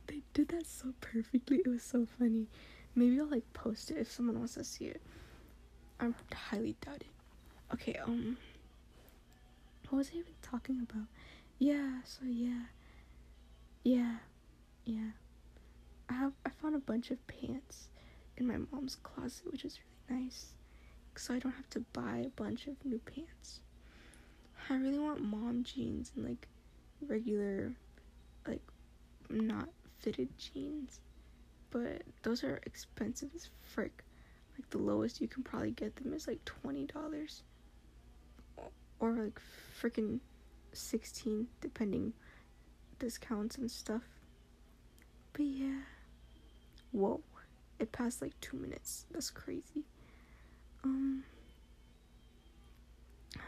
They 0.06 0.22
did 0.34 0.48
that 0.48 0.66
so 0.66 0.92
perfectly. 1.00 1.58
It 1.58 1.68
was 1.68 1.82
so 1.82 2.06
funny. 2.18 2.46
Maybe 2.94 3.18
I'll 3.20 3.26
like 3.26 3.50
post 3.52 3.90
it 3.90 3.98
if 3.98 4.10
someone 4.10 4.38
wants 4.38 4.54
to 4.54 4.64
see 4.64 4.86
it. 4.86 5.00
I 6.00 6.10
highly 6.34 6.76
doubt 6.80 6.96
it. 7.02 7.74
Okay, 7.74 7.96
um, 8.04 8.36
what 9.88 9.98
was 9.98 10.10
I 10.14 10.18
even 10.18 10.32
talking 10.42 10.86
about? 10.88 11.06
Yeah, 11.58 12.00
so 12.04 12.24
yeah, 12.26 12.64
yeah, 13.82 14.16
yeah. 14.84 15.10
I 16.08 16.14
have 16.14 16.32
I 16.44 16.50
found 16.50 16.74
a 16.74 16.80
bunch 16.80 17.10
of 17.10 17.26
pants 17.26 17.88
in 18.36 18.46
my 18.46 18.58
mom's 18.70 18.96
closet, 18.96 19.50
which 19.50 19.64
is 19.64 19.78
really 20.08 20.22
nice. 20.24 20.52
So 21.16 21.34
I 21.34 21.38
don't 21.38 21.52
have 21.52 21.70
to 21.70 21.80
buy 21.92 22.24
a 22.26 22.28
bunch 22.28 22.66
of 22.66 22.74
new 22.84 22.98
pants. 22.98 23.60
I 24.68 24.76
really 24.76 24.98
want 24.98 25.22
mom 25.22 25.62
jeans 25.64 26.12
and 26.16 26.24
like 26.24 26.48
regular 27.06 27.72
like 28.46 28.62
not 29.30 29.68
fitted 29.98 30.28
jeans. 30.38 31.00
But 31.70 32.02
those 32.22 32.44
are 32.44 32.60
expensive 32.64 33.30
as 33.34 33.48
frick. 33.62 34.04
Like 34.58 34.70
the 34.70 34.78
lowest 34.78 35.20
you 35.20 35.28
can 35.28 35.42
probably 35.42 35.72
get 35.72 35.96
them 35.96 36.12
is 36.12 36.26
like 36.26 36.44
twenty 36.44 36.86
dollars. 36.86 37.42
Or 38.98 39.12
like 39.12 39.40
freaking 39.80 40.20
sixteen 40.72 41.48
depending 41.60 42.12
discounts 42.98 43.56
and 43.56 43.70
stuff. 43.70 44.02
But 45.32 45.42
yeah. 45.44 45.80
Whoa. 46.92 47.20
It 47.78 47.92
passed 47.92 48.22
like 48.22 48.38
two 48.40 48.56
minutes. 48.56 49.04
That's 49.10 49.30
crazy. 49.30 49.84
Um. 50.82 51.24
I 53.36 53.40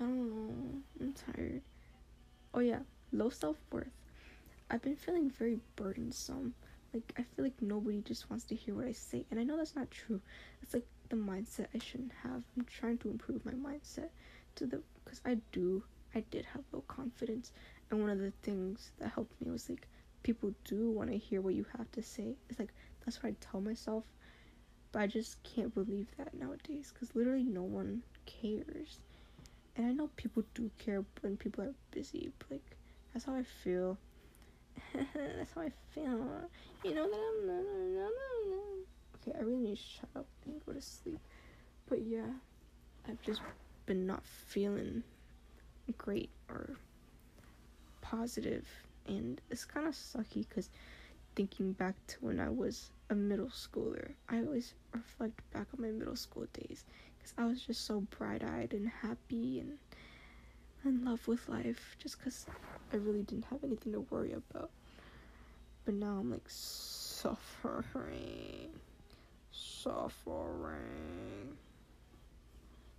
don't 0.00 0.28
know. 0.28 0.82
I'm 1.00 1.12
tired. 1.12 1.62
Oh, 2.54 2.60
yeah. 2.60 2.80
Low 3.12 3.30
self 3.30 3.56
worth. 3.70 3.86
I've 4.72 4.82
been 4.82 4.96
feeling 4.96 5.30
very 5.30 5.60
burdensome. 5.76 6.54
Like, 6.94 7.12
I 7.18 7.22
feel 7.22 7.44
like 7.44 7.60
nobody 7.60 8.00
just 8.00 8.28
wants 8.30 8.44
to 8.46 8.54
hear 8.54 8.74
what 8.74 8.86
I 8.86 8.92
say. 8.92 9.24
And 9.30 9.38
I 9.38 9.44
know 9.44 9.56
that's 9.56 9.76
not 9.76 9.90
true. 9.90 10.20
It's 10.62 10.74
like 10.74 10.86
the 11.10 11.16
mindset 11.16 11.66
I 11.74 11.78
shouldn't 11.78 12.12
have. 12.22 12.42
I'm 12.56 12.64
trying 12.64 12.98
to 12.98 13.10
improve 13.10 13.44
my 13.44 13.52
mindset 13.52 14.08
to 14.56 14.66
the. 14.66 14.82
Because 15.04 15.20
I 15.24 15.36
do. 15.52 15.84
I 16.14 16.24
did 16.30 16.46
have 16.46 16.62
low 16.72 16.82
confidence. 16.88 17.52
And 17.90 18.00
one 18.00 18.10
of 18.10 18.18
the 18.18 18.32
things 18.42 18.92
that 18.98 19.12
helped 19.12 19.38
me 19.40 19.50
was 19.50 19.68
like 19.68 19.86
people 20.22 20.54
do 20.64 20.90
want 20.90 21.10
to 21.10 21.18
hear 21.18 21.40
what 21.40 21.54
you 21.54 21.66
have 21.76 21.90
to 21.92 22.02
say. 22.02 22.36
It's 22.48 22.58
like 22.58 22.72
that's 23.04 23.22
what 23.22 23.30
I 23.30 23.34
tell 23.40 23.60
myself, 23.60 24.04
but 24.92 25.02
I 25.02 25.06
just 25.06 25.42
can't 25.42 25.74
believe 25.74 26.06
that 26.16 26.34
nowadays 26.34 26.92
because 26.92 27.14
literally 27.14 27.44
no 27.44 27.62
one 27.62 28.02
cares. 28.26 28.98
And 29.76 29.86
I 29.86 29.92
know 29.92 30.08
people 30.16 30.44
do 30.54 30.70
care 30.78 31.04
when 31.20 31.36
people 31.36 31.64
are 31.64 31.74
busy, 31.90 32.30
but 32.38 32.50
like 32.50 32.76
that's 33.12 33.24
how 33.24 33.34
I 33.34 33.42
feel. 33.42 33.98
that's 34.94 35.52
how 35.54 35.62
I 35.62 35.72
feel. 35.94 36.26
You 36.84 36.94
know 36.94 37.08
that 37.08 37.20
I'm 37.20 37.46
not, 37.46 37.62
not, 37.62 38.10
not, 38.48 38.62
Okay, 39.16 39.38
I 39.38 39.42
really 39.42 39.58
need 39.58 39.76
to 39.76 39.82
shut 39.82 40.10
up 40.16 40.26
and 40.46 40.64
go 40.66 40.72
to 40.72 40.80
sleep. 40.80 41.20
But 41.88 42.02
yeah, 42.02 42.30
I've 43.08 43.20
just 43.22 43.40
been 43.86 44.06
not 44.06 44.24
feeling 44.24 45.02
great 45.98 46.30
or 46.48 46.76
positive 48.00 48.66
and 49.06 49.40
it's 49.50 49.64
kind 49.64 49.86
of 49.86 49.94
sucky 49.94 50.46
because 50.48 50.70
thinking 51.34 51.72
back 51.72 51.94
to 52.06 52.16
when 52.20 52.40
I 52.40 52.48
was 52.48 52.90
a 53.10 53.14
middle 53.14 53.48
schooler, 53.48 54.12
I 54.28 54.38
always 54.38 54.74
reflect 54.92 55.40
back 55.52 55.66
on 55.74 55.82
my 55.82 55.90
middle 55.90 56.16
school 56.16 56.46
days 56.52 56.84
because 57.18 57.34
I 57.38 57.46
was 57.46 57.62
just 57.62 57.84
so 57.84 58.00
bright 58.18 58.42
eyed 58.44 58.72
and 58.72 58.88
happy 58.88 59.60
and 59.60 59.78
in 60.84 61.04
love 61.04 61.26
with 61.28 61.48
life 61.48 61.96
just 61.98 62.18
because 62.18 62.46
I 62.92 62.96
really 62.96 63.22
didn't 63.22 63.46
have 63.46 63.62
anything 63.64 63.92
to 63.92 64.06
worry 64.10 64.32
about. 64.32 64.70
But 65.84 65.94
now 65.94 66.18
I'm 66.20 66.30
like 66.30 66.44
suffering, 66.48 67.84
suffering, 69.50 70.78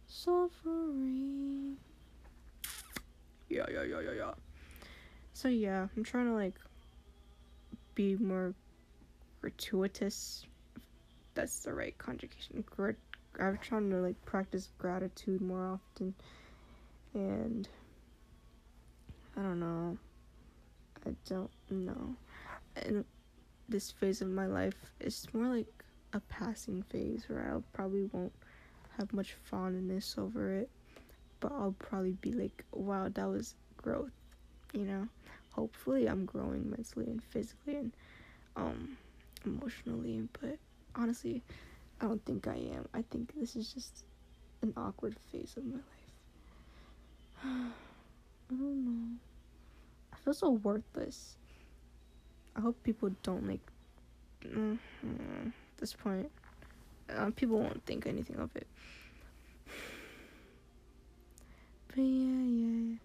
suffering. 0.08 1.78
Yeah, 3.50 3.66
yeah, 3.72 3.84
yeah, 3.84 4.00
yeah, 4.00 4.12
yeah. 4.12 4.32
So 5.34 5.48
yeah, 5.48 5.88
I'm 5.96 6.04
trying 6.04 6.26
to 6.28 6.34
like 6.34 6.56
be 7.96 8.16
more 8.16 8.54
gratuitous. 9.42 10.46
that's 11.36 11.60
the 11.60 11.74
right 11.74 11.98
conjugation. 11.98 12.64
I'm 13.40 13.58
trying 13.58 13.90
to 13.90 13.98
like 13.98 14.24
practice 14.26 14.70
gratitude 14.78 15.42
more 15.42 15.66
often, 15.68 16.14
and 17.14 17.68
I 19.38 19.42
don't 19.42 19.60
know. 19.60 19.98
I 21.06 21.12
don't 21.26 21.52
know. 21.70 22.16
And 22.76 23.06
this 23.70 23.92
phase 23.92 24.22
of 24.22 24.30
my 24.30 24.46
life 24.46 24.76
is 25.00 25.28
more 25.34 25.48
like 25.48 25.68
a 26.14 26.20
passing 26.22 26.84
phase 26.84 27.26
where 27.28 27.56
I 27.56 27.62
probably 27.76 28.10
won't 28.12 28.34
have 28.98 29.12
much 29.14 29.34
fondness 29.44 30.16
over 30.18 30.54
it, 30.54 30.70
but 31.40 31.52
I'll 31.52 31.76
probably 31.80 32.14
be 32.22 32.32
like, 32.32 32.64
wow, 32.72 33.10
that 33.14 33.28
was 33.28 33.56
growth, 33.78 34.12
you 34.74 34.86
know? 34.86 35.08
hopefully 35.54 36.08
I'm 36.08 36.26
growing 36.26 36.70
mentally 36.70 37.06
and 37.06 37.24
physically 37.24 37.76
and 37.76 37.92
um 38.56 38.98
emotionally, 39.46 40.28
but 40.42 40.58
honestly, 40.96 41.42
I 42.02 42.06
don't 42.06 42.24
think 42.26 42.48
I 42.48 42.56
am. 42.56 42.88
I 42.94 43.04
think 43.10 43.34
this 43.36 43.56
is 43.56 43.74
just 43.74 44.04
an 44.62 44.74
awkward 44.78 45.16
phase 45.32 45.54
of 45.58 45.66
my 45.66 45.76
life. 45.76 45.93
I 47.44 47.70
don't 48.50 48.86
know. 48.86 49.18
I 50.14 50.18
feel 50.18 50.34
so 50.34 50.52
worthless. 50.52 51.38
I 52.56 52.62
hope 52.62 52.82
people 52.84 53.12
don't 53.24 53.48
like 53.48 53.60
mm-hmm, 54.46 54.76
at 55.48 55.78
this 55.78 55.94
point, 55.94 56.30
uh, 57.16 57.32
people 57.36 57.60
won't 57.60 57.84
think 57.86 58.06
anything 58.06 58.38
of 58.38 58.50
it. 58.56 58.68
But 61.88 61.98
yeah, 62.00 62.44
yeah, 62.46 62.96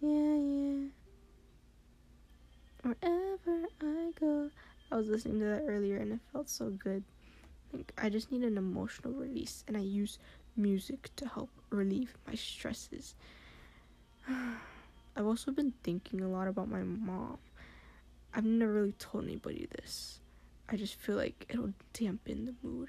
yeah, 0.00 0.36
yeah. 0.36 0.88
Wherever 2.82 3.66
I 3.80 4.10
go, 4.18 4.50
I 4.90 4.96
was 4.96 5.08
listening 5.08 5.38
to 5.40 5.46
that 5.46 5.64
earlier 5.66 5.96
and 5.98 6.12
it 6.12 6.20
felt 6.32 6.48
so 6.48 6.70
good. 6.70 7.04
Like 7.72 7.92
I 7.96 8.08
just 8.10 8.30
need 8.30 8.42
an 8.42 8.58
emotional 8.58 9.14
release, 9.14 9.64
and 9.66 9.76
I 9.76 9.80
use 9.80 10.18
music 10.56 11.10
to 11.16 11.26
help 11.26 11.50
relieve 11.70 12.16
my 12.26 12.34
stresses. 12.34 13.14
I've 15.16 15.26
also 15.26 15.50
been 15.50 15.72
thinking 15.82 16.20
a 16.20 16.28
lot 16.28 16.48
about 16.48 16.68
my 16.68 16.82
mom. 16.82 17.38
I've 18.34 18.44
never 18.44 18.72
really 18.72 18.92
told 18.92 19.24
anybody 19.24 19.68
this. 19.70 20.20
I 20.68 20.76
just 20.76 20.94
feel 20.94 21.16
like 21.16 21.46
it'll 21.50 21.74
dampen 21.92 22.46
the 22.46 22.54
mood. 22.66 22.88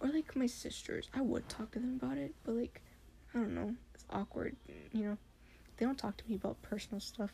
Or 0.00 0.08
like 0.08 0.36
my 0.36 0.46
sisters, 0.46 1.08
I 1.12 1.20
would 1.20 1.48
talk 1.48 1.72
to 1.72 1.80
them 1.80 1.98
about 2.00 2.18
it, 2.18 2.34
but 2.44 2.54
like 2.54 2.80
I 3.34 3.38
don't 3.38 3.54
know, 3.54 3.74
it's 3.94 4.06
awkward, 4.10 4.56
you 4.92 5.04
know. 5.04 5.18
They 5.76 5.84
don't 5.84 5.98
talk 5.98 6.16
to 6.16 6.24
me 6.28 6.36
about 6.36 6.60
personal 6.62 7.00
stuff. 7.00 7.30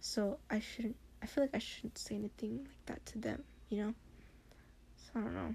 So 0.00 0.38
I 0.50 0.60
shouldn't 0.60 0.96
I 1.22 1.26
feel 1.26 1.44
like 1.44 1.54
I 1.54 1.58
shouldn't 1.58 1.98
say 1.98 2.14
anything 2.14 2.58
like 2.58 2.86
that 2.86 3.06
to 3.06 3.18
them, 3.18 3.42
you 3.70 3.78
know? 3.78 3.94
So 4.96 5.10
I 5.16 5.20
don't 5.20 5.34
know. 5.34 5.54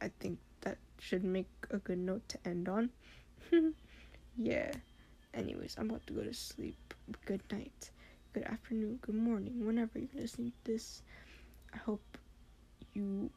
I 0.00 0.10
think 0.20 0.38
should 0.98 1.24
make 1.24 1.48
a 1.70 1.78
good 1.78 1.98
note 1.98 2.28
to 2.28 2.38
end 2.44 2.68
on. 2.68 2.90
yeah. 4.36 4.72
Anyways, 5.32 5.76
I'm 5.78 5.90
about 5.90 6.06
to 6.06 6.12
go 6.12 6.22
to 6.22 6.32
sleep. 6.32 6.94
Good 7.26 7.42
night, 7.50 7.90
good 8.32 8.44
afternoon, 8.44 8.98
good 9.02 9.16
morning, 9.16 9.66
whenever 9.66 9.98
you're 9.98 10.22
listening 10.22 10.52
to 10.64 10.72
this. 10.72 11.02
I 11.72 11.78
hope 11.78 12.18
you 12.94 13.30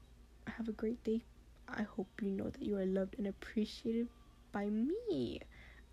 have 0.48 0.68
a 0.68 0.74
great 0.74 1.04
day. 1.04 1.22
I 1.68 1.84
hope 1.84 2.08
you 2.22 2.30
know 2.30 2.50
that 2.50 2.62
you 2.62 2.78
are 2.78 2.86
loved 2.86 3.16
and 3.18 3.28
appreciated 3.28 4.08
by 4.52 4.68
me. 4.68 5.42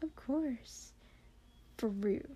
Of 0.02 0.14
course. 0.14 0.92
For 1.78 1.88
real. 1.88 2.26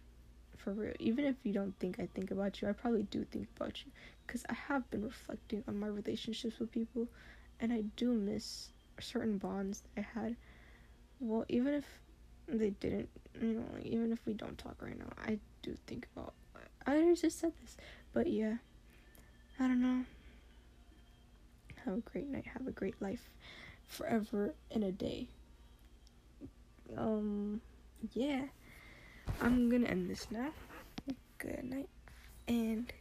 For 0.56 0.72
real. 0.72 0.94
Even 0.98 1.26
if 1.26 1.36
you 1.44 1.52
don't 1.52 1.78
think 1.78 2.00
I 2.00 2.08
think 2.14 2.30
about 2.30 2.60
you, 2.60 2.68
I 2.68 2.72
probably 2.72 3.04
do 3.04 3.24
think 3.24 3.48
about 3.56 3.84
you. 3.84 3.92
Because 4.26 4.44
I 4.48 4.54
have 4.54 4.90
been 4.90 5.04
reflecting 5.04 5.62
on 5.68 5.78
my 5.78 5.86
relationships 5.86 6.58
with 6.58 6.72
people 6.72 7.06
and 7.60 7.72
I 7.72 7.82
do 7.96 8.12
miss 8.12 8.70
certain 9.00 9.38
bonds 9.38 9.82
that 9.94 10.04
I 10.04 10.20
had. 10.20 10.36
Well, 11.20 11.44
even 11.48 11.74
if 11.74 11.84
they 12.46 12.70
didn't, 12.70 13.08
you 13.40 13.54
know, 13.54 13.64
like, 13.74 13.84
even 13.84 14.12
if 14.12 14.20
we 14.26 14.34
don't 14.34 14.56
talk 14.58 14.76
right 14.80 14.98
now, 14.98 15.10
I 15.18 15.38
do 15.62 15.76
think 15.86 16.06
about. 16.16 16.34
I 16.86 17.14
just 17.20 17.38
said 17.38 17.52
this, 17.60 17.76
but 18.12 18.28
yeah, 18.28 18.54
I 19.60 19.68
don't 19.68 19.82
know. 19.82 20.04
Have 21.84 21.94
a 21.94 22.00
great 22.00 22.28
night. 22.28 22.46
Have 22.46 22.66
a 22.66 22.70
great 22.70 23.00
life, 23.00 23.28
forever 23.86 24.54
in 24.70 24.82
a 24.82 24.92
day. 24.92 25.28
Um, 26.96 27.60
yeah, 28.14 28.42
I'm 29.40 29.68
gonna 29.70 29.86
end 29.86 30.08
this 30.08 30.26
now. 30.30 30.50
Good 31.38 31.64
night 31.64 31.88
and 32.48 32.92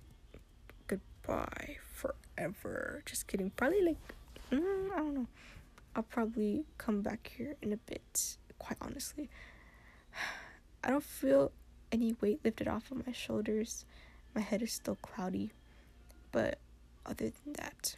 goodbye 0.88 1.78
forever. 1.94 3.02
Just 3.06 3.28
kidding. 3.28 3.52
Probably 3.52 3.82
like 3.82 3.98
mm, 4.52 4.92
I 4.94 4.98
don't 4.98 5.14
know. 5.14 5.28
I'll 5.98 6.04
probably 6.04 6.64
come 6.78 7.02
back 7.02 7.32
here 7.36 7.56
in 7.60 7.74
a 7.74 7.78
bit, 7.78 8.38
quite 8.60 8.78
honestly. 8.82 9.30
I 10.84 10.92
don't 10.92 11.04
feel 11.04 11.52
any 11.92 12.16
weight 12.22 12.40
lifted 12.46 12.68
off 12.68 12.92
of 12.92 13.04
my 13.08 13.14
shoulders. 13.14 13.84
My 14.36 14.42
head 14.42 14.62
is 14.62 14.72
still 14.72 14.98
cloudy. 15.02 15.54
But 16.32 16.60
other 17.04 17.32
than 17.32 17.54
that, 17.54 17.96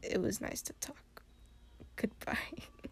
it 0.00 0.22
was 0.22 0.40
nice 0.40 0.62
to 0.62 0.72
talk. 0.74 1.24
Goodbye. 1.96 2.36